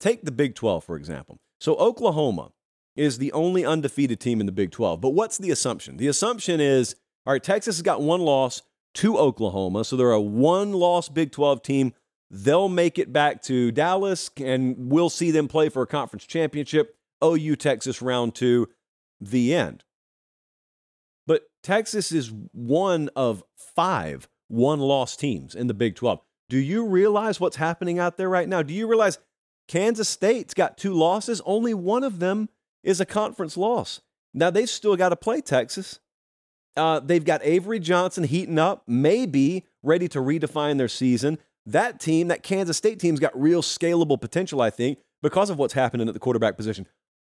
Take 0.00 0.26
the 0.26 0.30
Big 0.30 0.54
12, 0.54 0.84
for 0.84 0.96
example. 0.96 1.38
So, 1.58 1.76
Oklahoma 1.76 2.52
is 2.94 3.16
the 3.16 3.32
only 3.32 3.64
undefeated 3.64 4.20
team 4.20 4.38
in 4.40 4.44
the 4.44 4.52
Big 4.52 4.70
12. 4.70 5.00
But 5.00 5.14
what's 5.14 5.38
the 5.38 5.50
assumption? 5.50 5.96
The 5.96 6.08
assumption 6.08 6.60
is 6.60 6.94
all 7.24 7.32
right, 7.32 7.42
Texas 7.42 7.78
has 7.78 7.82
got 7.82 8.02
one 8.02 8.20
loss 8.20 8.60
to 8.96 9.16
Oklahoma. 9.16 9.82
So, 9.82 9.96
they're 9.96 10.10
a 10.10 10.20
one 10.20 10.74
loss 10.74 11.08
Big 11.08 11.32
12 11.32 11.62
team. 11.62 11.94
They'll 12.30 12.68
make 12.68 12.98
it 12.98 13.14
back 13.14 13.40
to 13.44 13.72
Dallas, 13.72 14.28
and 14.36 14.74
we'll 14.76 15.08
see 15.08 15.30
them 15.30 15.48
play 15.48 15.70
for 15.70 15.80
a 15.80 15.86
conference 15.86 16.26
championship. 16.26 16.98
OU 17.24 17.56
Texas 17.56 18.02
round 18.02 18.34
two, 18.34 18.68
the 19.22 19.54
end. 19.54 19.84
Texas 21.62 22.12
is 22.12 22.32
one 22.52 23.08
of 23.14 23.42
five 23.56 24.28
one 24.48 24.80
loss 24.80 25.16
teams 25.16 25.54
in 25.54 25.66
the 25.66 25.74
Big 25.74 25.94
12. 25.94 26.20
Do 26.48 26.58
you 26.58 26.86
realize 26.86 27.40
what's 27.40 27.56
happening 27.56 27.98
out 27.98 28.18
there 28.18 28.28
right 28.28 28.48
now? 28.48 28.62
Do 28.62 28.74
you 28.74 28.86
realize 28.86 29.18
Kansas 29.68 30.08
State's 30.08 30.52
got 30.52 30.76
two 30.76 30.92
losses? 30.92 31.40
Only 31.46 31.72
one 31.72 32.04
of 32.04 32.18
them 32.18 32.50
is 32.82 33.00
a 33.00 33.06
conference 33.06 33.56
loss. 33.56 34.02
Now, 34.34 34.50
they've 34.50 34.68
still 34.68 34.96
got 34.96 35.10
to 35.10 35.16
play 35.16 35.40
Texas. 35.40 36.00
Uh, 36.76 37.00
they've 37.00 37.24
got 37.24 37.40
Avery 37.44 37.78
Johnson 37.78 38.24
heating 38.24 38.58
up, 38.58 38.82
maybe 38.86 39.64
ready 39.82 40.08
to 40.08 40.18
redefine 40.18 40.78
their 40.78 40.88
season. 40.88 41.38
That 41.64 42.00
team, 42.00 42.28
that 42.28 42.42
Kansas 42.42 42.76
State 42.76 42.98
team's 42.98 43.20
got 43.20 43.38
real 43.40 43.62
scalable 43.62 44.20
potential, 44.20 44.60
I 44.60 44.70
think, 44.70 44.98
because 45.22 45.48
of 45.48 45.58
what's 45.58 45.74
happening 45.74 46.08
at 46.08 46.14
the 46.14 46.20
quarterback 46.20 46.56
position. 46.56 46.86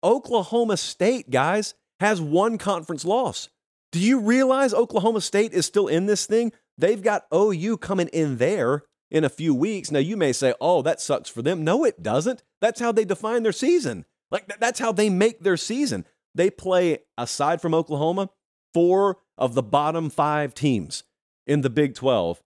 Oklahoma 0.04 0.76
State, 0.76 1.30
guys, 1.30 1.74
has 1.98 2.20
one 2.20 2.58
conference 2.58 3.04
loss. 3.04 3.48
Do 3.92 3.98
you 3.98 4.20
realize 4.20 4.72
Oklahoma 4.72 5.20
State 5.20 5.52
is 5.52 5.66
still 5.66 5.88
in 5.88 6.06
this 6.06 6.26
thing? 6.26 6.52
They've 6.78 7.02
got 7.02 7.26
OU 7.34 7.78
coming 7.78 8.08
in 8.08 8.36
there 8.36 8.84
in 9.10 9.24
a 9.24 9.28
few 9.28 9.54
weeks. 9.54 9.90
Now, 9.90 9.98
you 9.98 10.16
may 10.16 10.32
say, 10.32 10.54
oh, 10.60 10.82
that 10.82 11.00
sucks 11.00 11.28
for 11.28 11.42
them. 11.42 11.64
No, 11.64 11.84
it 11.84 12.02
doesn't. 12.02 12.42
That's 12.60 12.80
how 12.80 12.92
they 12.92 13.04
define 13.04 13.42
their 13.42 13.52
season. 13.52 14.04
Like, 14.30 14.58
that's 14.60 14.78
how 14.78 14.92
they 14.92 15.10
make 15.10 15.40
their 15.40 15.56
season. 15.56 16.04
They 16.34 16.50
play, 16.50 16.98
aside 17.18 17.60
from 17.60 17.74
Oklahoma, 17.74 18.30
four 18.72 19.18
of 19.36 19.54
the 19.54 19.62
bottom 19.62 20.08
five 20.08 20.54
teams 20.54 21.02
in 21.46 21.62
the 21.62 21.70
Big 21.70 21.94
12. 21.94 22.40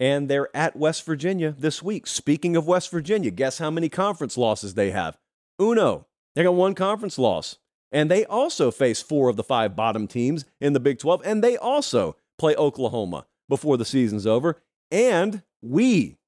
And 0.00 0.28
they're 0.28 0.54
at 0.56 0.74
West 0.74 1.04
Virginia 1.04 1.54
this 1.56 1.82
week. 1.82 2.06
Speaking 2.06 2.56
of 2.56 2.66
West 2.66 2.90
Virginia, 2.90 3.30
guess 3.30 3.58
how 3.58 3.70
many 3.70 3.88
conference 3.88 4.36
losses 4.36 4.74
they 4.74 4.90
have? 4.90 5.18
Uno. 5.60 6.06
They 6.34 6.42
got 6.42 6.54
one 6.54 6.74
conference 6.74 7.18
loss. 7.18 7.58
And 7.92 8.10
they 8.10 8.24
also 8.24 8.70
face 8.70 9.02
four 9.02 9.28
of 9.28 9.36
the 9.36 9.42
five 9.42 9.74
bottom 9.74 10.06
teams 10.06 10.44
in 10.60 10.72
the 10.72 10.80
Big 10.80 10.98
12, 10.98 11.22
and 11.24 11.42
they 11.42 11.56
also 11.56 12.16
play 12.38 12.54
Oklahoma 12.54 13.26
before 13.48 13.76
the 13.76 13.84
season's 13.84 14.26
over. 14.26 14.62
And 14.90 15.42
we, 15.60 16.18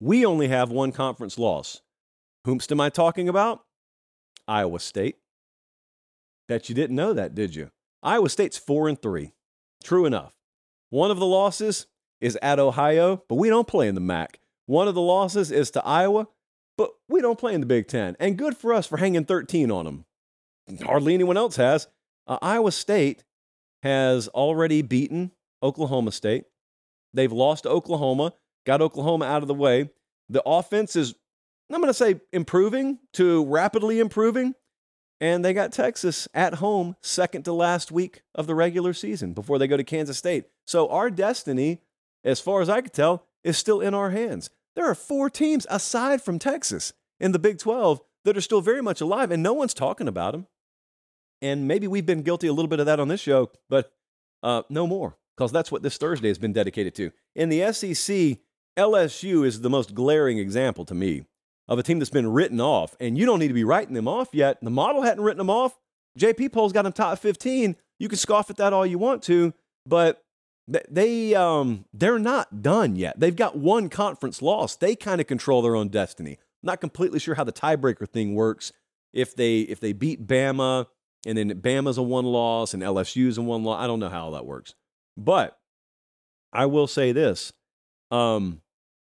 we 0.00 0.26
only 0.26 0.48
have 0.48 0.70
one 0.70 0.92
conference 0.92 1.38
loss. 1.38 1.82
Whomst 2.46 2.72
am 2.72 2.80
I 2.80 2.88
talking 2.88 3.28
about? 3.28 3.64
Iowa 4.48 4.80
State. 4.80 5.18
Bet 6.48 6.68
you 6.68 6.74
didn't 6.74 6.96
know 6.96 7.12
that, 7.12 7.34
did 7.34 7.54
you? 7.54 7.70
Iowa 8.02 8.28
State's 8.28 8.58
four 8.58 8.88
and 8.88 9.00
three. 9.00 9.32
True 9.84 10.04
enough. 10.04 10.34
One 10.90 11.10
of 11.10 11.18
the 11.18 11.26
losses 11.26 11.86
is 12.20 12.36
at 12.42 12.58
Ohio, 12.58 13.22
but 13.28 13.36
we 13.36 13.48
don't 13.48 13.68
play 13.68 13.86
in 13.86 13.94
the 13.94 14.00
MAC. 14.00 14.40
One 14.66 14.88
of 14.88 14.94
the 14.94 15.00
losses 15.00 15.50
is 15.50 15.70
to 15.72 15.84
Iowa, 15.84 16.26
but 16.76 16.90
we 17.08 17.20
don't 17.20 17.38
play 17.38 17.54
in 17.54 17.60
the 17.60 17.66
Big 17.66 17.86
Ten. 17.86 18.16
And 18.18 18.36
good 18.36 18.56
for 18.56 18.74
us 18.74 18.86
for 18.86 18.96
hanging 18.96 19.24
13 19.24 19.70
on 19.70 19.84
them 19.84 20.04
hardly 20.84 21.14
anyone 21.14 21.36
else 21.36 21.56
has. 21.56 21.88
Uh, 22.26 22.38
Iowa 22.42 22.72
State 22.72 23.24
has 23.82 24.28
already 24.28 24.82
beaten 24.82 25.32
Oklahoma 25.62 26.12
State. 26.12 26.44
They've 27.12 27.32
lost 27.32 27.66
Oklahoma, 27.66 28.34
got 28.66 28.80
Oklahoma 28.80 29.24
out 29.24 29.42
of 29.42 29.48
the 29.48 29.54
way. 29.54 29.90
The 30.28 30.42
offense 30.46 30.94
is, 30.96 31.14
I'm 31.70 31.80
going 31.80 31.88
to 31.88 31.94
say, 31.94 32.20
improving 32.32 32.98
to 33.14 33.44
rapidly 33.44 33.98
improving. 33.98 34.54
And 35.20 35.44
they 35.44 35.52
got 35.52 35.72
Texas 35.72 36.28
at 36.32 36.54
home, 36.54 36.96
second 37.02 37.44
to 37.44 37.52
last 37.52 37.92
week 37.92 38.22
of 38.34 38.46
the 38.46 38.54
regular 38.54 38.94
season 38.94 39.34
before 39.34 39.58
they 39.58 39.66
go 39.66 39.76
to 39.76 39.84
Kansas 39.84 40.16
State. 40.16 40.46
So 40.66 40.88
our 40.88 41.10
destiny, 41.10 41.82
as 42.24 42.40
far 42.40 42.62
as 42.62 42.70
I 42.70 42.80
can 42.80 42.90
tell, 42.90 43.26
is 43.44 43.58
still 43.58 43.80
in 43.80 43.92
our 43.92 44.10
hands. 44.10 44.48
There 44.76 44.86
are 44.86 44.94
four 44.94 45.28
teams 45.28 45.66
aside 45.68 46.22
from 46.22 46.38
Texas 46.38 46.94
in 47.18 47.32
the 47.32 47.38
Big 47.38 47.58
12 47.58 48.00
that 48.24 48.36
are 48.36 48.42
still 48.42 48.60
very 48.60 48.82
much 48.82 49.00
alive, 49.00 49.30
and 49.30 49.42
no 49.42 49.52
one's 49.52 49.74
talking 49.74 50.08
about 50.08 50.32
them. 50.32 50.46
And 51.42 51.66
maybe 51.66 51.86
we've 51.86 52.06
been 52.06 52.22
guilty 52.22 52.46
a 52.46 52.52
little 52.52 52.68
bit 52.68 52.80
of 52.80 52.86
that 52.86 53.00
on 53.00 53.08
this 53.08 53.20
show, 53.20 53.50
but 53.68 53.92
uh, 54.42 54.62
no 54.68 54.86
more, 54.86 55.16
because 55.36 55.52
that's 55.52 55.72
what 55.72 55.82
this 55.82 55.96
Thursday 55.96 56.28
has 56.28 56.38
been 56.38 56.52
dedicated 56.52 56.94
to. 56.96 57.12
In 57.34 57.48
the 57.48 57.72
SEC, 57.72 58.38
LSU 58.78 59.46
is 59.46 59.60
the 59.60 59.70
most 59.70 59.94
glaring 59.94 60.38
example 60.38 60.84
to 60.84 60.94
me 60.94 61.24
of 61.68 61.78
a 61.78 61.82
team 61.82 61.98
that's 61.98 62.10
been 62.10 62.30
written 62.30 62.60
off, 62.60 62.96
and 63.00 63.16
you 63.16 63.24
don't 63.24 63.38
need 63.38 63.48
to 63.48 63.54
be 63.54 63.64
writing 63.64 63.94
them 63.94 64.08
off 64.08 64.28
yet. 64.32 64.58
The 64.60 64.70
model 64.70 65.02
hadn't 65.02 65.24
written 65.24 65.38
them 65.38 65.50
off. 65.50 65.78
JP 66.18 66.52
Poll's 66.52 66.72
got 66.72 66.82
them 66.82 66.92
top 66.92 67.18
15. 67.18 67.76
You 67.98 68.08
can 68.08 68.18
scoff 68.18 68.50
at 68.50 68.56
that 68.56 68.72
all 68.72 68.84
you 68.84 68.98
want 68.98 69.22
to, 69.24 69.54
but 69.86 70.22
they 70.66 71.34
um, 71.34 71.84
they're 71.92 72.18
not 72.18 72.62
done 72.62 72.96
yet. 72.96 73.18
They've 73.18 73.34
got 73.34 73.56
one 73.56 73.88
conference 73.88 74.42
loss. 74.42 74.76
They 74.76 74.94
kind 74.94 75.20
of 75.20 75.26
control 75.26 75.62
their 75.62 75.76
own 75.76 75.88
destiny. 75.88 76.38
Not 76.62 76.80
completely 76.80 77.18
sure 77.18 77.34
how 77.34 77.44
the 77.44 77.52
tiebreaker 77.52 78.08
thing 78.08 78.34
works. 78.34 78.72
If 79.12 79.34
they 79.34 79.60
if 79.60 79.80
they 79.80 79.92
beat 79.92 80.26
Bama 80.26 80.86
and 81.26 81.36
then 81.36 81.60
Bama's 81.60 81.98
a 81.98 82.02
one 82.02 82.24
loss 82.24 82.74
and 82.74 82.82
LSU's 82.82 83.38
a 83.38 83.42
one 83.42 83.64
loss. 83.64 83.82
I 83.82 83.86
don't 83.86 84.00
know 84.00 84.08
how 84.08 84.24
all 84.24 84.30
that 84.32 84.46
works. 84.46 84.74
But 85.16 85.58
I 86.52 86.66
will 86.66 86.86
say 86.86 87.12
this. 87.12 87.52
Um, 88.10 88.62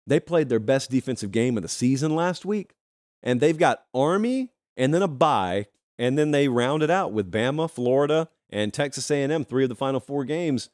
they 0.06 0.20
played 0.20 0.50
their 0.50 0.60
best 0.60 0.92
defensive 0.92 1.32
game 1.32 1.58
of 1.58 1.64
the 1.64 1.70
season 1.70 2.16
last 2.16 2.46
week, 2.46 2.74
and 3.22 3.40
they've 3.40 3.58
got 3.58 3.86
Army 3.94 4.52
and 4.76 4.94
then 4.94 5.02
a 5.02 5.08
bye, 5.08 5.68
and 5.98 6.18
then 6.18 6.32
they 6.32 6.48
round 6.48 6.84
it 6.84 6.90
out 6.90 7.14
with 7.14 7.32
Bama, 7.32 7.70
Florida, 7.70 8.30
and 8.50 8.74
Texas 8.74 9.10
A&M, 9.10 9.46
three 9.46 9.64
of 9.64 9.70
the 9.70 9.76
final 9.76 10.00
four 10.00 10.26
games. 10.26 10.70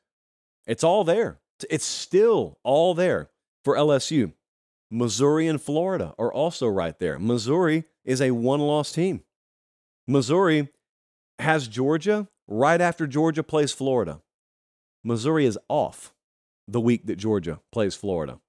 It's 0.65 0.83
all 0.83 1.03
there. 1.03 1.39
It's 1.69 1.85
still 1.85 2.57
all 2.63 2.93
there 2.93 3.29
for 3.63 3.75
LSU. 3.75 4.33
Missouri 4.91 5.47
and 5.47 5.61
Florida 5.61 6.15
are 6.17 6.33
also 6.33 6.67
right 6.67 6.97
there. 6.99 7.19
Missouri 7.19 7.83
is 8.03 8.21
a 8.21 8.31
one-loss 8.31 8.91
team. 8.91 9.23
Missouri 10.07 10.69
has 11.37 11.67
Georgia 11.67 12.27
right 12.47 12.81
after 12.81 13.05
Georgia 13.05 13.43
plays 13.43 13.71
Florida. 13.71 14.21
Missouri 15.03 15.45
is 15.45 15.57
off 15.69 16.13
the 16.67 16.81
week 16.81 17.05
that 17.05 17.17
Georgia 17.17 17.59
plays 17.71 17.95
Florida. 17.95 18.39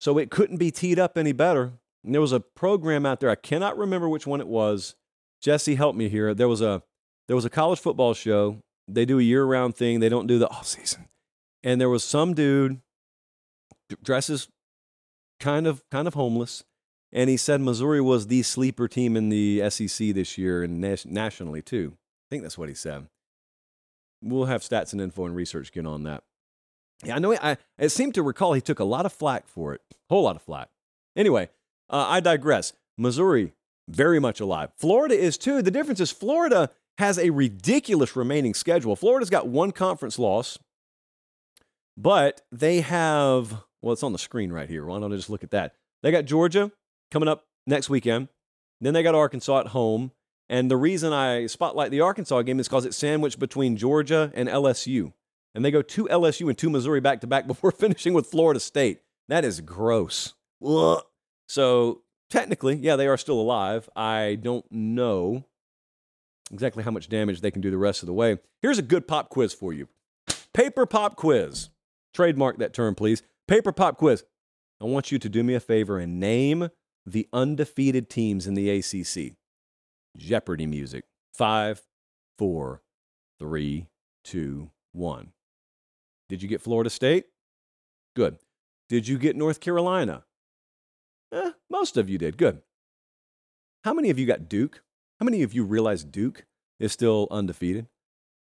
So 0.00 0.18
it 0.18 0.30
couldn't 0.30 0.58
be 0.58 0.70
teed 0.70 0.98
up 0.98 1.16
any 1.16 1.32
better. 1.32 1.72
And 2.04 2.14
there 2.14 2.20
was 2.20 2.32
a 2.32 2.40
program 2.40 3.04
out 3.04 3.20
there, 3.20 3.30
I 3.30 3.34
cannot 3.34 3.76
remember 3.76 4.08
which 4.08 4.26
one 4.26 4.40
it 4.40 4.48
was. 4.48 4.94
Jesse, 5.42 5.74
help 5.74 5.96
me 5.96 6.08
here. 6.08 6.34
There 6.34 6.48
was 6.48 6.60
a 6.60 6.82
there 7.26 7.36
was 7.36 7.44
a 7.44 7.50
college 7.50 7.78
football 7.78 8.12
show. 8.12 8.62
They 8.88 9.04
do 9.04 9.18
a 9.18 9.22
year-round 9.22 9.76
thing. 9.76 10.00
They 10.00 10.08
don't 10.08 10.26
do 10.26 10.38
the 10.38 10.48
off 10.48 10.66
season. 10.66 11.08
And 11.62 11.80
there 11.80 11.88
was 11.88 12.02
some 12.02 12.34
dude 12.34 12.80
dresses 14.02 14.48
kind 15.40 15.66
of 15.66 15.82
kind 15.90 16.06
of 16.06 16.14
homeless, 16.14 16.62
and 17.12 17.28
he 17.28 17.36
said 17.36 17.60
Missouri 17.60 18.00
was 18.00 18.28
the 18.28 18.42
sleeper 18.42 18.86
team 18.86 19.16
in 19.16 19.30
the 19.30 19.68
SEC 19.70 20.14
this 20.14 20.38
year 20.38 20.62
and 20.62 20.80
nationally 20.80 21.62
too 21.62 21.96
I 22.30 22.34
think 22.34 22.44
that's 22.44 22.58
what 22.58 22.68
he 22.68 22.76
said. 22.76 23.08
We'll 24.22 24.44
have 24.44 24.62
stats 24.62 24.92
and 24.92 25.00
info 25.00 25.24
and 25.24 25.34
research 25.34 25.72
get 25.72 25.84
on 25.84 26.04
that. 26.04 26.22
Yeah, 27.02 27.16
I 27.16 27.18
know. 27.18 27.34
I, 27.34 27.56
I 27.76 27.88
seem 27.88 28.12
to 28.12 28.22
recall 28.22 28.52
he 28.52 28.60
took 28.60 28.78
a 28.78 28.84
lot 28.84 29.04
of 29.04 29.12
flack 29.12 29.48
for 29.48 29.74
it, 29.74 29.80
whole 30.08 30.22
lot 30.22 30.36
of 30.36 30.42
flack. 30.42 30.68
Anyway, 31.16 31.48
uh, 31.88 32.06
I 32.08 32.20
digress. 32.20 32.72
Missouri, 32.96 33.52
very 33.88 34.20
much 34.20 34.38
alive. 34.38 34.70
Florida 34.76 35.18
is 35.18 35.36
too. 35.36 35.60
The 35.60 35.72
difference 35.72 35.98
is 35.98 36.12
Florida 36.12 36.70
has 36.98 37.18
a 37.18 37.30
ridiculous 37.30 38.14
remaining 38.14 38.54
schedule. 38.54 38.94
Florida's 38.94 39.30
got 39.30 39.48
one 39.48 39.72
conference 39.72 40.16
loss, 40.16 40.56
but 41.96 42.42
they 42.52 42.82
have, 42.82 43.64
well, 43.82 43.92
it's 43.92 44.02
on 44.02 44.12
the 44.12 44.18
screen 44.18 44.52
right 44.52 44.68
here. 44.68 44.84
Why 44.84 45.00
don't 45.00 45.12
I 45.12 45.16
just 45.16 45.30
look 45.30 45.44
at 45.44 45.50
that? 45.50 45.74
They 46.02 46.10
got 46.10 46.24
Georgia 46.24 46.70
coming 47.10 47.28
up 47.28 47.46
next 47.66 47.90
weekend. 47.90 48.28
Then 48.80 48.94
they 48.94 49.02
got 49.02 49.14
Arkansas 49.14 49.60
at 49.60 49.66
home. 49.68 50.12
And 50.48 50.70
the 50.70 50.76
reason 50.76 51.12
I 51.12 51.46
spotlight 51.46 51.90
the 51.90 52.00
Arkansas 52.00 52.42
game 52.42 52.58
is 52.58 52.68
because 52.68 52.84
it's 52.84 52.96
sandwiched 52.96 53.38
between 53.38 53.76
Georgia 53.76 54.32
and 54.34 54.48
LSU. 54.48 55.12
And 55.54 55.64
they 55.64 55.70
go 55.70 55.82
to 55.82 56.06
LSU 56.06 56.48
and 56.48 56.58
to 56.58 56.70
Missouri 56.70 57.00
back 57.00 57.20
to 57.20 57.26
back 57.26 57.46
before 57.46 57.70
finishing 57.70 58.14
with 58.14 58.26
Florida 58.26 58.60
State. 58.60 59.00
That 59.28 59.44
is 59.44 59.60
gross. 59.60 60.34
Ugh. 60.64 61.02
So 61.48 62.02
technically, 62.30 62.76
yeah, 62.76 62.96
they 62.96 63.06
are 63.06 63.16
still 63.16 63.40
alive. 63.40 63.88
I 63.94 64.38
don't 64.40 64.64
know 64.70 65.44
exactly 66.52 66.82
how 66.82 66.90
much 66.90 67.08
damage 67.08 67.40
they 67.40 67.50
can 67.50 67.62
do 67.62 67.70
the 67.70 67.78
rest 67.78 68.02
of 68.02 68.06
the 68.06 68.12
way. 68.12 68.38
Here's 68.60 68.78
a 68.78 68.82
good 68.82 69.06
pop 69.06 69.28
quiz 69.28 69.52
for 69.52 69.72
you 69.72 69.88
Paper 70.52 70.86
pop 70.86 71.16
quiz. 71.16 71.70
Trademark 72.12 72.58
that 72.58 72.74
term, 72.74 72.94
please. 72.94 73.22
Paper 73.50 73.72
pop 73.72 73.96
quiz. 73.96 74.22
I 74.80 74.84
want 74.84 75.10
you 75.10 75.18
to 75.18 75.28
do 75.28 75.42
me 75.42 75.54
a 75.54 75.60
favor 75.60 75.98
and 75.98 76.20
name 76.20 76.68
the 77.04 77.28
undefeated 77.32 78.08
teams 78.08 78.46
in 78.46 78.54
the 78.54 78.70
ACC. 78.70 79.34
Jeopardy 80.16 80.66
music. 80.66 81.02
Five, 81.34 81.82
four, 82.38 82.82
three, 83.40 83.88
two, 84.22 84.70
one. 84.92 85.32
Did 86.28 86.44
you 86.44 86.48
get 86.48 86.60
Florida 86.60 86.90
State? 86.90 87.24
Good. 88.14 88.38
Did 88.88 89.08
you 89.08 89.18
get 89.18 89.34
North 89.34 89.58
Carolina? 89.58 90.22
Eh, 91.34 91.50
most 91.68 91.96
of 91.96 92.08
you 92.08 92.18
did. 92.18 92.36
Good. 92.36 92.62
How 93.82 93.92
many 93.92 94.10
of 94.10 94.18
you 94.20 94.26
got 94.26 94.48
Duke? 94.48 94.84
How 95.18 95.24
many 95.24 95.42
of 95.42 95.54
you 95.54 95.64
realize 95.64 96.04
Duke 96.04 96.44
is 96.78 96.92
still 96.92 97.26
undefeated? 97.32 97.88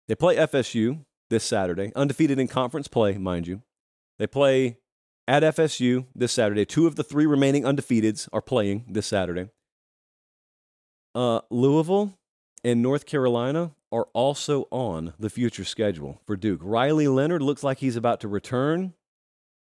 They 0.09 0.14
play 0.14 0.36
FSU 0.36 1.05
this 1.28 1.44
Saturday, 1.44 1.92
undefeated 1.94 2.38
in 2.38 2.49
conference 2.49 2.88
play, 2.88 3.18
mind 3.18 3.47
you. 3.47 3.61
They 4.18 4.26
play 4.26 4.78
at 5.29 5.43
FSU 5.43 6.07
this 6.14 6.33
Saturday. 6.33 6.64
Two 6.64 6.87
of 6.87 6.97
the 6.97 7.05
three 7.05 7.27
remaining 7.27 7.64
undefeateds 7.64 8.29
are 8.33 8.43
playing 8.43 8.85
this 8.89 9.07
Saturday. 9.07 9.49
Uh, 11.14 11.41
Louisville 11.51 12.18
and 12.62 12.83
North 12.83 13.07
Carolina 13.07 13.72
are 13.91 14.09
also 14.12 14.68
on 14.70 15.14
the 15.18 15.31
future 15.31 15.64
schedule 15.64 16.20
for 16.27 16.37
Duke. 16.37 16.61
Riley 16.62 17.09
Leonard 17.09 17.43
looks 17.43 17.62
like 17.62 17.79
he's 17.79 17.97
about 17.97 18.20
to 18.20 18.29
return. 18.29 18.95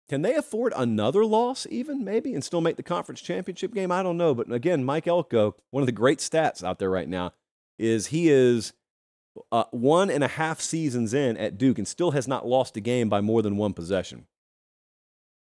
Can 0.08 0.22
they 0.22 0.36
afford 0.36 0.74
another 0.76 1.26
loss, 1.26 1.66
even 1.70 2.04
maybe, 2.04 2.34
and 2.34 2.44
still 2.44 2.62
make 2.62 2.76
the 2.76 2.84
conference 2.84 3.22
championship 3.22 3.74
game? 3.74 3.92
I 3.92 4.04
don't 4.04 4.18
know. 4.18 4.34
But 4.36 4.52
again, 4.52 4.84
Mike 4.84 5.08
Elko, 5.08 5.56
one 5.72 5.82
of 5.82 5.88
the 5.88 5.94
great 5.94 6.20
stats 6.20 6.64
out 6.64 6.80
there 6.80 6.90
right 6.90 7.08
now, 7.08 7.34
is 7.80 8.08
he 8.08 8.30
is 8.30 8.74
uh, 9.52 9.64
one 9.72 10.10
and 10.10 10.24
a 10.24 10.28
half 10.28 10.60
seasons 10.60 11.14
in 11.14 11.38
at 11.38 11.58
Duke 11.58 11.78
and 11.78 11.88
still 11.88 12.12
has 12.12 12.28
not 12.28 12.46
lost 12.46 12.78
a 12.78 12.82
game 12.82 13.10
by 13.10 13.22
more 13.22 13.42
than 13.42 13.58
one 13.58 13.74
possession. 13.74 14.28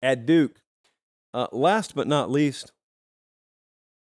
At 0.01 0.25
Duke, 0.25 0.61
uh, 1.33 1.47
last 1.51 1.95
but 1.95 2.07
not 2.07 2.29
least, 2.29 2.71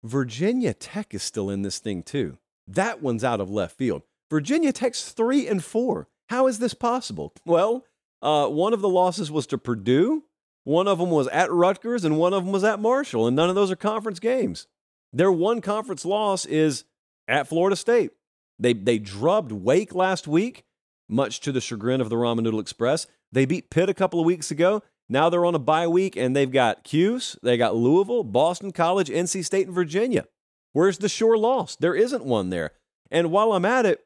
Virginia 0.03 0.75
Tech 0.75 1.15
is 1.15 1.23
still 1.23 1.49
in 1.49 1.63
this 1.63 1.79
thing 1.79 2.03
too. 2.03 2.39
That 2.67 3.03
one's 3.03 3.25
out 3.25 3.41
of 3.41 3.51
left 3.51 3.77
field. 3.77 4.03
Virginia 4.31 4.73
Tech's 4.73 5.11
three 5.13 5.47
and 5.47 5.65
four. 5.65 6.09
How 6.29 6.47
is 6.47 6.59
this 6.59 6.75
possible? 6.75 7.33
Well, 7.45 7.85
uh, 8.23 8.49
one 8.49 8.73
of 8.73 8.81
the 8.81 8.89
losses 8.89 9.31
was 9.31 9.47
to 9.49 9.59
Purdue, 9.59 10.25
one 10.65 10.89
of 10.89 10.99
them 10.99 11.11
was 11.11 11.29
at 11.29 11.53
Rutgers, 11.53 12.05
and 12.05 12.19
one 12.19 12.33
of 12.33 12.45
them 12.45 12.53
was 12.53 12.65
at 12.65 12.81
Marshall, 12.81 13.27
and 13.27 13.37
none 13.37 13.51
of 13.51 13.55
those 13.55 13.71
are 13.71 13.77
conference 13.77 14.19
games. 14.19 14.67
Their 15.13 15.31
one 15.31 15.61
conference 15.61 16.05
loss 16.05 16.47
is 16.47 16.85
at 17.29 17.47
Florida 17.47 17.77
State. 17.77 18.13
They, 18.59 18.73
they 18.73 18.99
drubbed 18.99 19.53
Wake 19.53 19.95
last 19.95 20.27
week, 20.27 20.65
much 21.09 21.41
to 21.41 21.53
the 21.53 21.61
chagrin 21.61 22.01
of 22.01 22.09
the 22.09 22.17
Ramen 22.17 22.43
Noodle 22.43 22.61
Express. 22.61 23.07
They 23.31 23.45
beat 23.45 23.71
Pitt 23.71 23.91
a 23.91 23.95
couple 23.95 24.21
of 24.21 24.27
weeks 24.27 24.51
ago. 24.51 24.83
Now 25.09 25.29
they're 25.29 25.45
on 25.45 25.55
a 25.55 25.61
bye 25.61 25.87
week, 25.87 26.17
and 26.17 26.35
they've 26.35 26.51
got 26.51 26.85
Cuse, 26.85 27.37
they 27.43 27.57
got 27.57 27.77
Louisville, 27.77 28.25
Boston 28.25 28.73
College, 28.73 29.09
NC 29.09 29.45
State, 29.45 29.67
and 29.67 29.75
Virginia. 29.75 30.27
Where's 30.73 30.99
the 30.99 31.09
sure 31.09 31.37
loss? 31.37 31.77
There 31.77 31.95
isn't 31.95 32.25
one 32.25 32.51
there. 32.51 32.73
And 33.11 33.31
while 33.31 33.53
I'm 33.53 33.65
at 33.65 33.87
it, 33.87 34.05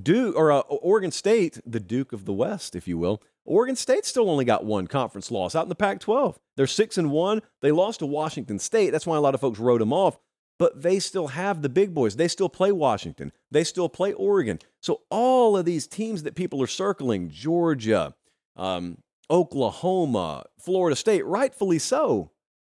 Duke 0.00 0.36
or 0.36 0.50
uh, 0.50 0.60
Oregon 0.60 1.10
State, 1.10 1.60
the 1.64 1.80
Duke 1.80 2.12
of 2.12 2.24
the 2.24 2.32
West, 2.32 2.74
if 2.74 2.88
you 2.88 2.98
will, 2.98 3.22
Oregon 3.44 3.76
State 3.76 4.04
still 4.04 4.30
only 4.30 4.44
got 4.44 4.64
one 4.64 4.86
conference 4.86 5.30
loss 5.30 5.54
out 5.54 5.64
in 5.64 5.68
the 5.68 5.74
Pac-12. 5.74 6.36
They're 6.56 6.66
six 6.66 6.98
and 6.98 7.10
one. 7.10 7.42
They 7.60 7.72
lost 7.72 8.00
to 8.00 8.06
Washington 8.06 8.58
State. 8.58 8.90
That's 8.90 9.06
why 9.06 9.16
a 9.16 9.20
lot 9.20 9.34
of 9.34 9.40
folks 9.40 9.58
wrote 9.58 9.78
them 9.78 9.92
off 9.92 10.18
but 10.62 10.80
they 10.80 11.00
still 11.00 11.26
have 11.26 11.60
the 11.60 11.68
big 11.68 11.92
boys. 11.92 12.14
They 12.14 12.28
still 12.28 12.48
play 12.48 12.70
Washington. 12.70 13.32
They 13.50 13.64
still 13.64 13.88
play 13.88 14.12
Oregon. 14.12 14.60
So 14.80 15.00
all 15.10 15.56
of 15.56 15.64
these 15.64 15.88
teams 15.88 16.22
that 16.22 16.36
people 16.36 16.62
are 16.62 16.68
circling, 16.68 17.30
Georgia, 17.30 18.14
um, 18.54 18.98
Oklahoma, 19.30 20.44
Florida 20.58 20.96
State, 20.96 21.24
rightfully 21.24 21.78
so. 21.78 22.30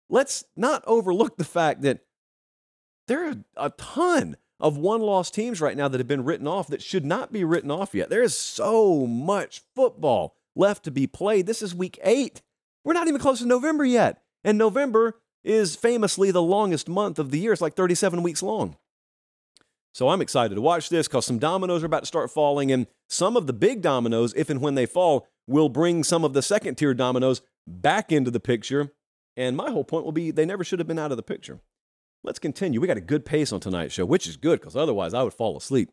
Let's 0.09 0.45
not 0.55 0.83
overlook 0.87 1.37
the 1.37 1.43
fact 1.43 1.81
that 1.81 1.99
there 3.07 3.29
are 3.29 3.35
a 3.55 3.69
ton 3.71 4.37
of 4.59 4.77
one 4.77 5.01
loss 5.01 5.29
teams 5.29 5.61
right 5.61 5.77
now 5.77 5.87
that 5.87 5.99
have 5.99 6.07
been 6.07 6.23
written 6.23 6.47
off 6.47 6.67
that 6.67 6.81
should 6.81 7.05
not 7.05 7.31
be 7.31 7.43
written 7.43 7.71
off 7.71 7.93
yet. 7.93 8.09
There 8.09 8.23
is 8.23 8.37
so 8.37 9.05
much 9.05 9.61
football 9.75 10.35
left 10.55 10.83
to 10.85 10.91
be 10.91 11.07
played. 11.07 11.45
This 11.45 11.61
is 11.61 11.75
week 11.75 11.99
eight. 12.03 12.41
We're 12.83 12.93
not 12.93 13.07
even 13.07 13.21
close 13.21 13.39
to 13.39 13.45
November 13.45 13.85
yet. 13.85 14.21
And 14.43 14.57
November 14.57 15.19
is 15.43 15.75
famously 15.75 16.31
the 16.31 16.41
longest 16.41 16.89
month 16.89 17.19
of 17.19 17.31
the 17.31 17.39
year. 17.39 17.53
It's 17.53 17.61
like 17.61 17.75
37 17.75 18.23
weeks 18.23 18.41
long. 18.41 18.77
So 19.93 20.09
I'm 20.09 20.21
excited 20.21 20.55
to 20.55 20.61
watch 20.61 20.89
this 20.89 21.07
because 21.07 21.25
some 21.25 21.39
dominoes 21.39 21.83
are 21.83 21.87
about 21.87 22.01
to 22.01 22.05
start 22.05 22.29
falling, 22.29 22.71
and 22.71 22.85
some 23.09 23.35
of 23.35 23.47
the 23.47 23.53
big 23.53 23.81
dominoes, 23.81 24.33
if 24.35 24.49
and 24.49 24.61
when 24.61 24.75
they 24.75 24.85
fall, 24.85 25.27
will 25.47 25.69
bring 25.69 26.03
some 26.03 26.23
of 26.23 26.33
the 26.33 26.41
second 26.41 26.75
tier 26.75 26.93
dominoes 26.93 27.41
back 27.65 28.11
into 28.11 28.29
the 28.29 28.39
picture. 28.39 28.91
And 29.35 29.55
my 29.55 29.71
whole 29.71 29.83
point 29.83 30.05
will 30.05 30.11
be 30.11 30.31
they 30.31 30.45
never 30.45 30.63
should 30.63 30.79
have 30.79 30.87
been 30.87 30.99
out 30.99 31.11
of 31.11 31.17
the 31.17 31.23
picture. 31.23 31.59
Let's 32.23 32.39
continue. 32.39 32.81
We 32.81 32.87
got 32.87 32.97
a 32.97 33.01
good 33.01 33.25
pace 33.25 33.51
on 33.51 33.59
tonight's 33.59 33.93
show, 33.93 34.05
which 34.05 34.27
is 34.27 34.37
good 34.37 34.59
because 34.59 34.75
otherwise 34.75 35.13
I 35.13 35.23
would 35.23 35.33
fall 35.33 35.55
asleep. 35.55 35.91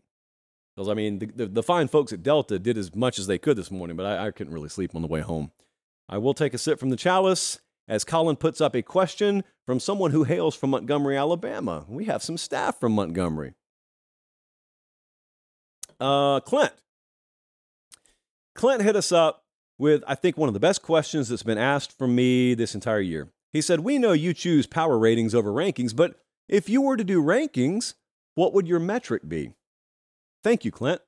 Because, 0.74 0.88
I 0.88 0.94
mean, 0.94 1.20
the, 1.20 1.26
the, 1.26 1.46
the, 1.46 1.62
fine 1.62 1.86
folks 1.86 2.12
at 2.12 2.22
Delta 2.22 2.58
did 2.58 2.76
as 2.76 2.94
much 2.96 3.18
as 3.18 3.28
they 3.28 3.38
could 3.38 3.56
this 3.56 3.70
morning, 3.70 3.96
but 3.96 4.06
I, 4.06 4.26
I 4.26 4.30
couldn't 4.32 4.52
really 4.52 4.68
sleep 4.68 4.94
on 4.96 5.02
the 5.02 5.08
way 5.08 5.20
home. 5.20 5.52
I 6.08 6.18
will 6.18 6.34
take 6.34 6.52
a 6.52 6.58
sip 6.58 6.80
from 6.80 6.90
the 6.90 6.96
chalice 6.96 7.60
as 7.86 8.02
Colin 8.02 8.34
puts 8.34 8.60
up 8.60 8.74
a 8.74 8.82
question 8.82 9.44
from 9.66 9.78
someone 9.78 10.10
who 10.10 10.24
hails 10.24 10.56
from 10.56 10.70
Montgomery, 10.70 11.16
Alabama. 11.16 11.84
We 11.88 12.06
have 12.06 12.22
some 12.22 12.36
staff 12.36 12.80
from 12.80 12.92
Montgomery. 12.92 13.54
Uh, 16.00 16.40
Clint. 16.40 16.72
Clint 18.54 18.82
hit 18.82 18.96
us 18.96 19.12
up 19.12 19.43
with, 19.84 20.02
I 20.08 20.14
think, 20.14 20.38
one 20.38 20.48
of 20.48 20.54
the 20.54 20.60
best 20.60 20.80
questions 20.80 21.28
that's 21.28 21.42
been 21.42 21.58
asked 21.58 21.96
from 21.96 22.14
me 22.14 22.54
this 22.54 22.74
entire 22.74 23.02
year. 23.02 23.28
He 23.52 23.60
said, 23.60 23.80
We 23.80 23.98
know 23.98 24.12
you 24.12 24.32
choose 24.32 24.66
power 24.66 24.98
ratings 24.98 25.34
over 25.34 25.50
rankings, 25.50 25.94
but 25.94 26.18
if 26.48 26.70
you 26.70 26.80
were 26.80 26.96
to 26.96 27.04
do 27.04 27.22
rankings, 27.22 27.92
what 28.34 28.54
would 28.54 28.66
your 28.66 28.80
metric 28.80 29.28
be? 29.28 29.52
Thank 30.42 30.64
you, 30.64 30.70
Clint. 30.70 31.02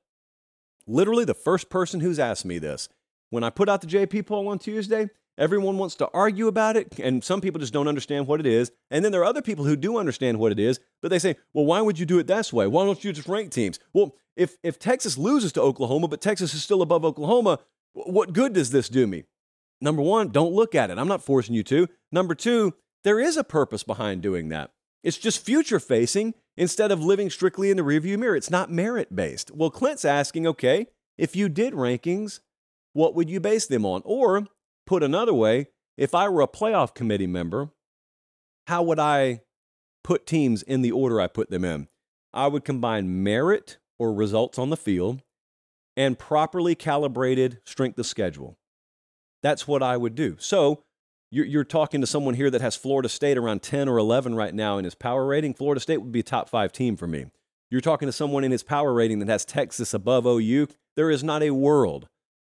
Literally 0.85 1.25
the 1.25 1.33
first 1.33 1.71
person 1.71 2.01
who's 2.01 2.19
asked 2.19 2.45
me 2.45 2.59
this. 2.59 2.87
When 3.31 3.43
I 3.43 3.49
put 3.49 3.67
out 3.67 3.81
the 3.81 3.87
JP 3.87 4.27
poll 4.27 4.47
on 4.47 4.59
Tuesday, 4.59 5.09
Everyone 5.37 5.77
wants 5.77 5.93
to 5.95 6.09
argue 6.15 6.47
about 6.47 6.75
it, 6.77 6.97
and 6.97 7.23
some 7.23 7.41
people 7.41 7.59
just 7.59 7.73
don't 7.73 7.87
understand 7.87 8.25
what 8.25 8.39
it 8.39 8.47
is. 8.47 8.71
And 8.89 9.05
then 9.05 9.11
there 9.11 9.21
are 9.21 9.25
other 9.25 9.43
people 9.43 9.65
who 9.65 9.75
do 9.75 9.97
understand 9.97 10.39
what 10.39 10.51
it 10.51 10.59
is, 10.59 10.79
but 10.99 11.09
they 11.09 11.19
say, 11.19 11.35
well, 11.53 11.65
why 11.65 11.79
would 11.79 11.99
you 11.99 12.07
do 12.07 12.17
it 12.17 12.25
this 12.25 12.51
way? 12.51 12.65
Why 12.65 12.85
don't 12.85 13.03
you 13.03 13.13
just 13.13 13.27
rank 13.27 13.51
teams? 13.51 13.79
Well, 13.93 14.15
if, 14.35 14.57
if 14.63 14.79
Texas 14.79 15.15
loses 15.15 15.51
to 15.53 15.61
Oklahoma, 15.61 16.07
but 16.07 16.21
Texas 16.21 16.55
is 16.55 16.63
still 16.63 16.81
above 16.81 17.05
Oklahoma, 17.05 17.59
what 18.05 18.33
good 18.33 18.53
does 18.53 18.71
this 18.71 18.89
do 18.89 19.07
me? 19.07 19.23
Number 19.81 20.01
one, 20.01 20.29
don't 20.29 20.53
look 20.53 20.75
at 20.75 20.89
it. 20.89 20.97
I'm 20.97 21.07
not 21.07 21.23
forcing 21.23 21.55
you 21.55 21.63
to. 21.63 21.87
Number 22.11 22.35
two, 22.35 22.73
there 23.03 23.19
is 23.19 23.37
a 23.37 23.43
purpose 23.43 23.83
behind 23.83 24.21
doing 24.21 24.49
that. 24.49 24.71
It's 25.03 25.17
just 25.17 25.45
future 25.45 25.79
facing 25.79 26.33
instead 26.55 26.91
of 26.91 27.03
living 27.03 27.29
strictly 27.29 27.69
in 27.69 27.77
the 27.77 27.83
rearview 27.83 28.17
mirror. 28.17 28.35
It's 28.35 28.49
not 28.49 28.71
merit 28.71 29.15
based. 29.15 29.51
Well, 29.51 29.69
Clint's 29.69 30.03
asking, 30.05 30.47
okay, 30.47 30.87
if 31.17 31.35
you 31.35 31.49
did 31.49 31.73
rankings, 31.73 32.39
what 32.93 33.13
would 33.13 33.29
you 33.29 33.39
base 33.39 33.67
them 33.67 33.85
on? 33.85 34.01
Or 34.05 34.47
Put 34.87 35.03
another 35.03 35.33
way, 35.33 35.67
if 35.97 36.15
I 36.15 36.29
were 36.29 36.41
a 36.41 36.47
playoff 36.47 36.95
committee 36.95 37.27
member, 37.27 37.71
how 38.67 38.83
would 38.83 38.99
I 38.99 39.41
put 40.01 40.25
teams 40.25 40.63
in 40.63 40.81
the 40.81 40.93
order 40.93 41.19
I 41.19 41.27
put 41.27 41.49
them 41.49 41.65
in? 41.65 41.89
I 42.33 42.47
would 42.47 42.63
combine 42.63 43.21
merit 43.21 43.79
or 43.99 44.13
results 44.13 44.57
on 44.57 44.69
the 44.69 44.77
field 44.77 45.23
and 45.97 46.17
properly 46.17 46.75
calibrated 46.75 47.59
strength 47.65 47.99
of 47.99 48.05
schedule. 48.05 48.57
That's 49.43 49.67
what 49.67 49.83
I 49.83 49.97
would 49.97 50.15
do. 50.15 50.37
So 50.39 50.83
you're, 51.31 51.45
you're, 51.45 51.63
talking 51.63 51.99
to 52.01 52.07
someone 52.07 52.35
here 52.35 52.49
that 52.49 52.61
has 52.61 52.75
Florida 52.75 53.09
State 53.09 53.37
around 53.37 53.63
10 53.63 53.89
or 53.89 53.97
11 53.97 54.35
right 54.35 54.53
now 54.53 54.77
in 54.77 54.85
his 54.85 54.95
power 54.95 55.25
rating. 55.25 55.53
Florida 55.53 55.81
State 55.81 55.97
would 55.97 56.11
be 56.11 56.21
a 56.21 56.23
top 56.23 56.47
five 56.47 56.71
team 56.71 56.95
for 56.95 57.07
me. 57.07 57.25
You're 57.69 57.81
talking 57.81 58.07
to 58.07 58.13
someone 58.13 58.45
in 58.45 58.51
his 58.51 58.63
power 58.63 58.93
rating 58.93 59.19
that 59.19 59.27
has 59.27 59.43
Texas 59.43 59.93
above 59.93 60.25
OU. 60.25 60.67
There 60.95 61.11
is 61.11 61.23
not 61.23 61.43
a 61.43 61.51
world 61.51 62.07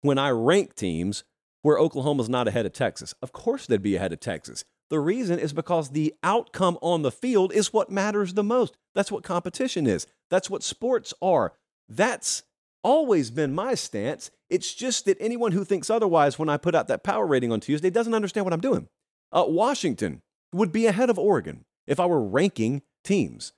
when 0.02 0.18
I 0.18 0.30
rank 0.30 0.76
teams 0.76 1.24
where 1.64 1.78
Oklahoma's 1.78 2.30
not 2.30 2.48
ahead 2.48 2.66
of 2.66 2.74
Texas. 2.74 3.14
Of 3.22 3.34
course, 3.34 3.68
they'd 3.68 3.82
be 3.82 3.96
ahead 3.96 4.14
of 4.14 4.20
Texas. 4.20 4.64
The 4.90 5.00
reason 5.00 5.40
is 5.40 5.54
because 5.54 5.90
the 5.90 6.14
outcome 6.24 6.78
on 6.82 7.02
the 7.02 7.12
field 7.12 7.54
is 7.54 7.74
what 7.74 7.90
matters 7.90 8.34
the 8.34 8.44
most. 8.44 8.76
That's 8.96 9.12
what 9.12 9.24
competition 9.24 9.88
is. 9.88 10.08
That's 10.30 10.50
what 10.50 10.64
sports 10.64 11.14
are. 11.22 11.54
That's 11.88 12.44
always 12.84 13.32
been 13.32 13.54
my 13.54 13.76
stance. 13.76 14.32
It's 14.50 14.74
just 14.74 15.06
that 15.06 15.18
anyone 15.20 15.52
who 15.52 15.64
thinks 15.64 15.90
otherwise 15.90 16.38
when 16.38 16.50
I 16.50 16.58
put 16.58 16.76
out 16.76 16.88
that 16.88 17.04
power 17.04 17.26
rating 17.26 17.52
on 17.52 17.60
Tuesday 17.60 17.90
doesn't 17.90 18.14
understand 18.14 18.46
what 18.46 18.54
I'm 18.54 18.62
doing. 18.62 18.88
Uh, 19.32 19.46
Washington 19.48 20.22
would 20.54 20.72
be 20.72 20.86
ahead 20.86 21.10
of 21.10 21.18
Oregon 21.18 21.66
if 21.88 22.00
I 22.00 22.06
were 22.06 22.24
ranking 22.24 22.82
teams. 23.04 23.54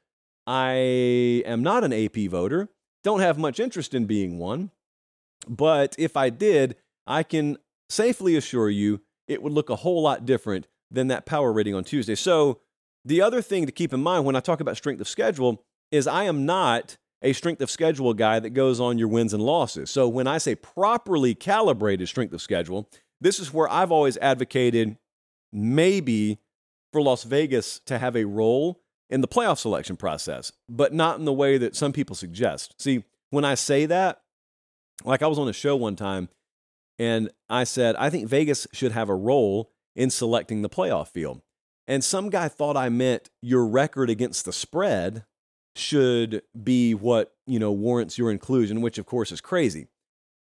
I 0.45 0.73
am 1.45 1.63
not 1.63 1.83
an 1.83 1.93
AP 1.93 2.29
voter, 2.29 2.69
don't 3.03 3.21
have 3.21 3.37
much 3.37 3.59
interest 3.59 3.93
in 3.93 4.05
being 4.05 4.37
one, 4.37 4.71
but 5.47 5.95
if 5.97 6.15
I 6.15 6.29
did, 6.29 6.75
I 7.07 7.23
can 7.23 7.57
safely 7.89 8.35
assure 8.35 8.69
you 8.69 9.01
it 9.27 9.41
would 9.41 9.53
look 9.53 9.69
a 9.69 9.77
whole 9.77 10.01
lot 10.01 10.25
different 10.25 10.67
than 10.91 11.07
that 11.07 11.25
power 11.25 11.51
rating 11.51 11.75
on 11.75 11.83
Tuesday. 11.83 12.15
So, 12.15 12.59
the 13.05 13.21
other 13.21 13.41
thing 13.41 13.65
to 13.65 13.71
keep 13.71 13.93
in 13.93 14.01
mind 14.01 14.23
when 14.23 14.35
I 14.35 14.39
talk 14.39 14.61
about 14.61 14.77
strength 14.77 15.01
of 15.01 15.09
schedule 15.09 15.61
is 15.91 16.07
I 16.07 16.23
am 16.23 16.45
not 16.45 16.97
a 17.23 17.33
strength 17.33 17.61
of 17.61 17.71
schedule 17.71 18.13
guy 18.13 18.39
that 18.39 18.51
goes 18.51 18.79
on 18.79 18.97
your 18.97 19.07
wins 19.07 19.33
and 19.33 19.41
losses. 19.41 19.89
So, 19.89 20.07
when 20.07 20.27
I 20.27 20.37
say 20.37 20.55
properly 20.55 21.33
calibrated 21.33 22.07
strength 22.07 22.33
of 22.33 22.41
schedule, 22.41 22.89
this 23.21 23.39
is 23.39 23.53
where 23.53 23.71
I've 23.71 23.91
always 23.91 24.17
advocated 24.17 24.97
maybe 25.51 26.39
for 26.91 27.01
Las 27.01 27.23
Vegas 27.23 27.79
to 27.85 27.97
have 27.97 28.15
a 28.15 28.25
role 28.25 28.81
in 29.09 29.21
the 29.21 29.27
playoff 29.27 29.59
selection 29.59 29.95
process, 29.95 30.51
but 30.67 30.93
not 30.93 31.19
in 31.19 31.25
the 31.25 31.33
way 31.33 31.57
that 31.57 31.75
some 31.75 31.93
people 31.93 32.15
suggest. 32.15 32.79
See, 32.81 33.03
when 33.29 33.45
I 33.45 33.55
say 33.55 33.85
that, 33.85 34.21
like 35.03 35.21
I 35.21 35.27
was 35.27 35.39
on 35.39 35.47
a 35.47 35.53
show 35.53 35.75
one 35.75 35.95
time 35.95 36.29
and 36.99 37.29
I 37.49 37.63
said, 37.63 37.95
I 37.95 38.09
think 38.09 38.27
Vegas 38.27 38.67
should 38.73 38.91
have 38.91 39.09
a 39.09 39.15
role 39.15 39.71
in 39.95 40.09
selecting 40.09 40.61
the 40.61 40.69
playoff 40.69 41.07
field. 41.07 41.41
And 41.87 42.03
some 42.03 42.29
guy 42.29 42.47
thought 42.47 42.77
I 42.77 42.89
meant 42.89 43.29
your 43.41 43.65
record 43.65 44.09
against 44.09 44.45
the 44.45 44.53
spread 44.53 45.25
should 45.75 46.41
be 46.61 46.93
what, 46.93 47.33
you 47.45 47.59
know, 47.59 47.71
warrants 47.71 48.17
your 48.17 48.31
inclusion, 48.31 48.81
which 48.81 48.97
of 48.97 49.05
course 49.05 49.31
is 49.31 49.41
crazy. 49.41 49.87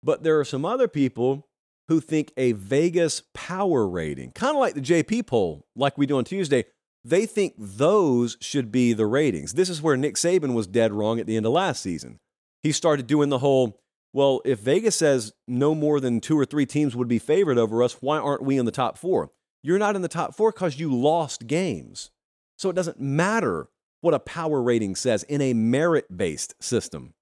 But 0.02 0.24
there 0.24 0.40
are 0.40 0.46
some 0.46 0.66
other 0.66 0.88
people 0.88 1.48
who 1.88 2.00
think 2.00 2.32
a 2.38 2.54
Vegas 2.54 3.24
power 3.34 3.88
rating, 3.88 4.32
kind 4.32 4.56
of 4.56 4.60
like 4.60 4.74
the 4.74 4.82
JP 4.82 5.28
poll, 5.28 5.66
like 5.76 5.98
we 5.98 6.06
do 6.06 6.18
on 6.18 6.24
Tuesday, 6.24 6.66
they 7.04 7.26
think 7.26 7.54
those 7.58 8.38
should 8.40 8.72
be 8.72 8.94
the 8.94 9.06
ratings. 9.06 9.54
This 9.54 9.70
is 9.70 9.82
where 9.82 9.98
Nick 9.98 10.16
Saban 10.16 10.54
was 10.54 10.68
dead 10.68 10.94
wrong 10.94 11.20
at 11.20 11.28
the 11.28 11.36
end 11.36 11.46
of 11.46 11.52
last 11.52 11.82
season. 11.82 12.20
He 12.62 12.72
started 12.72 13.08
doing 13.08 13.30
the 13.30 13.40
whole, 13.40 13.82
well, 14.14 14.42
if 14.46 14.60
Vegas 14.60 14.96
says 14.96 15.34
no 15.48 15.76
more 15.76 16.00
than 16.00 16.22
two 16.22 16.40
or 16.40 16.46
three 16.46 16.66
teams 16.66 16.96
would 16.96 17.10
be 17.10 17.20
favored 17.20 17.58
over 17.58 17.84
us, 17.84 17.98
why 18.00 18.18
aren't 18.18 18.44
we 18.44 18.58
in 18.58 18.66
the 18.66 18.72
top 18.72 18.98
four? 18.98 19.32
You're 19.62 19.80
not 19.80 19.96
in 19.96 20.02
the 20.02 20.08
top 20.08 20.36
four 20.36 20.52
because 20.52 20.80
you 20.80 20.94
lost 20.94 21.48
games. 21.48 22.12
So 22.58 22.70
it 22.70 22.76
doesn't 22.76 23.00
matter 23.00 23.68
what 24.04 24.14
a 24.14 24.20
power 24.20 24.62
rating 24.62 24.96
says 24.96 25.24
in 25.24 25.42
a 25.42 25.54
merit 25.54 26.16
based 26.16 26.62
system. 26.62 27.14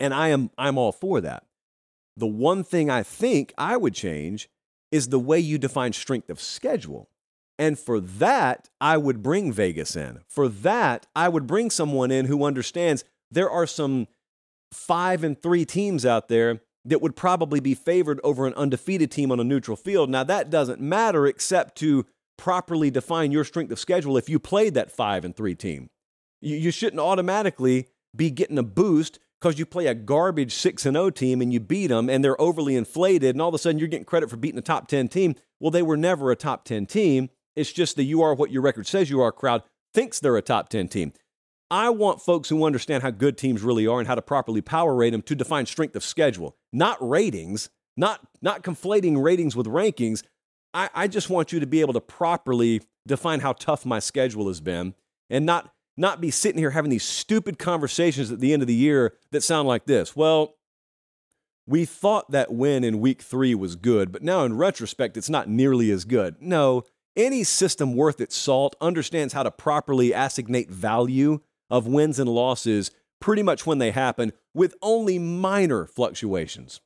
And 0.00 0.14
I 0.14 0.28
am 0.28 0.50
I'm 0.56 0.78
all 0.78 0.92
for 0.92 1.20
that. 1.20 1.44
The 2.16 2.26
one 2.26 2.64
thing 2.64 2.88
I 2.88 3.02
think 3.02 3.52
I 3.58 3.76
would 3.76 3.94
change 3.94 4.48
is 4.90 5.08
the 5.08 5.18
way 5.18 5.38
you 5.38 5.58
define 5.58 5.92
strength 5.92 6.30
of 6.30 6.40
schedule. 6.40 7.10
And 7.58 7.78
for 7.78 8.00
that, 8.00 8.70
I 8.80 8.96
would 8.96 9.22
bring 9.22 9.52
Vegas 9.52 9.96
in. 9.96 10.20
For 10.28 10.48
that, 10.48 11.06
I 11.14 11.28
would 11.28 11.46
bring 11.46 11.70
someone 11.70 12.10
in 12.10 12.24
who 12.24 12.44
understands 12.44 13.04
there 13.30 13.50
are 13.50 13.66
some 13.66 14.06
five 14.72 15.22
and 15.22 15.40
three 15.40 15.66
teams 15.66 16.06
out 16.06 16.28
there 16.28 16.62
that 16.86 17.02
would 17.02 17.16
probably 17.16 17.60
be 17.60 17.74
favored 17.74 18.18
over 18.24 18.46
an 18.46 18.54
undefeated 18.54 19.10
team 19.10 19.30
on 19.30 19.40
a 19.40 19.44
neutral 19.44 19.76
field. 19.76 20.08
Now, 20.08 20.24
that 20.24 20.48
doesn't 20.48 20.80
matter 20.80 21.26
except 21.26 21.76
to 21.78 22.06
properly 22.38 22.90
define 22.90 23.30
your 23.30 23.44
strength 23.44 23.72
of 23.72 23.78
schedule 23.78 24.16
if 24.16 24.30
you 24.30 24.38
played 24.38 24.72
that 24.74 24.90
five 24.90 25.24
and 25.24 25.36
three 25.36 25.54
team. 25.54 25.90
You, 26.40 26.70
shouldn't 26.70 27.00
automatically 27.00 27.88
be 28.14 28.30
getting 28.30 28.58
a 28.58 28.62
boost 28.62 29.18
because 29.40 29.58
you 29.58 29.66
play 29.66 29.86
a 29.86 29.94
garbage 29.94 30.54
6 30.54 30.86
and 30.86 30.94
0 30.94 31.10
team 31.10 31.40
and 31.40 31.52
you 31.52 31.60
beat 31.60 31.88
them 31.88 32.08
and 32.08 32.24
they're 32.24 32.40
overly 32.40 32.76
inflated 32.76 33.34
and 33.34 33.42
all 33.42 33.48
of 33.48 33.54
a 33.54 33.58
sudden 33.58 33.78
you're 33.78 33.88
getting 33.88 34.04
credit 34.04 34.30
for 34.30 34.36
beating 34.36 34.58
a 34.58 34.62
top 34.62 34.88
10 34.88 35.08
team. 35.08 35.34
Well, 35.60 35.70
they 35.70 35.82
were 35.82 35.96
never 35.96 36.30
a 36.30 36.36
top 36.36 36.64
10 36.64 36.86
team. 36.86 37.30
It's 37.56 37.72
just 37.72 37.96
that 37.96 38.04
you 38.04 38.22
are 38.22 38.34
what 38.34 38.50
your 38.50 38.62
record 38.62 38.86
says 38.86 39.10
you 39.10 39.20
are 39.20 39.32
crowd 39.32 39.62
thinks 39.92 40.20
they're 40.20 40.36
a 40.36 40.42
top 40.42 40.68
10 40.68 40.88
team. 40.88 41.12
I 41.70 41.90
want 41.90 42.22
folks 42.22 42.48
who 42.48 42.64
understand 42.64 43.02
how 43.02 43.10
good 43.10 43.36
teams 43.36 43.62
really 43.62 43.86
are 43.86 43.98
and 43.98 44.08
how 44.08 44.14
to 44.14 44.22
properly 44.22 44.62
power 44.62 44.94
rate 44.94 45.10
them 45.10 45.22
to 45.22 45.34
define 45.34 45.66
strength 45.66 45.96
of 45.96 46.04
schedule, 46.04 46.56
not 46.72 46.96
ratings, 47.06 47.68
not, 47.96 48.20
not 48.40 48.62
conflating 48.62 49.22
ratings 49.22 49.54
with 49.54 49.66
rankings. 49.66 50.22
I, 50.72 50.88
I 50.94 51.08
just 51.08 51.28
want 51.28 51.52
you 51.52 51.60
to 51.60 51.66
be 51.66 51.80
able 51.80 51.92
to 51.92 52.00
properly 52.00 52.82
define 53.06 53.40
how 53.40 53.52
tough 53.52 53.84
my 53.84 53.98
schedule 53.98 54.48
has 54.48 54.60
been 54.60 54.94
and 55.28 55.44
not 55.44 55.72
not 55.98 56.20
be 56.20 56.30
sitting 56.30 56.58
here 56.58 56.70
having 56.70 56.90
these 56.90 57.04
stupid 57.04 57.58
conversations 57.58 58.30
at 58.30 58.40
the 58.40 58.52
end 58.52 58.62
of 58.62 58.68
the 58.68 58.74
year 58.74 59.14
that 59.32 59.42
sound 59.42 59.68
like 59.68 59.86
this. 59.86 60.14
Well, 60.14 60.54
we 61.66 61.84
thought 61.84 62.30
that 62.30 62.52
win 62.52 62.84
in 62.84 63.00
week 63.00 63.20
three 63.20 63.54
was 63.54 63.76
good, 63.76 64.10
but 64.10 64.22
now 64.22 64.44
in 64.44 64.56
retrospect, 64.56 65.16
it's 65.16 65.28
not 65.28 65.48
nearly 65.48 65.90
as 65.90 66.04
good. 66.06 66.36
No, 66.40 66.84
any 67.16 67.44
system 67.44 67.94
worth 67.94 68.20
its 68.20 68.36
salt 68.36 68.76
understands 68.80 69.34
how 69.34 69.42
to 69.42 69.50
properly 69.50 70.12
assignate 70.12 70.70
value 70.70 71.40
of 71.68 71.86
wins 71.86 72.18
and 72.18 72.30
losses 72.30 72.90
pretty 73.20 73.42
much 73.42 73.66
when 73.66 73.78
they 73.78 73.90
happen, 73.90 74.32
with 74.54 74.74
only 74.80 75.18
minor 75.18 75.84
fluctuations 75.84 76.80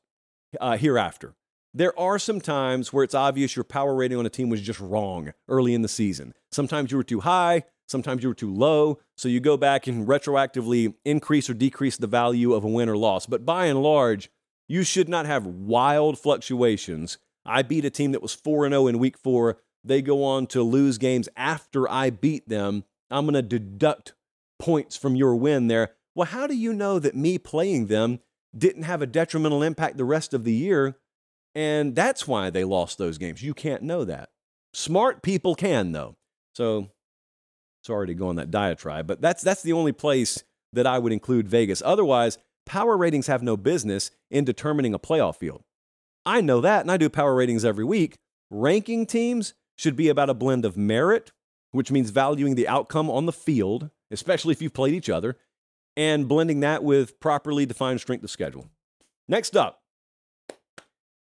uh, 0.59 0.77
hereafter. 0.77 1.35
There 1.73 1.97
are 1.97 2.19
some 2.19 2.41
times 2.41 2.91
where 2.91 3.03
it's 3.03 3.15
obvious 3.15 3.55
your 3.55 3.63
power 3.63 3.95
rating 3.95 4.17
on 4.17 4.25
a 4.25 4.29
team 4.29 4.49
was 4.49 4.61
just 4.61 4.79
wrong 4.79 5.33
early 5.47 5.73
in 5.73 5.81
the 5.81 5.87
season. 5.87 6.33
Sometimes 6.51 6.91
you 6.91 6.97
were 6.97 7.03
too 7.03 7.21
high, 7.21 7.63
Sometimes 7.93 8.23
you 8.23 8.29
were 8.29 8.33
too 8.33 8.51
low. 8.51 8.97
So 9.15 9.29
you 9.29 9.39
go 9.39 9.55
back 9.55 9.85
and 9.85 10.07
retroactively 10.07 10.95
increase 11.05 11.47
or 11.47 11.53
decrease 11.53 11.95
the 11.95 12.07
value 12.07 12.53
of 12.53 12.63
a 12.63 12.67
win 12.67 12.89
or 12.89 12.97
loss. 12.97 13.27
But 13.27 13.45
by 13.45 13.67
and 13.67 13.83
large, 13.83 14.31
you 14.67 14.83
should 14.83 15.07
not 15.07 15.27
have 15.27 15.45
wild 15.45 16.17
fluctuations. 16.17 17.19
I 17.45 17.61
beat 17.61 17.85
a 17.85 17.91
team 17.91 18.11
that 18.13 18.23
was 18.23 18.33
4 18.33 18.67
0 18.67 18.87
in 18.87 18.97
week 18.97 19.15
four. 19.15 19.59
They 19.83 20.01
go 20.01 20.23
on 20.23 20.47
to 20.47 20.63
lose 20.63 20.97
games 20.97 21.29
after 21.37 21.87
I 21.87 22.09
beat 22.09 22.49
them. 22.49 22.83
I'm 23.11 23.25
going 23.25 23.35
to 23.35 23.43
deduct 23.43 24.15
points 24.57 24.97
from 24.97 25.15
your 25.15 25.35
win 25.35 25.67
there. 25.67 25.91
Well, 26.15 26.25
how 26.25 26.47
do 26.47 26.55
you 26.55 26.73
know 26.73 26.97
that 26.97 27.15
me 27.15 27.37
playing 27.37 27.87
them 27.87 28.21
didn't 28.57 28.83
have 28.83 29.03
a 29.03 29.07
detrimental 29.07 29.61
impact 29.61 29.97
the 29.97 30.03
rest 30.03 30.33
of 30.33 30.45
the 30.45 30.53
year? 30.53 30.95
And 31.53 31.95
that's 31.95 32.27
why 32.27 32.49
they 32.49 32.63
lost 32.63 32.97
those 32.97 33.19
games. 33.19 33.43
You 33.43 33.53
can't 33.53 33.83
know 33.83 34.03
that. 34.03 34.29
Smart 34.73 35.21
people 35.21 35.53
can, 35.53 35.91
though. 35.91 36.15
So 36.55 36.89
Sorry 37.83 38.07
to 38.07 38.13
go 38.13 38.29
on 38.29 38.37
that 38.37 38.49
diatribe, 38.49 39.07
but 39.07 39.21
that's 39.21 39.43
that's 39.43 39.61
the 39.61 39.73
only 39.73 39.91
place 39.91 40.43
that 40.71 40.87
I 40.87 40.99
would 40.99 41.11
include 41.11 41.47
Vegas. 41.47 41.81
Otherwise, 41.85 42.37
power 42.65 42.97
ratings 42.97 43.27
have 43.27 43.43
no 43.43 43.57
business 43.57 44.09
in 44.31 44.45
determining 44.45 44.93
a 44.93 44.99
playoff 44.99 45.35
field. 45.35 45.63
I 46.25 46.39
know 46.39 46.61
that, 46.61 46.81
and 46.81 46.91
I 46.91 46.97
do 46.97 47.09
power 47.09 47.35
ratings 47.35 47.65
every 47.65 47.83
week. 47.83 48.17
Ranking 48.49 49.05
teams 49.05 49.53
should 49.75 49.97
be 49.97 50.07
about 50.07 50.29
a 50.29 50.33
blend 50.33 50.63
of 50.63 50.77
merit, 50.77 51.33
which 51.71 51.91
means 51.91 52.09
valuing 52.09 52.55
the 52.55 52.67
outcome 52.67 53.09
on 53.09 53.25
the 53.25 53.33
field, 53.33 53.89
especially 54.09 54.53
if 54.53 54.61
you've 54.61 54.73
played 54.73 54.93
each 54.93 55.09
other, 55.09 55.37
and 55.97 56.27
blending 56.29 56.61
that 56.61 56.83
with 56.83 57.19
properly 57.19 57.65
defined 57.65 57.99
strength 57.99 58.23
of 58.23 58.31
schedule. 58.31 58.69
Next 59.27 59.57
up, 59.57 59.81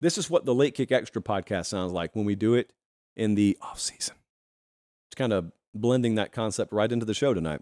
this 0.01 0.17
is 0.17 0.29
what 0.29 0.45
the 0.45 0.55
Late 0.55 0.75
Kick 0.75 0.91
Extra 0.91 1.21
podcast 1.21 1.67
sounds 1.67 1.93
like 1.93 2.15
when 2.15 2.25
we 2.25 2.35
do 2.35 2.55
it 2.55 2.73
in 3.15 3.35
the 3.35 3.57
off 3.61 3.79
season. 3.79 4.15
It's 5.07 5.15
kind 5.15 5.31
of 5.33 5.51
blending 5.73 6.15
that 6.15 6.31
concept 6.31 6.73
right 6.73 6.91
into 6.91 7.05
the 7.05 7.13
show 7.13 7.33
tonight. 7.33 7.61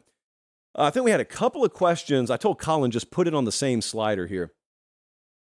Uh, 0.75 0.83
I 0.83 0.89
think 0.89 1.05
we 1.05 1.11
had 1.11 1.19
a 1.19 1.25
couple 1.25 1.63
of 1.63 1.73
questions. 1.73 2.29
I 2.29 2.37
told 2.37 2.59
Colin 2.59 2.91
just 2.91 3.11
put 3.11 3.27
it 3.27 3.33
on 3.33 3.45
the 3.45 3.51
same 3.51 3.81
slider 3.81 4.27
here. 4.27 4.53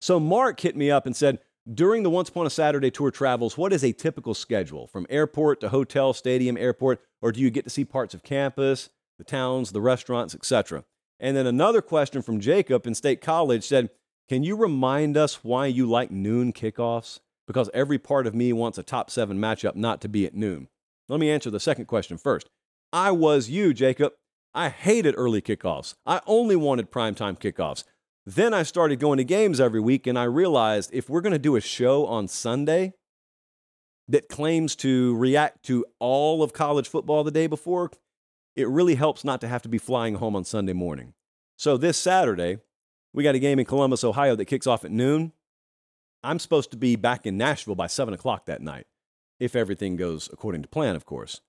So 0.01 0.19
Mark 0.19 0.59
hit 0.59 0.75
me 0.75 0.89
up 0.89 1.05
and 1.05 1.15
said, 1.15 1.39
during 1.71 2.03
the 2.03 2.09
Once 2.09 2.29
Upon 2.29 2.47
a 2.47 2.49
Saturday 2.49 2.89
tour 2.89 3.11
travels, 3.11 3.57
what 3.57 3.73
is 3.73 3.83
a 3.83 3.91
typical 3.91 4.33
schedule 4.33 4.87
from 4.87 5.05
airport 5.09 5.59
to 5.61 5.69
hotel, 5.69 6.13
stadium, 6.13 6.57
airport, 6.57 7.01
or 7.21 7.31
do 7.31 7.39
you 7.39 7.51
get 7.51 7.63
to 7.65 7.69
see 7.69 7.85
parts 7.85 8.13
of 8.13 8.23
campus, 8.23 8.89
the 9.17 9.23
towns, 9.23 9.71
the 9.71 9.81
restaurants, 9.81 10.33
etc.? 10.33 10.83
And 11.19 11.35
then 11.35 11.45
another 11.45 11.81
question 11.81 12.21
from 12.21 12.39
Jacob 12.39 12.87
in 12.87 12.95
State 12.95 13.21
College 13.21 13.67
said, 13.67 13.89
Can 14.29 14.43
you 14.43 14.55
remind 14.55 15.17
us 15.17 15.43
why 15.43 15.67
you 15.67 15.85
like 15.85 16.09
noon 16.09 16.53
kickoffs? 16.53 17.19
Because 17.45 17.69
every 17.73 17.99
part 17.99 18.25
of 18.25 18.33
me 18.33 18.53
wants 18.53 18.77
a 18.77 18.83
top 18.83 19.11
seven 19.11 19.37
matchup 19.37 19.75
not 19.75 20.01
to 20.01 20.09
be 20.09 20.25
at 20.25 20.33
noon. 20.33 20.69
Let 21.09 21.19
me 21.19 21.31
answer 21.31 21.49
the 21.49 21.59
second 21.59 21.85
question 21.85 22.19
first. 22.19 22.49
I 22.93 23.09
was 23.11 23.49
you, 23.49 23.73
Jacob. 23.73 24.13
I 24.53 24.69
hated 24.69 25.15
early 25.17 25.41
kickoffs. 25.41 25.95
I 26.05 26.21
only 26.27 26.55
wanted 26.55 26.91
primetime 26.91 27.39
kickoffs. 27.39 27.83
Then 28.25 28.53
I 28.53 28.61
started 28.61 28.99
going 28.99 29.17
to 29.17 29.23
games 29.23 29.59
every 29.59 29.79
week, 29.79 30.05
and 30.05 30.17
I 30.17 30.23
realized 30.23 30.91
if 30.93 31.09
we're 31.09 31.21
going 31.21 31.33
to 31.33 31.39
do 31.39 31.55
a 31.55 31.61
show 31.61 32.05
on 32.05 32.27
Sunday 32.27 32.93
that 34.07 34.29
claims 34.29 34.75
to 34.77 35.15
react 35.17 35.63
to 35.63 35.85
all 35.99 36.43
of 36.43 36.53
college 36.53 36.87
football 36.87 37.23
the 37.23 37.31
day 37.31 37.47
before, 37.47 37.89
it 38.55 38.67
really 38.67 38.95
helps 38.95 39.23
not 39.23 39.41
to 39.41 39.47
have 39.47 39.63
to 39.63 39.69
be 39.69 39.77
flying 39.79 40.15
home 40.15 40.35
on 40.35 40.43
Sunday 40.43 40.73
morning. 40.73 41.13
So 41.57 41.75
this 41.75 41.97
Saturday, 41.97 42.57
we 43.13 43.23
got 43.23 43.35
a 43.35 43.39
game 43.39 43.57
in 43.57 43.65
Columbus, 43.65 44.03
Ohio 44.03 44.35
that 44.35 44.45
kicks 44.45 44.67
off 44.67 44.85
at 44.85 44.91
noon. 44.91 45.31
I'm 46.23 46.37
supposed 46.37 46.69
to 46.71 46.77
be 46.77 46.95
back 46.95 47.25
in 47.25 47.37
Nashville 47.37 47.75
by 47.75 47.87
7 47.87 48.13
o'clock 48.13 48.45
that 48.45 48.61
night 48.61 48.85
if 49.39 49.55
everything 49.55 49.95
goes 49.95 50.29
according 50.31 50.61
to 50.61 50.67
plan, 50.67 50.95
of 50.95 51.05
course. 51.05 51.41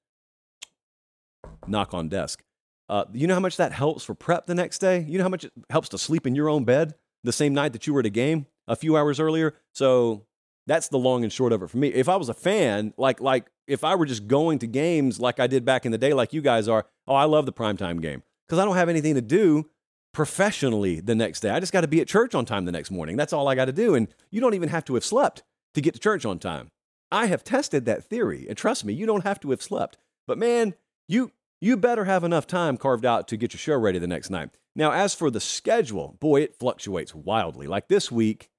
Knock 1.66 1.94
on 1.94 2.08
desk. 2.08 2.42
Uh, 2.88 3.04
you 3.12 3.26
know 3.26 3.34
how 3.34 3.40
much 3.40 3.56
that 3.56 3.72
helps 3.72 4.04
for 4.04 4.14
prep 4.14 4.46
the 4.46 4.54
next 4.54 4.78
day? 4.78 5.04
You 5.08 5.18
know 5.18 5.24
how 5.24 5.30
much 5.30 5.44
it 5.44 5.52
helps 5.70 5.88
to 5.90 5.98
sleep 5.98 6.26
in 6.26 6.34
your 6.34 6.48
own 6.48 6.64
bed 6.64 6.94
the 7.22 7.32
same 7.32 7.54
night 7.54 7.72
that 7.72 7.86
you 7.86 7.94
were 7.94 8.00
at 8.00 8.06
a 8.06 8.10
game 8.10 8.46
a 8.66 8.74
few 8.74 8.96
hours 8.96 9.20
earlier? 9.20 9.54
So 9.72 10.26
that's 10.66 10.88
the 10.88 10.98
long 10.98 11.22
and 11.22 11.32
short 11.32 11.52
of 11.52 11.62
it 11.62 11.70
for 11.70 11.78
me. 11.78 11.88
If 11.88 12.08
I 12.08 12.16
was 12.16 12.28
a 12.28 12.34
fan, 12.34 12.92
like 12.96 13.20
like 13.20 13.50
if 13.66 13.84
I 13.84 13.94
were 13.94 14.06
just 14.06 14.26
going 14.26 14.58
to 14.60 14.66
games 14.66 15.20
like 15.20 15.38
I 15.38 15.46
did 15.46 15.64
back 15.64 15.86
in 15.86 15.92
the 15.92 15.98
day, 15.98 16.12
like 16.12 16.32
you 16.32 16.40
guys 16.40 16.66
are, 16.66 16.86
oh, 17.06 17.14
I 17.14 17.24
love 17.24 17.46
the 17.46 17.52
primetime 17.52 18.00
game 18.00 18.22
because 18.46 18.58
I 18.58 18.64
don't 18.64 18.76
have 18.76 18.88
anything 18.88 19.14
to 19.14 19.20
do 19.20 19.70
professionally 20.12 20.98
the 21.00 21.14
next 21.14 21.40
day. 21.40 21.50
I 21.50 21.60
just 21.60 21.72
got 21.72 21.82
to 21.82 21.88
be 21.88 22.00
at 22.00 22.08
church 22.08 22.34
on 22.34 22.44
time 22.44 22.64
the 22.64 22.72
next 22.72 22.90
morning. 22.90 23.16
That's 23.16 23.32
all 23.32 23.46
I 23.46 23.54
got 23.54 23.66
to 23.66 23.72
do. 23.72 23.94
And 23.94 24.08
you 24.30 24.40
don't 24.40 24.54
even 24.54 24.68
have 24.68 24.84
to 24.86 24.94
have 24.94 25.04
slept 25.04 25.44
to 25.74 25.80
get 25.80 25.94
to 25.94 26.00
church 26.00 26.24
on 26.24 26.40
time. 26.40 26.70
I 27.12 27.26
have 27.26 27.44
tested 27.44 27.84
that 27.86 28.04
theory, 28.04 28.46
and 28.48 28.56
trust 28.56 28.84
me, 28.84 28.92
you 28.92 29.06
don't 29.06 29.24
have 29.24 29.40
to 29.40 29.50
have 29.50 29.62
slept. 29.62 29.98
But 30.26 30.38
man, 30.38 30.74
you 31.08 31.32
you 31.60 31.76
better 31.76 32.04
have 32.04 32.24
enough 32.24 32.46
time 32.46 32.76
carved 32.76 33.04
out 33.04 33.28
to 33.28 33.36
get 33.36 33.52
your 33.52 33.58
show 33.58 33.76
ready 33.76 33.98
the 33.98 34.06
next 34.06 34.30
night. 34.30 34.50
Now, 34.74 34.92
as 34.92 35.14
for 35.14 35.30
the 35.30 35.40
schedule, 35.40 36.16
boy, 36.20 36.42
it 36.42 36.56
fluctuates 36.56 37.14
wildly. 37.14 37.66
Like 37.66 37.88
this 37.88 38.10
week, 38.10 38.50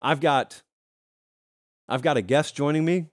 I've 0.00 0.20
got 0.20 0.62
I've 1.88 2.02
got 2.02 2.16
a 2.16 2.22
guest 2.22 2.56
joining 2.56 2.84
me. 2.84 3.06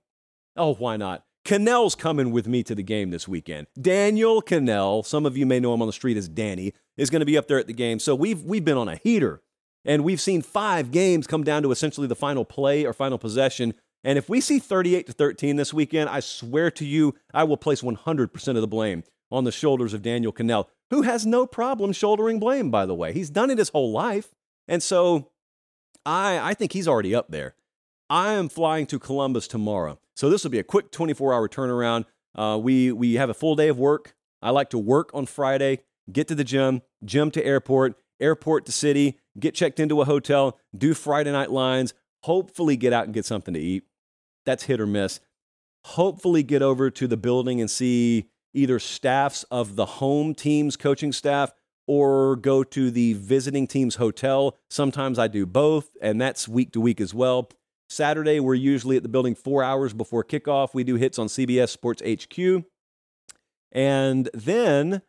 Oh, 0.56 0.76
why 0.76 0.98
not? 0.98 1.26
Kanell's 1.46 1.93
coming 1.93 2.32
with 2.32 2.48
me 2.48 2.64
to 2.64 2.74
the 2.74 2.82
game 2.82 3.12
this 3.12 3.28
weekend. 3.28 3.68
Daniel 3.80 4.41
Kanell, 4.41 5.06
some 5.06 5.26
of 5.26 5.38
you 5.38 5.46
may 5.46 5.60
know 5.60 5.74
him 5.76 5.82
on 5.82 5.88
the 5.88 5.93
street 5.93 6.18
as 6.18 6.28
Danny, 6.28 6.74
is 6.98 7.12
going 7.12 7.20
to 7.20 7.26
be 7.26 7.38
up 7.38 7.48
there 7.48 7.60
at 7.60 7.68
the 7.68 7.74
game. 7.74 8.00
So 8.00 8.16
we've 8.16 8.43
we've 8.43 8.66
been 8.66 8.78
on 8.78 8.89
a 8.89 8.96
heater, 8.96 9.41
and 9.84 10.04
we've 10.04 10.22
seen 10.22 10.41
five 10.41 10.91
games 10.91 11.28
come 11.28 11.43
down 11.43 11.62
to 11.64 11.72
essentially 11.72 12.08
the 12.08 12.16
final 12.16 12.46
play 12.46 12.86
or 12.86 12.93
final 12.93 13.20
possession. 13.20 13.76
And 14.06 14.20
if 14.20 14.30
we 14.30 14.39
see 14.39 14.60
38 14.60 15.08
to 15.08 15.14
13 15.14 15.56
this 15.56 15.74
weekend, 15.74 16.10
I 16.10 16.20
swear 16.20 16.70
to 16.72 16.86
you, 16.86 17.16
I 17.34 17.43
will 17.43 17.58
place 17.58 17.82
100% 17.82 18.47
of 18.49 18.62
the 18.62 18.68
blame 18.68 19.03
on 19.32 19.45
the 19.45 19.51
shoulders 19.51 19.95
of 19.95 20.03
Daniel 20.03 20.32
Kanell, 20.32 20.68
who 20.91 21.01
has 21.01 21.26
no 21.26 21.47
problem 21.47 21.91
shouldering 21.91 22.39
blame, 22.39 22.70
by 22.70 22.86
the 22.86 22.93
way. 22.93 23.14
He's 23.14 23.32
done 23.32 23.49
it 23.49 23.58
his 23.58 23.70
whole 23.70 23.91
life. 23.91 24.36
And 24.68 24.84
so 24.84 25.32
I, 26.06 26.51
I 26.51 26.53
think 26.53 26.72
he's 26.72 26.88
already 26.88 27.16
up 27.16 27.32
there. 27.32 27.56
I 28.08 28.34
am 28.34 28.47
flying 28.47 28.86
to 28.88 28.99
Columbus 28.99 29.47
tomorrow. 29.47 29.99
So 30.16 30.30
this 30.30 30.43
will 30.43 30.51
be 30.51 30.60
a 30.60 30.64
quick 30.64 30.91
24 30.91 31.34
hour 31.34 31.49
turnaround. 31.49 32.06
Uh, 32.36 32.60
we, 32.62 32.91
we 32.91 33.16
have 33.16 33.32
a 33.32 33.34
full 33.34 33.56
day 33.56 33.70
of 33.70 33.80
work. 33.80 34.14
I 34.39 34.51
like 34.51 34.70
to 34.70 34.78
work 34.78 35.10
on 35.16 35.26
Friday, 35.26 35.80
get 36.12 36.28
to 36.28 36.36
the 36.36 36.43
gym, 36.43 36.84
gym 37.03 37.32
to 37.32 37.43
airport, 37.43 37.95
airport 38.20 38.68
to 38.68 38.72
city, 38.72 39.18
get 39.39 39.56
checked 39.56 39.80
into 39.80 39.99
a 39.99 40.06
hotel, 40.06 40.60
do 40.78 40.93
Friday 40.93 41.32
night 41.32 41.49
lines, 41.49 41.95
hopefully 42.22 42.78
get 42.78 42.93
out 42.93 43.06
and 43.06 43.14
get 43.14 43.26
something 43.26 43.56
to 43.56 43.60
eat. 43.60 43.84
That's 44.46 44.64
hit 44.64 44.80
or 44.80 44.88
miss. 44.88 45.20
Hopefully 45.86 46.43
get 46.43 46.62
over 46.62 46.89
to 46.89 47.08
the 47.08 47.18
building 47.18 47.62
and 47.62 47.70
see 47.70 48.30
either 48.54 48.80
staffs 48.80 49.43
of 49.52 49.76
the 49.76 49.86
home 49.86 50.34
team's 50.34 50.78
coaching 50.78 51.12
staff 51.12 51.52
or 51.88 52.36
go 52.38 52.64
to 52.64 52.89
the 52.89 53.14
visiting 53.14 53.68
team's 53.68 53.96
hotel. 53.96 54.58
Sometimes 54.70 55.20
I 55.20 55.28
do 55.28 55.46
both, 55.46 55.89
and 56.02 56.20
that's 56.20 56.48
week 56.48 56.72
to 56.74 56.82
week 56.82 57.00
as 57.00 57.14
well. 57.14 57.50
Saturday, 57.88 58.39
we're 58.39 58.56
usually 58.56 58.98
at 58.98 59.04
the 59.04 59.10
building 59.10 59.36
four 59.36 59.64
hours 59.64 59.93
before 59.93 60.24
kickoff. 60.24 60.74
We 60.74 60.84
do 60.84 60.96
hits 60.96 61.20
on 61.20 61.28
CBS 61.28 61.70
Sports 61.70 62.02
HQ. 62.02 62.66
And 63.72 64.30
then 64.34 65.02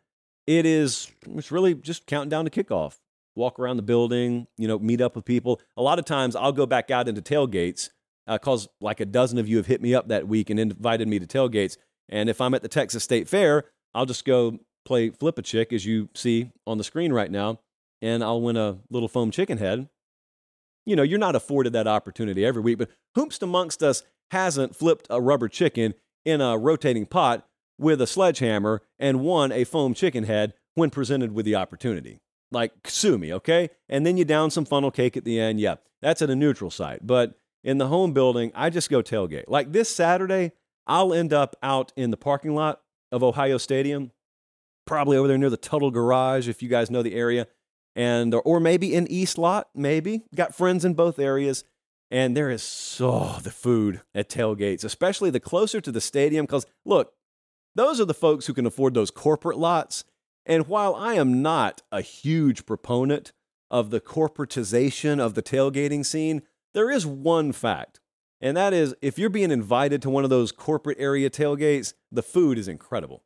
it 0.45 0.65
is 0.65 1.11
it's 1.35 1.51
really 1.51 1.73
just 1.73 2.05
counting 2.05 2.29
down 2.29 2.45
to 2.45 2.51
kickoff. 2.51 2.99
Walk 3.35 3.59
around 3.59 3.77
the 3.77 3.83
building, 3.83 4.47
you 4.57 4.67
know, 4.67 4.79
meet 4.79 5.01
up 5.01 5.15
with 5.15 5.25
people. 5.25 5.61
A 5.75 5.81
lot 5.81 5.99
of 5.99 6.05
times 6.05 6.35
I'll 6.35 6.51
go 6.51 6.65
back 6.65 6.91
out 6.91 7.07
into 7.07 7.21
tailgates 7.21 7.89
because 8.27 8.67
uh, 8.67 8.69
like 8.81 8.99
a 8.99 9.05
dozen 9.05 9.37
of 9.37 9.47
you 9.47 9.57
have 9.57 9.67
hit 9.67 9.81
me 9.81 9.95
up 9.95 10.07
that 10.09 10.27
week 10.27 10.49
and 10.49 10.59
invited 10.59 11.07
me 11.07 11.19
to 11.19 11.25
tailgates. 11.25 11.77
And 12.09 12.29
if 12.29 12.41
I'm 12.41 12.53
at 12.53 12.61
the 12.61 12.67
Texas 12.67 13.03
State 13.03 13.27
Fair, 13.27 13.65
I'll 13.93 14.05
just 14.05 14.25
go 14.25 14.59
play 14.85 15.09
flip 15.09 15.37
a 15.37 15.41
chick, 15.41 15.73
as 15.73 15.85
you 15.85 16.09
see 16.15 16.51
on 16.65 16.77
the 16.77 16.83
screen 16.83 17.11
right 17.11 17.31
now, 17.31 17.59
and 18.01 18.23
I'll 18.23 18.41
win 18.41 18.57
a 18.57 18.77
little 18.89 19.09
foam 19.09 19.31
chicken 19.31 19.57
head. 19.57 19.89
You 20.85 20.95
know, 20.95 21.03
you're 21.03 21.19
not 21.19 21.35
afforded 21.35 21.73
that 21.73 21.87
opportunity 21.87 22.45
every 22.45 22.61
week, 22.61 22.77
but 22.77 22.89
whomst 23.15 23.41
amongst 23.41 23.83
us 23.83 24.03
hasn't 24.31 24.75
flipped 24.75 25.07
a 25.09 25.21
rubber 25.21 25.49
chicken 25.49 25.93
in 26.23 26.39
a 26.39 26.57
rotating 26.57 27.05
pot 27.05 27.45
with 27.77 28.01
a 28.01 28.07
sledgehammer 28.07 28.81
and 28.97 29.21
won 29.21 29.51
a 29.51 29.63
foam 29.65 29.93
chicken 29.93 30.23
head 30.23 30.53
when 30.75 30.89
presented 30.89 31.33
with 31.33 31.45
the 31.45 31.55
opportunity? 31.55 32.19
Like, 32.51 32.71
sue 32.85 33.17
me, 33.17 33.33
okay? 33.33 33.69
And 33.89 34.05
then 34.05 34.15
you 34.15 34.23
down 34.23 34.51
some 34.51 34.63
funnel 34.63 34.91
cake 34.91 35.17
at 35.17 35.25
the 35.25 35.39
end. 35.39 35.59
Yeah, 35.59 35.75
that's 36.01 36.21
at 36.21 36.29
a 36.29 36.35
neutral 36.35 36.71
site. 36.71 37.05
But 37.05 37.37
in 37.67 37.79
the 37.79 37.87
home 37.87 38.13
building, 38.13 38.49
I 38.55 38.69
just 38.69 38.89
go 38.89 39.03
tailgate. 39.03 39.43
Like 39.49 39.73
this 39.73 39.93
Saturday, 39.93 40.53
I'll 40.87 41.13
end 41.13 41.33
up 41.33 41.57
out 41.61 41.91
in 41.97 42.11
the 42.11 42.17
parking 42.17 42.55
lot 42.55 42.79
of 43.11 43.21
Ohio 43.21 43.57
Stadium, 43.57 44.11
probably 44.85 45.17
over 45.17 45.27
there 45.27 45.37
near 45.37 45.49
the 45.49 45.57
Tuttle 45.57 45.91
Garage, 45.91 46.47
if 46.47 46.63
you 46.63 46.69
guys 46.69 46.89
know 46.89 47.03
the 47.03 47.13
area, 47.13 47.45
and 47.93 48.33
or 48.33 48.61
maybe 48.61 48.95
in 48.95 49.05
East 49.11 49.37
Lot, 49.37 49.67
maybe. 49.75 50.23
Got 50.33 50.55
friends 50.55 50.85
in 50.85 50.93
both 50.93 51.19
areas. 51.19 51.65
And 52.09 52.37
there 52.37 52.49
is 52.49 52.63
so 52.63 53.35
the 53.43 53.51
food 53.51 53.99
at 54.15 54.29
tailgates, 54.29 54.85
especially 54.85 55.29
the 55.29 55.41
closer 55.41 55.81
to 55.81 55.91
the 55.91 55.99
stadium. 55.99 56.45
Because 56.45 56.65
look, 56.85 57.11
those 57.75 57.99
are 57.99 58.05
the 58.05 58.13
folks 58.13 58.47
who 58.47 58.53
can 58.53 58.65
afford 58.65 58.93
those 58.93 59.11
corporate 59.11 59.57
lots. 59.57 60.05
And 60.45 60.69
while 60.69 60.95
I 60.95 61.15
am 61.15 61.41
not 61.41 61.81
a 61.91 61.99
huge 61.99 62.65
proponent 62.65 63.33
of 63.69 63.89
the 63.89 63.99
corporatization 63.99 65.19
of 65.19 65.33
the 65.33 65.43
tailgating 65.43 66.05
scene, 66.05 66.43
there 66.77 66.91
is 66.91 67.07
one 67.07 67.53
fact, 67.53 67.99
and 68.39 68.55
that 68.55 68.71
is 68.71 68.93
if 69.01 69.17
you're 69.17 69.31
being 69.31 69.49
invited 69.49 69.99
to 70.03 70.11
one 70.11 70.23
of 70.23 70.29
those 70.29 70.51
corporate 70.51 70.99
area 70.99 71.27
tailgates, 71.27 71.95
the 72.11 72.21
food 72.21 72.59
is 72.59 72.67
incredible. 72.67 73.23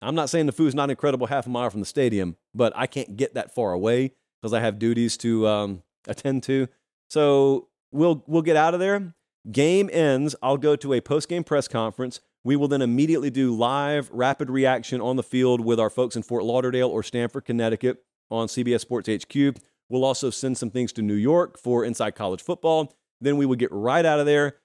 I'm 0.00 0.14
not 0.14 0.30
saying 0.30 0.46
the 0.46 0.52
food's 0.52 0.76
not 0.76 0.90
incredible 0.90 1.26
half 1.26 1.44
a 1.44 1.50
mile 1.50 1.70
from 1.70 1.80
the 1.80 1.86
stadium, 1.86 2.36
but 2.54 2.72
I 2.76 2.86
can't 2.86 3.16
get 3.16 3.34
that 3.34 3.52
far 3.52 3.72
away 3.72 4.12
because 4.40 4.52
I 4.52 4.60
have 4.60 4.78
duties 4.78 5.16
to 5.18 5.48
um, 5.48 5.82
attend 6.06 6.44
to. 6.44 6.68
So 7.10 7.66
we'll 7.90 8.22
we'll 8.28 8.42
get 8.42 8.54
out 8.54 8.74
of 8.74 8.80
there. 8.80 9.14
Game 9.50 9.90
ends. 9.92 10.36
I'll 10.40 10.56
go 10.56 10.76
to 10.76 10.92
a 10.92 11.00
post 11.00 11.28
game 11.28 11.42
press 11.42 11.66
conference. 11.66 12.20
We 12.44 12.54
will 12.54 12.68
then 12.68 12.80
immediately 12.80 13.30
do 13.30 13.56
live 13.56 14.08
rapid 14.12 14.50
reaction 14.50 15.00
on 15.00 15.16
the 15.16 15.24
field 15.24 15.60
with 15.60 15.80
our 15.80 15.90
folks 15.90 16.14
in 16.14 16.22
Fort 16.22 16.44
Lauderdale 16.44 16.90
or 16.90 17.02
Stamford, 17.02 17.44
Connecticut 17.44 18.04
on 18.30 18.46
CBS 18.46 18.82
Sports 18.82 19.08
HQ. 19.08 19.56
We'll 19.88 20.04
also 20.04 20.30
send 20.30 20.56
some 20.56 20.70
things 20.70 20.92
to 20.94 21.02
New 21.02 21.14
York 21.14 21.58
for 21.58 21.84
Inside 21.84 22.12
College 22.12 22.42
Football. 22.42 22.94
Then 23.20 23.36
we 23.36 23.46
would 23.46 23.58
get 23.58 23.72
right 23.72 24.04
out 24.04 24.20
of 24.20 24.26
there. 24.26 24.56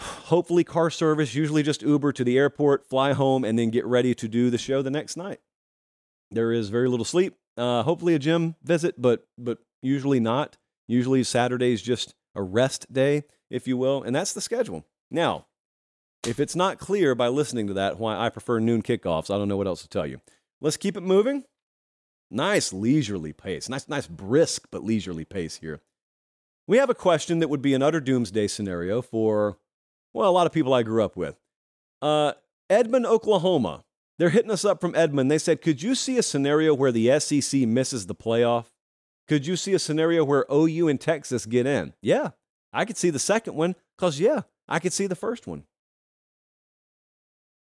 Hopefully, 0.00 0.64
car 0.64 0.88
service, 0.90 1.34
usually 1.34 1.62
just 1.62 1.82
Uber 1.82 2.12
to 2.12 2.24
the 2.24 2.38
airport, 2.38 2.88
fly 2.88 3.12
home, 3.12 3.44
and 3.44 3.58
then 3.58 3.70
get 3.70 3.84
ready 3.84 4.14
to 4.14 4.28
do 4.28 4.48
the 4.48 4.56
show 4.58 4.80
the 4.80 4.90
next 4.90 5.16
night. 5.16 5.40
There 6.30 6.52
is 6.52 6.68
very 6.68 6.88
little 6.88 7.04
sleep. 7.04 7.34
Uh, 7.56 7.82
hopefully, 7.82 8.14
a 8.14 8.18
gym 8.18 8.54
visit, 8.62 8.94
but 9.00 9.26
but 9.36 9.58
usually 9.82 10.20
not. 10.20 10.56
Usually, 10.86 11.22
Saturday 11.22 11.72
is 11.72 11.82
just 11.82 12.14
a 12.34 12.42
rest 12.42 12.90
day, 12.92 13.24
if 13.50 13.68
you 13.68 13.76
will, 13.76 14.02
and 14.02 14.16
that's 14.16 14.32
the 14.32 14.40
schedule. 14.40 14.86
Now, 15.10 15.46
if 16.26 16.40
it's 16.40 16.56
not 16.56 16.78
clear 16.78 17.14
by 17.14 17.28
listening 17.28 17.66
to 17.66 17.74
that 17.74 17.98
why 17.98 18.16
I 18.16 18.28
prefer 18.28 18.58
noon 18.58 18.82
kickoffs, 18.82 19.32
I 19.32 19.36
don't 19.36 19.48
know 19.48 19.56
what 19.56 19.66
else 19.66 19.82
to 19.82 19.88
tell 19.88 20.06
you. 20.06 20.20
Let's 20.60 20.76
keep 20.76 20.96
it 20.96 21.02
moving. 21.02 21.44
Nice 22.30 22.72
leisurely 22.72 23.32
pace. 23.32 23.68
Nice, 23.68 23.88
nice 23.88 24.06
brisk 24.06 24.68
but 24.70 24.84
leisurely 24.84 25.24
pace 25.24 25.56
here. 25.56 25.80
We 26.66 26.78
have 26.78 26.90
a 26.90 26.94
question 26.94 27.40
that 27.40 27.48
would 27.48 27.62
be 27.62 27.74
an 27.74 27.82
utter 27.82 28.00
doomsday 28.00 28.46
scenario 28.46 29.02
for, 29.02 29.58
well, 30.14 30.30
a 30.30 30.32
lot 30.32 30.46
of 30.46 30.52
people 30.52 30.72
I 30.72 30.84
grew 30.84 31.02
up 31.04 31.16
with. 31.16 31.36
Uh, 32.00 32.34
Edmond, 32.68 33.06
Oklahoma. 33.06 33.84
They're 34.18 34.30
hitting 34.30 34.50
us 34.50 34.64
up 34.64 34.80
from 34.80 34.94
Edmond. 34.94 35.30
They 35.30 35.38
said, 35.38 35.62
Could 35.62 35.82
you 35.82 35.94
see 35.94 36.18
a 36.18 36.22
scenario 36.22 36.74
where 36.74 36.92
the 36.92 37.18
SEC 37.18 37.62
misses 37.62 38.06
the 38.06 38.14
playoff? 38.14 38.66
Could 39.26 39.46
you 39.46 39.56
see 39.56 39.72
a 39.74 39.78
scenario 39.78 40.24
where 40.24 40.46
OU 40.52 40.88
and 40.88 41.00
Texas 41.00 41.46
get 41.46 41.66
in? 41.66 41.94
Yeah, 42.02 42.30
I 42.72 42.84
could 42.84 42.96
see 42.96 43.10
the 43.10 43.18
second 43.18 43.54
one 43.54 43.74
because, 43.96 44.20
yeah, 44.20 44.42
I 44.68 44.78
could 44.78 44.92
see 44.92 45.06
the 45.06 45.16
first 45.16 45.46
one. 45.46 45.64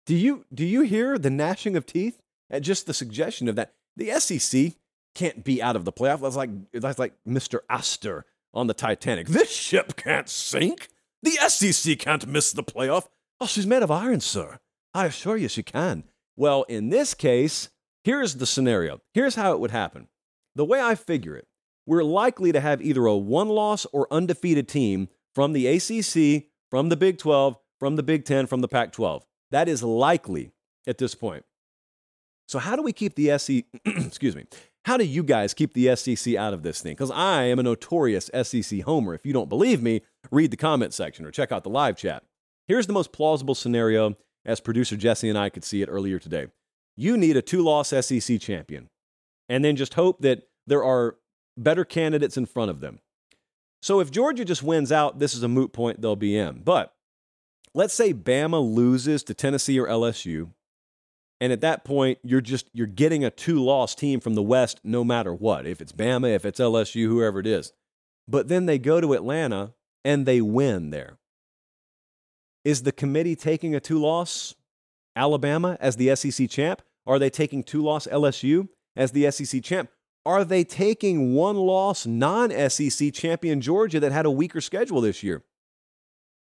Do 0.06 0.16
you, 0.16 0.46
do 0.54 0.66
you 0.66 0.82
hear 0.82 1.18
the 1.18 1.30
gnashing 1.30 1.76
of 1.76 1.86
teeth 1.86 2.20
at 2.50 2.64
just 2.64 2.86
the 2.86 2.94
suggestion 2.94 3.48
of 3.48 3.56
that? 3.56 3.74
The 3.98 4.12
SEC 4.20 4.74
can't 5.16 5.44
be 5.44 5.62
out 5.62 5.76
of 5.76 5.86
the 5.86 5.92
playoff. 5.92 6.22
That's 6.22 6.36
like 6.36 6.50
that's 6.74 7.00
like 7.00 7.14
Mr. 7.28 7.60
Astor 7.70 8.26
on 8.54 8.68
the 8.68 8.74
Titanic. 8.74 9.28
This 9.28 9.52
ship 9.52 9.96
can't 9.96 10.30
sink. 10.30 10.90
The 11.24 11.32
SEC 11.48 12.00
can't 12.00 12.28
miss 12.28 12.52
the 12.52 12.64
playoff. 12.64 13.08
Oh, 13.40 13.46
she's 13.46 13.68
made 13.68 13.84
of 13.84 13.92
iron, 13.92 14.22
sir. 14.22 14.60
I 14.94 15.06
assure 15.06 15.38
you 15.38 15.48
she 15.48 15.64
can. 15.64 16.04
Well, 16.36 16.64
in 16.64 16.90
this 16.90 17.14
case, 17.14 17.70
here's 18.04 18.36
the 18.36 18.46
scenario. 18.46 19.02
Here's 19.14 19.36
how 19.36 19.54
it 19.54 19.60
would 19.60 19.72
happen. 19.72 20.08
The 20.56 20.66
way 20.66 20.82
I 20.82 20.96
figure 20.96 21.36
it, 21.36 21.48
we're 21.86 22.04
likely 22.04 22.52
to 22.52 22.60
have 22.60 22.82
either 22.82 23.06
a 23.06 23.16
one 23.16 23.50
loss 23.50 23.86
or 23.94 24.08
undefeated 24.12 24.68
team 24.68 25.08
from 25.34 25.54
the 25.54 25.68
ACC, 25.68 26.46
from 26.70 26.90
the 26.90 26.98
Big 26.98 27.18
12, 27.18 27.58
from 27.80 27.96
the 27.96 28.04
Big 28.04 28.26
10, 28.26 28.48
from 28.48 28.62
the 28.62 28.68
Pac 28.68 28.92
12. 28.92 29.26
That 29.52 29.68
is 29.68 29.84
likely 29.84 30.52
at 30.88 30.98
this 30.98 31.16
point. 31.16 31.46
So 32.52 32.60
how 32.60 32.76
do 32.76 32.82
we 32.82 32.92
keep 32.92 33.16
the 33.16 33.38
SEC, 33.38 33.64
excuse 33.86 34.36
me, 34.36 34.44
how 34.84 34.98
do 34.98 35.06
you 35.06 35.24
guys 35.24 35.54
keep 35.54 35.74
the 35.74 35.96
SEC 35.96 36.36
out 36.36 36.54
of 36.54 36.64
this 36.64 36.82
thing? 36.82 36.92
Because 36.92 37.10
I 37.10 37.44
am 37.44 37.60
a 37.60 37.64
notorious 37.64 38.30
SEC 38.44 38.82
homer. 38.82 39.14
If 39.14 39.26
you 39.26 39.32
don't 39.32 39.48
believe 39.48 39.82
me, 39.82 40.02
read 40.32 40.52
the 40.52 40.58
comment 40.58 40.94
section 40.94 41.26
or 41.26 41.32
check 41.32 41.54
out 41.54 41.64
the 41.64 41.70
live 41.70 41.96
chat. 41.96 42.24
Here's 42.68 42.88
the 42.88 42.94
most 42.94 43.14
plausible 43.14 43.56
scenario 43.56 44.18
as 44.46 44.60
producer 44.60 44.98
Jesse 44.98 45.30
and 45.30 45.38
I 45.38 45.48
could 45.48 45.64
see 45.64 45.82
it 45.82 45.88
earlier 45.88 46.20
today. 46.20 46.48
You 46.98 47.16
need 47.16 47.38
a 47.38 47.42
two 47.42 47.62
loss 47.62 47.88
SEC 47.88 48.42
champion, 48.42 48.90
and 49.48 49.64
then 49.64 49.78
just 49.78 49.94
hope 49.94 50.20
that 50.20 50.50
there 50.68 50.84
are 50.84 51.16
better 51.56 51.86
candidates 51.86 52.36
in 52.36 52.46
front 52.46 52.70
of 52.70 52.82
them. 52.82 53.00
So 53.82 54.02
if 54.02 54.12
Georgia 54.12 54.44
just 54.44 54.62
wins 54.62 54.92
out, 54.92 55.20
this 55.20 55.34
is 55.34 55.44
a 55.44 55.48
moot 55.48 55.72
point 55.72 56.02
they'll 56.02 56.18
be 56.18 56.38
in. 56.38 56.64
But 56.64 56.94
let's 57.74 57.94
say 57.94 58.14
Bama 58.14 58.62
loses 58.62 59.24
to 59.24 59.34
Tennessee 59.34 59.80
or 59.80 59.88
LSU, 59.88 60.50
and 61.42 61.52
at 61.52 61.62
that 61.62 61.84
point, 61.84 62.20
you're 62.24 62.40
just 62.40 62.70
you're 62.72 62.86
getting 62.86 63.26
a 63.26 63.32
two-loss 63.32 63.96
team 63.96 64.20
from 64.20 64.36
the 64.36 64.44
West 64.44 64.80
no 64.84 65.04
matter 65.04 65.34
what. 65.34 65.66
If 65.66 65.82
it's 65.82 65.92
Bama, 65.92 66.36
if 66.36 66.46
it's 66.46 66.60
LSU, 66.60 67.08
whoever 67.08 67.40
it 67.40 67.48
is. 67.48 67.74
But 68.28 68.48
then 68.48 68.68
they 68.68 68.78
go 68.78 69.02
to 69.02 69.14
Atlanta 69.14 69.74
and 70.06 70.28
they 70.28 70.40
win 70.40 70.92
there. 70.92 71.18
Is 72.64 72.84
the 72.84 72.92
committee 72.92 73.36
taking 73.36 73.74
a 73.74 73.80
two-loss 73.80 74.54
Alabama 75.16 75.78
as 75.82 75.96
the 75.96 76.16
SEC 76.16 76.48
champ? 76.48 76.84
Are 77.08 77.18
they 77.18 77.32
taking 77.32 77.64
two-loss 77.64 78.06
LSU 78.06 78.70
as 78.96 79.12
the 79.12 79.30
SEC 79.32 79.64
champ? 79.64 79.90
Are 80.24 80.46
they 80.46 80.64
taking 80.64 81.34
one-loss 81.34 82.06
non-SEC 82.06 83.12
champion 83.12 83.62
Georgia 83.62 84.00
that 84.00 84.12
had 84.12 84.28
a 84.28 84.32
weaker 84.32 84.62
schedule 84.62 85.02
this 85.02 85.24
year? 85.24 85.44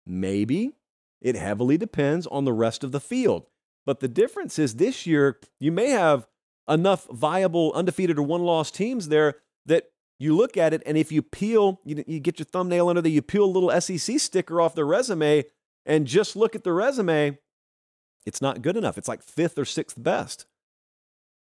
Maybe. 0.05 0.73
It 1.21 1.35
heavily 1.35 1.79
depends 1.79 2.27
on 2.27 2.45
the 2.45 2.53
rest 2.53 2.83
of 2.83 2.91
the 2.91 2.99
field. 2.99 3.47
But 3.85 3.99
the 3.99 4.07
difference 4.07 4.59
is 4.59 4.75
this 4.75 5.05
year, 5.05 5.39
you 5.59 5.71
may 5.71 5.89
have 5.89 6.27
enough 6.69 7.07
viable, 7.11 7.73
undefeated, 7.73 8.17
or 8.17 8.23
one 8.23 8.43
loss 8.43 8.71
teams 8.71 9.07
there 9.07 9.35
that 9.65 9.91
you 10.19 10.35
look 10.35 10.55
at 10.55 10.73
it, 10.73 10.83
and 10.85 10.97
if 10.97 11.11
you 11.11 11.23
peel, 11.23 11.81
you, 11.83 12.03
you 12.05 12.19
get 12.19 12.37
your 12.37 12.45
thumbnail 12.45 12.89
under 12.89 13.01
there, 13.01 13.11
you 13.11 13.23
peel 13.23 13.43
a 13.43 13.45
little 13.45 13.81
SEC 13.81 14.19
sticker 14.19 14.61
off 14.61 14.75
the 14.75 14.85
resume 14.85 15.45
and 15.85 16.05
just 16.05 16.35
look 16.35 16.55
at 16.55 16.63
the 16.63 16.73
resume, 16.73 17.39
it's 18.25 18.41
not 18.41 18.61
good 18.61 18.77
enough. 18.77 18.97
It's 18.99 19.07
like 19.07 19.23
fifth 19.23 19.57
or 19.57 19.65
sixth 19.65 20.01
best. 20.01 20.45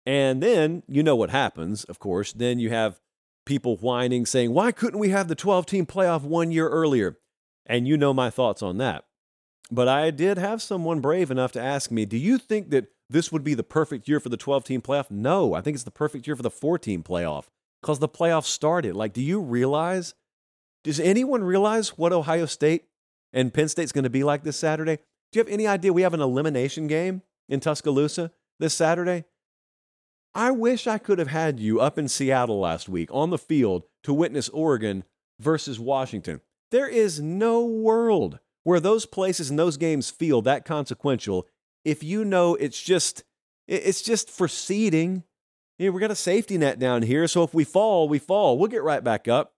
And 0.06 0.42
then 0.42 0.84
you 0.88 1.04
know 1.04 1.16
what 1.16 1.30
happens, 1.30 1.84
of 1.84 2.00
course. 2.00 2.34
Then 2.34 2.60
you 2.60 2.70
have 2.70 3.00
people 3.46 3.78
whining, 3.78 4.26
saying, 4.26 4.52
Why 4.52 4.72
couldn't 4.72 5.00
we 5.00 5.10
have 5.10 5.28
the 5.28 5.36
12 5.36 5.66
team 5.66 5.86
playoff 5.86 6.22
one 6.22 6.52
year 6.52 6.68
earlier? 6.70 7.18
And 7.66 7.88
you 7.88 7.98
know 7.98 8.14
my 8.14 8.30
thoughts 8.30 8.62
on 8.62 8.78
that. 8.78 9.06
But 9.72 9.88
I 9.88 10.12
did 10.12 10.38
have 10.38 10.62
someone 10.62 11.00
brave 11.00 11.32
enough 11.32 11.52
to 11.54 11.62
ask 11.62 11.92
me, 11.92 12.06
Do 12.06 12.18
you 12.18 12.38
think 12.38 12.70
that 12.70 12.88
this 13.10 13.32
would 13.32 13.44
be 13.44 13.54
the 13.54 13.64
perfect 13.64 14.08
year 14.08 14.20
for 14.20 14.30
the 14.30 14.38
12 14.38 14.64
team 14.64 14.82
playoff? 14.82 15.10
No, 15.10 15.54
I 15.54 15.62
think 15.62 15.76
it's 15.76 15.84
the 15.84 15.92
perfect 15.92 16.28
year 16.28 16.36
for 16.36 16.44
the 16.44 16.52
four 16.52 16.78
team 16.78 17.04
playoff 17.04 17.46
because 17.82 18.00
the 18.00 18.10
playoffs 18.10 18.46
started. 18.46 18.96
Like, 18.96 19.14
do 19.14 19.22
you 19.22 19.40
realize? 19.40 20.14
Does 20.84 21.00
anyone 21.00 21.44
realize 21.44 21.98
what 21.98 22.14
Ohio 22.14 22.46
State 22.46 22.86
and 23.34 23.54
Penn 23.54 23.70
State's 23.70 23.92
going 23.92 24.04
to 24.04 24.10
be 24.10 24.24
like 24.24 24.44
this 24.44 24.58
Saturday? 24.58 24.98
Do 25.32 25.40
you 25.40 25.44
have 25.44 25.52
any 25.52 25.68
idea 25.68 25.92
we 25.92 26.04
have 26.04 26.14
an 26.14 26.22
elimination 26.22 26.88
game 26.88 27.24
in 27.50 27.60
Tuscaloosa 27.60 28.32
this 28.60 28.74
Saturday? 28.74 29.26
I 30.36 30.52
wish 30.52 30.86
I 30.86 30.98
could 30.98 31.18
have 31.18 31.30
had 31.30 31.60
you 31.60 31.80
up 31.80 31.98
in 31.98 32.08
Seattle 32.08 32.60
last 32.60 32.90
week 32.90 33.10
on 33.12 33.30
the 33.30 33.38
field 33.38 33.84
to 34.04 34.14
witness 34.14 34.50
Oregon 34.50 35.04
versus 35.40 35.80
Washington. 35.80 36.42
There 36.72 36.88
is 36.88 37.22
no 37.22 37.66
world 37.66 38.40
where 38.66 38.82
those 38.82 39.06
places 39.06 39.50
and 39.50 39.58
those 39.58 39.78
games 39.78 40.10
feel 40.10 40.42
that 40.42 40.66
consequential 40.66 41.48
if 41.86 42.04
you 42.04 42.26
know 42.26 42.56
it's 42.56 42.82
just 42.82 43.24
it's 43.68 44.02
just 44.02 44.30
for 44.30 44.48
seeding. 44.48 45.24
You 45.80 45.88
know, 45.88 45.92
we 45.94 46.02
got 46.02 46.12
a 46.12 46.16
safety 46.16 46.58
net 46.58 46.80
down 46.80 47.02
here, 47.02 47.28
so 47.28 47.44
if 47.44 47.54
we 47.54 47.64
fall, 47.64 48.08
we 48.08 48.20
fall. 48.20 48.58
We'll 48.58 48.70
get 48.70 48.84
right 48.84 49.04
back 49.04 49.28
up. 49.28 49.54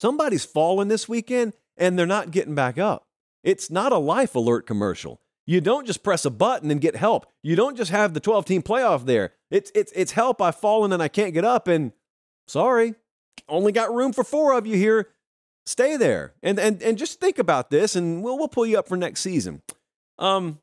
Somebody's 0.00 0.44
fallen 0.44 0.88
this 0.88 1.08
weekend 1.08 1.52
and 1.76 1.98
they're 1.98 2.06
not 2.06 2.30
getting 2.30 2.54
back 2.54 2.78
up. 2.78 3.06
It's 3.42 3.70
not 3.70 3.92
a 3.92 3.98
life 3.98 4.34
alert 4.34 4.66
commercial. 4.66 5.20
You 5.46 5.60
don't 5.60 5.86
just 5.86 6.02
press 6.02 6.24
a 6.24 6.30
button 6.30 6.70
and 6.70 6.80
get 6.80 6.96
help. 6.96 7.26
You 7.42 7.56
don't 7.56 7.76
just 7.76 7.90
have 7.90 8.14
the 8.14 8.20
12 8.20 8.44
team 8.44 8.62
playoff 8.62 9.04
there. 9.04 9.32
It's, 9.50 9.70
it's, 9.74 9.92
it's 9.94 10.12
help. 10.12 10.40
I've 10.40 10.56
fallen 10.56 10.92
and 10.92 11.02
I 11.02 11.08
can't 11.08 11.34
get 11.34 11.44
up. 11.44 11.68
And 11.68 11.92
sorry, 12.46 12.94
only 13.48 13.72
got 13.72 13.92
room 13.92 14.12
for 14.12 14.24
four 14.24 14.54
of 14.56 14.66
you 14.66 14.76
here. 14.76 15.08
Stay 15.70 15.96
there 15.96 16.34
and, 16.42 16.58
and, 16.58 16.82
and 16.82 16.98
just 16.98 17.20
think 17.20 17.38
about 17.38 17.70
this 17.70 17.94
and 17.94 18.24
we'll, 18.24 18.36
we'll 18.36 18.48
pull 18.48 18.66
you 18.66 18.76
up 18.76 18.88
for 18.88 18.96
next 18.96 19.20
season. 19.20 19.62
Um, 20.18 20.58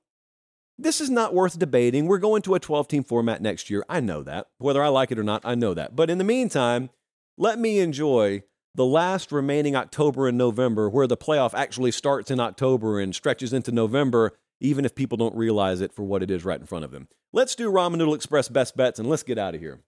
this 0.78 1.00
is 1.00 1.10
not 1.10 1.34
worth 1.34 1.58
debating. 1.58 2.08
We're 2.08 2.18
going 2.18 2.42
to 2.42 2.56
a 2.56 2.60
12 2.60 2.90
team 2.90 3.04
format 3.06 3.42
next 3.42 3.70
year. 3.70 3.86
I 3.88 4.02
know 4.02 4.22
that. 4.24 4.48
Whether 4.58 4.84
I 4.84 4.90
like 4.90 5.10
it 5.10 5.18
or 5.18 5.24
not, 5.24 5.44
I 5.46 5.56
know 5.56 5.74
that. 5.74 5.96
But 5.96 6.10
in 6.10 6.18
the 6.18 6.26
meantime, 6.26 6.90
let 7.38 7.58
me 7.58 7.80
enjoy 7.80 8.44
the 8.76 8.84
last 8.84 9.32
remaining 9.32 9.78
October 9.78 10.28
and 10.28 10.38
November, 10.38 10.90
where 10.90 11.08
the 11.08 11.16
playoff 11.16 11.54
actually 11.54 11.92
starts 11.92 12.30
in 12.30 12.42
October 12.42 13.00
and 13.00 13.16
stretches 13.16 13.54
into 13.54 13.72
November, 13.72 14.34
even 14.60 14.84
if 14.84 14.94
people 14.94 15.18
don't 15.18 15.38
realize 15.38 15.80
it 15.80 15.94
for 15.94 16.04
what 16.04 16.22
it 16.22 16.30
is 16.30 16.44
right 16.44 16.60
in 16.60 16.68
front 16.68 16.84
of 16.84 16.92
them. 16.92 17.08
Let's 17.32 17.56
do 17.56 17.72
Ramen 17.72 17.96
Noodle 17.96 18.14
Express 18.14 18.50
best 18.50 18.76
bets 18.76 19.00
and 19.00 19.08
let's 19.08 19.24
get 19.24 19.38
out 19.38 19.56
of 19.56 19.62
here. 19.62 19.80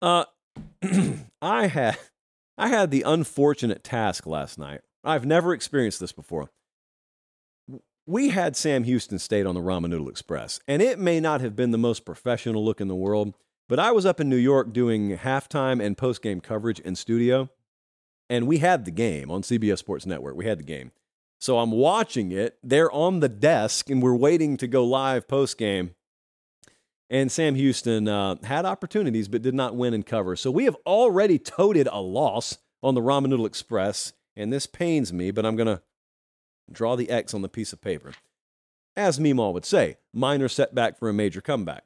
Uh, 0.00 0.26
I 1.42 1.66
had 1.66 1.98
I 2.58 2.68
had 2.68 2.90
the 2.90 3.02
unfortunate 3.02 3.84
task 3.84 4.26
last 4.26 4.58
night. 4.58 4.80
I've 5.04 5.24
never 5.24 5.54
experienced 5.54 6.00
this 6.00 6.10
before. 6.10 6.50
We 8.04 8.30
had 8.30 8.56
Sam 8.56 8.82
Houston 8.84 9.20
State 9.20 9.46
on 9.46 9.54
the 9.54 9.60
Ramen 9.60 9.90
Noodle 9.90 10.08
Express, 10.08 10.58
and 10.66 10.82
it 10.82 10.98
may 10.98 11.20
not 11.20 11.40
have 11.40 11.54
been 11.54 11.70
the 11.70 11.78
most 11.78 12.04
professional 12.04 12.64
look 12.64 12.80
in 12.80 12.88
the 12.88 12.96
world, 12.96 13.34
but 13.68 13.78
I 13.78 13.92
was 13.92 14.04
up 14.04 14.18
in 14.18 14.28
New 14.28 14.36
York 14.36 14.72
doing 14.72 15.16
halftime 15.16 15.80
and 15.84 15.96
post-game 15.96 16.40
coverage 16.40 16.80
in 16.80 16.96
studio, 16.96 17.48
and 18.28 18.48
we 18.48 18.58
had 18.58 18.84
the 18.84 18.90
game 18.90 19.30
on 19.30 19.42
CBS 19.42 19.78
Sports 19.78 20.04
Network. 20.04 20.34
We 20.36 20.46
had 20.46 20.58
the 20.58 20.64
game. 20.64 20.90
So 21.38 21.58
I'm 21.58 21.70
watching 21.70 22.32
it. 22.32 22.58
They're 22.64 22.90
on 22.90 23.20
the 23.20 23.28
desk, 23.28 23.88
and 23.88 24.02
we're 24.02 24.16
waiting 24.16 24.56
to 24.56 24.66
go 24.66 24.84
live 24.84 25.28
post-game. 25.28 25.94
And 27.10 27.32
Sam 27.32 27.54
Houston 27.54 28.06
uh, 28.06 28.36
had 28.44 28.66
opportunities, 28.66 29.28
but 29.28 29.42
did 29.42 29.54
not 29.54 29.74
win 29.74 29.94
and 29.94 30.04
cover. 30.04 30.36
So 30.36 30.50
we 30.50 30.64
have 30.64 30.76
already 30.84 31.38
toted 31.38 31.88
a 31.90 32.00
loss 32.00 32.58
on 32.82 32.94
the 32.94 33.00
Ramen 33.00 33.28
Noodle 33.28 33.46
Express, 33.46 34.12
and 34.36 34.52
this 34.52 34.66
pains 34.66 35.12
me, 35.12 35.30
but 35.30 35.46
I'm 35.46 35.56
going 35.56 35.66
to 35.68 35.82
draw 36.70 36.96
the 36.96 37.10
X 37.10 37.32
on 37.32 37.42
the 37.42 37.48
piece 37.48 37.72
of 37.72 37.80
paper. 37.80 38.12
As 38.94 39.18
Meemaw 39.18 39.52
would 39.52 39.64
say, 39.64 39.96
minor 40.12 40.48
setback 40.48 40.98
for 40.98 41.08
a 41.08 41.14
major 41.14 41.40
comeback. 41.40 41.84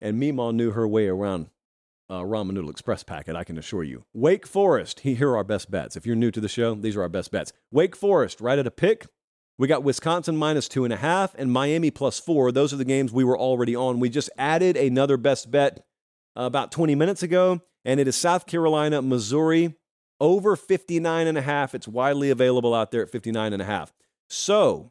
And 0.00 0.20
Meemaw 0.20 0.54
knew 0.54 0.72
her 0.72 0.86
way 0.86 1.08
around 1.08 1.48
uh, 2.10 2.20
Ramen 2.20 2.52
Noodle 2.52 2.70
Express 2.70 3.02
packet, 3.02 3.36
I 3.36 3.44
can 3.44 3.56
assure 3.56 3.82
you. 3.82 4.04
Wake 4.12 4.46
Forest, 4.46 5.00
here 5.00 5.30
are 5.30 5.36
our 5.38 5.44
best 5.44 5.70
bets. 5.70 5.96
If 5.96 6.04
you're 6.04 6.16
new 6.16 6.30
to 6.30 6.40
the 6.40 6.48
show, 6.48 6.74
these 6.74 6.96
are 6.96 7.02
our 7.02 7.08
best 7.08 7.30
bets. 7.30 7.52
Wake 7.70 7.96
Forest, 7.96 8.40
right 8.40 8.58
at 8.58 8.66
a 8.66 8.70
pick. 8.70 9.06
We 9.56 9.68
got 9.68 9.84
Wisconsin 9.84 10.36
minus 10.36 10.68
two 10.68 10.84
and 10.84 10.92
a 10.92 10.96
half 10.96 11.34
and 11.36 11.52
Miami 11.52 11.90
plus 11.90 12.18
four. 12.18 12.50
Those 12.50 12.72
are 12.72 12.76
the 12.76 12.84
games 12.84 13.12
we 13.12 13.24
were 13.24 13.38
already 13.38 13.76
on. 13.76 14.00
We 14.00 14.08
just 14.08 14.30
added 14.36 14.76
another 14.76 15.16
best 15.16 15.50
bet 15.50 15.84
uh, 16.36 16.42
about 16.42 16.72
20 16.72 16.94
minutes 16.96 17.22
ago, 17.22 17.60
and 17.84 18.00
it 18.00 18.08
is 18.08 18.16
South 18.16 18.46
Carolina, 18.46 19.00
Missouri 19.00 19.74
over 20.20 20.56
59 20.56 21.26
and 21.26 21.38
a 21.38 21.42
half. 21.42 21.74
It's 21.74 21.86
widely 21.86 22.30
available 22.30 22.74
out 22.74 22.90
there 22.90 23.02
at 23.02 23.10
59 23.10 23.52
and 23.52 23.62
a 23.62 23.64
half. 23.64 23.92
So, 24.28 24.90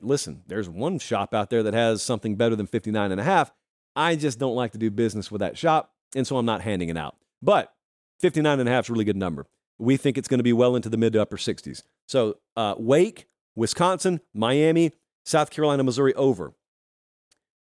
listen, 0.00 0.42
there's 0.46 0.68
one 0.68 0.98
shop 0.98 1.34
out 1.34 1.50
there 1.50 1.62
that 1.62 1.74
has 1.74 2.02
something 2.02 2.36
better 2.36 2.56
than 2.56 2.66
59 2.66 3.12
and 3.12 3.20
a 3.20 3.24
half. 3.24 3.52
I 3.94 4.16
just 4.16 4.38
don't 4.38 4.54
like 4.54 4.72
to 4.72 4.78
do 4.78 4.90
business 4.90 5.30
with 5.30 5.40
that 5.40 5.58
shop, 5.58 5.92
and 6.14 6.26
so 6.26 6.36
I'm 6.36 6.46
not 6.46 6.62
handing 6.62 6.88
it 6.88 6.96
out. 6.96 7.16
But 7.42 7.72
59 8.20 8.60
and 8.60 8.68
a 8.68 8.72
half 8.72 8.86
is 8.86 8.90
a 8.90 8.92
really 8.92 9.04
good 9.04 9.16
number. 9.16 9.46
We 9.78 9.96
think 9.96 10.18
it's 10.18 10.28
going 10.28 10.38
to 10.38 10.44
be 10.44 10.52
well 10.52 10.76
into 10.76 10.88
the 10.88 10.96
mid 10.96 11.12
to 11.14 11.22
upper 11.22 11.36
60s. 11.36 11.82
So, 12.06 12.38
uh, 12.56 12.74
Wake, 12.78 13.26
Wisconsin, 13.56 14.20
Miami, 14.32 14.92
South 15.24 15.50
Carolina, 15.50 15.84
Missouri 15.84 16.14
over. 16.14 16.54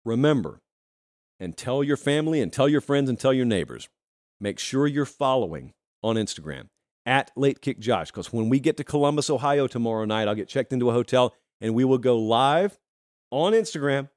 Remember, 0.04 0.60
and 1.40 1.56
tell 1.56 1.82
your 1.82 1.96
family 1.96 2.40
and 2.40 2.52
tell 2.52 2.68
your 2.68 2.80
friends 2.80 3.08
and 3.08 3.18
tell 3.18 3.32
your 3.32 3.46
neighbors. 3.46 3.88
Make 4.40 4.58
sure 4.58 4.86
you're 4.86 5.04
following 5.04 5.72
on 6.02 6.16
Instagram 6.16 6.68
at 7.06 7.30
Late 7.36 7.60
Kick 7.60 7.78
Josh 7.78 8.10
because 8.10 8.32
when 8.32 8.48
we 8.48 8.60
get 8.60 8.76
to 8.76 8.84
Columbus, 8.84 9.30
Ohio 9.30 9.66
tomorrow 9.66 10.04
night, 10.04 10.28
I'll 10.28 10.34
get 10.34 10.48
checked 10.48 10.72
into 10.72 10.90
a 10.90 10.92
hotel 10.92 11.34
and 11.60 11.74
we 11.74 11.84
will 11.84 11.98
go 11.98 12.18
live 12.18 12.78
on 13.30 13.52
Instagram 13.52 14.08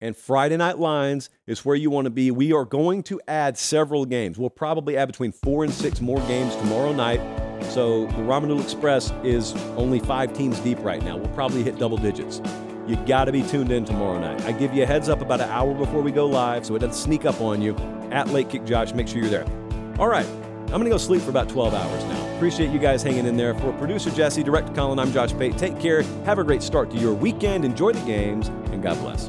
and 0.00 0.16
Friday 0.16 0.56
Night 0.56 0.78
Lines 0.78 1.30
is 1.46 1.64
where 1.64 1.76
you 1.76 1.90
want 1.90 2.04
to 2.04 2.10
be. 2.10 2.30
We 2.30 2.52
are 2.52 2.66
going 2.66 3.02
to 3.04 3.20
add 3.26 3.56
several 3.56 4.04
games. 4.04 4.38
We'll 4.38 4.50
probably 4.50 4.96
add 4.96 5.06
between 5.06 5.32
four 5.32 5.64
and 5.64 5.72
six 5.72 6.00
more 6.00 6.20
games 6.26 6.54
tomorrow 6.56 6.92
night. 6.92 7.45
So 7.76 8.06
the 8.06 8.22
Ramen 8.22 8.58
Express 8.58 9.12
is 9.22 9.54
only 9.76 9.98
five 9.98 10.32
teams 10.32 10.58
deep 10.60 10.78
right 10.80 11.04
now. 11.04 11.18
We'll 11.18 11.28
probably 11.34 11.62
hit 11.62 11.78
double 11.78 11.98
digits. 11.98 12.40
You 12.86 12.96
got 13.04 13.26
to 13.26 13.32
be 13.32 13.42
tuned 13.42 13.70
in 13.70 13.84
tomorrow 13.84 14.18
night. 14.18 14.40
I 14.46 14.52
give 14.52 14.72
you 14.72 14.84
a 14.84 14.86
heads 14.86 15.10
up 15.10 15.20
about 15.20 15.42
an 15.42 15.50
hour 15.50 15.74
before 15.74 16.00
we 16.00 16.10
go 16.10 16.24
live 16.24 16.64
so 16.64 16.74
it 16.74 16.78
doesn't 16.78 16.94
sneak 16.94 17.26
up 17.26 17.38
on 17.42 17.60
you. 17.60 17.76
At 18.10 18.28
Late 18.28 18.48
Kick 18.48 18.64
Josh, 18.64 18.94
make 18.94 19.08
sure 19.08 19.18
you're 19.18 19.28
there. 19.28 19.44
All 19.98 20.08
right, 20.08 20.24
I'm 20.24 20.68
going 20.68 20.84
to 20.84 20.88
go 20.88 20.96
sleep 20.96 21.20
for 21.20 21.28
about 21.28 21.50
12 21.50 21.74
hours 21.74 22.04
now. 22.04 22.36
Appreciate 22.36 22.70
you 22.70 22.78
guys 22.78 23.02
hanging 23.02 23.26
in 23.26 23.36
there. 23.36 23.52
For 23.52 23.74
producer 23.74 24.10
Jesse, 24.10 24.42
director 24.42 24.72
Colin, 24.72 24.98
I'm 24.98 25.12
Josh 25.12 25.34
Pate. 25.34 25.58
Take 25.58 25.78
care. 25.78 26.00
Have 26.24 26.38
a 26.38 26.44
great 26.44 26.62
start 26.62 26.90
to 26.92 26.96
your 26.96 27.12
weekend. 27.12 27.66
Enjoy 27.66 27.92
the 27.92 28.06
games, 28.06 28.48
and 28.48 28.82
God 28.82 28.98
bless. 29.00 29.28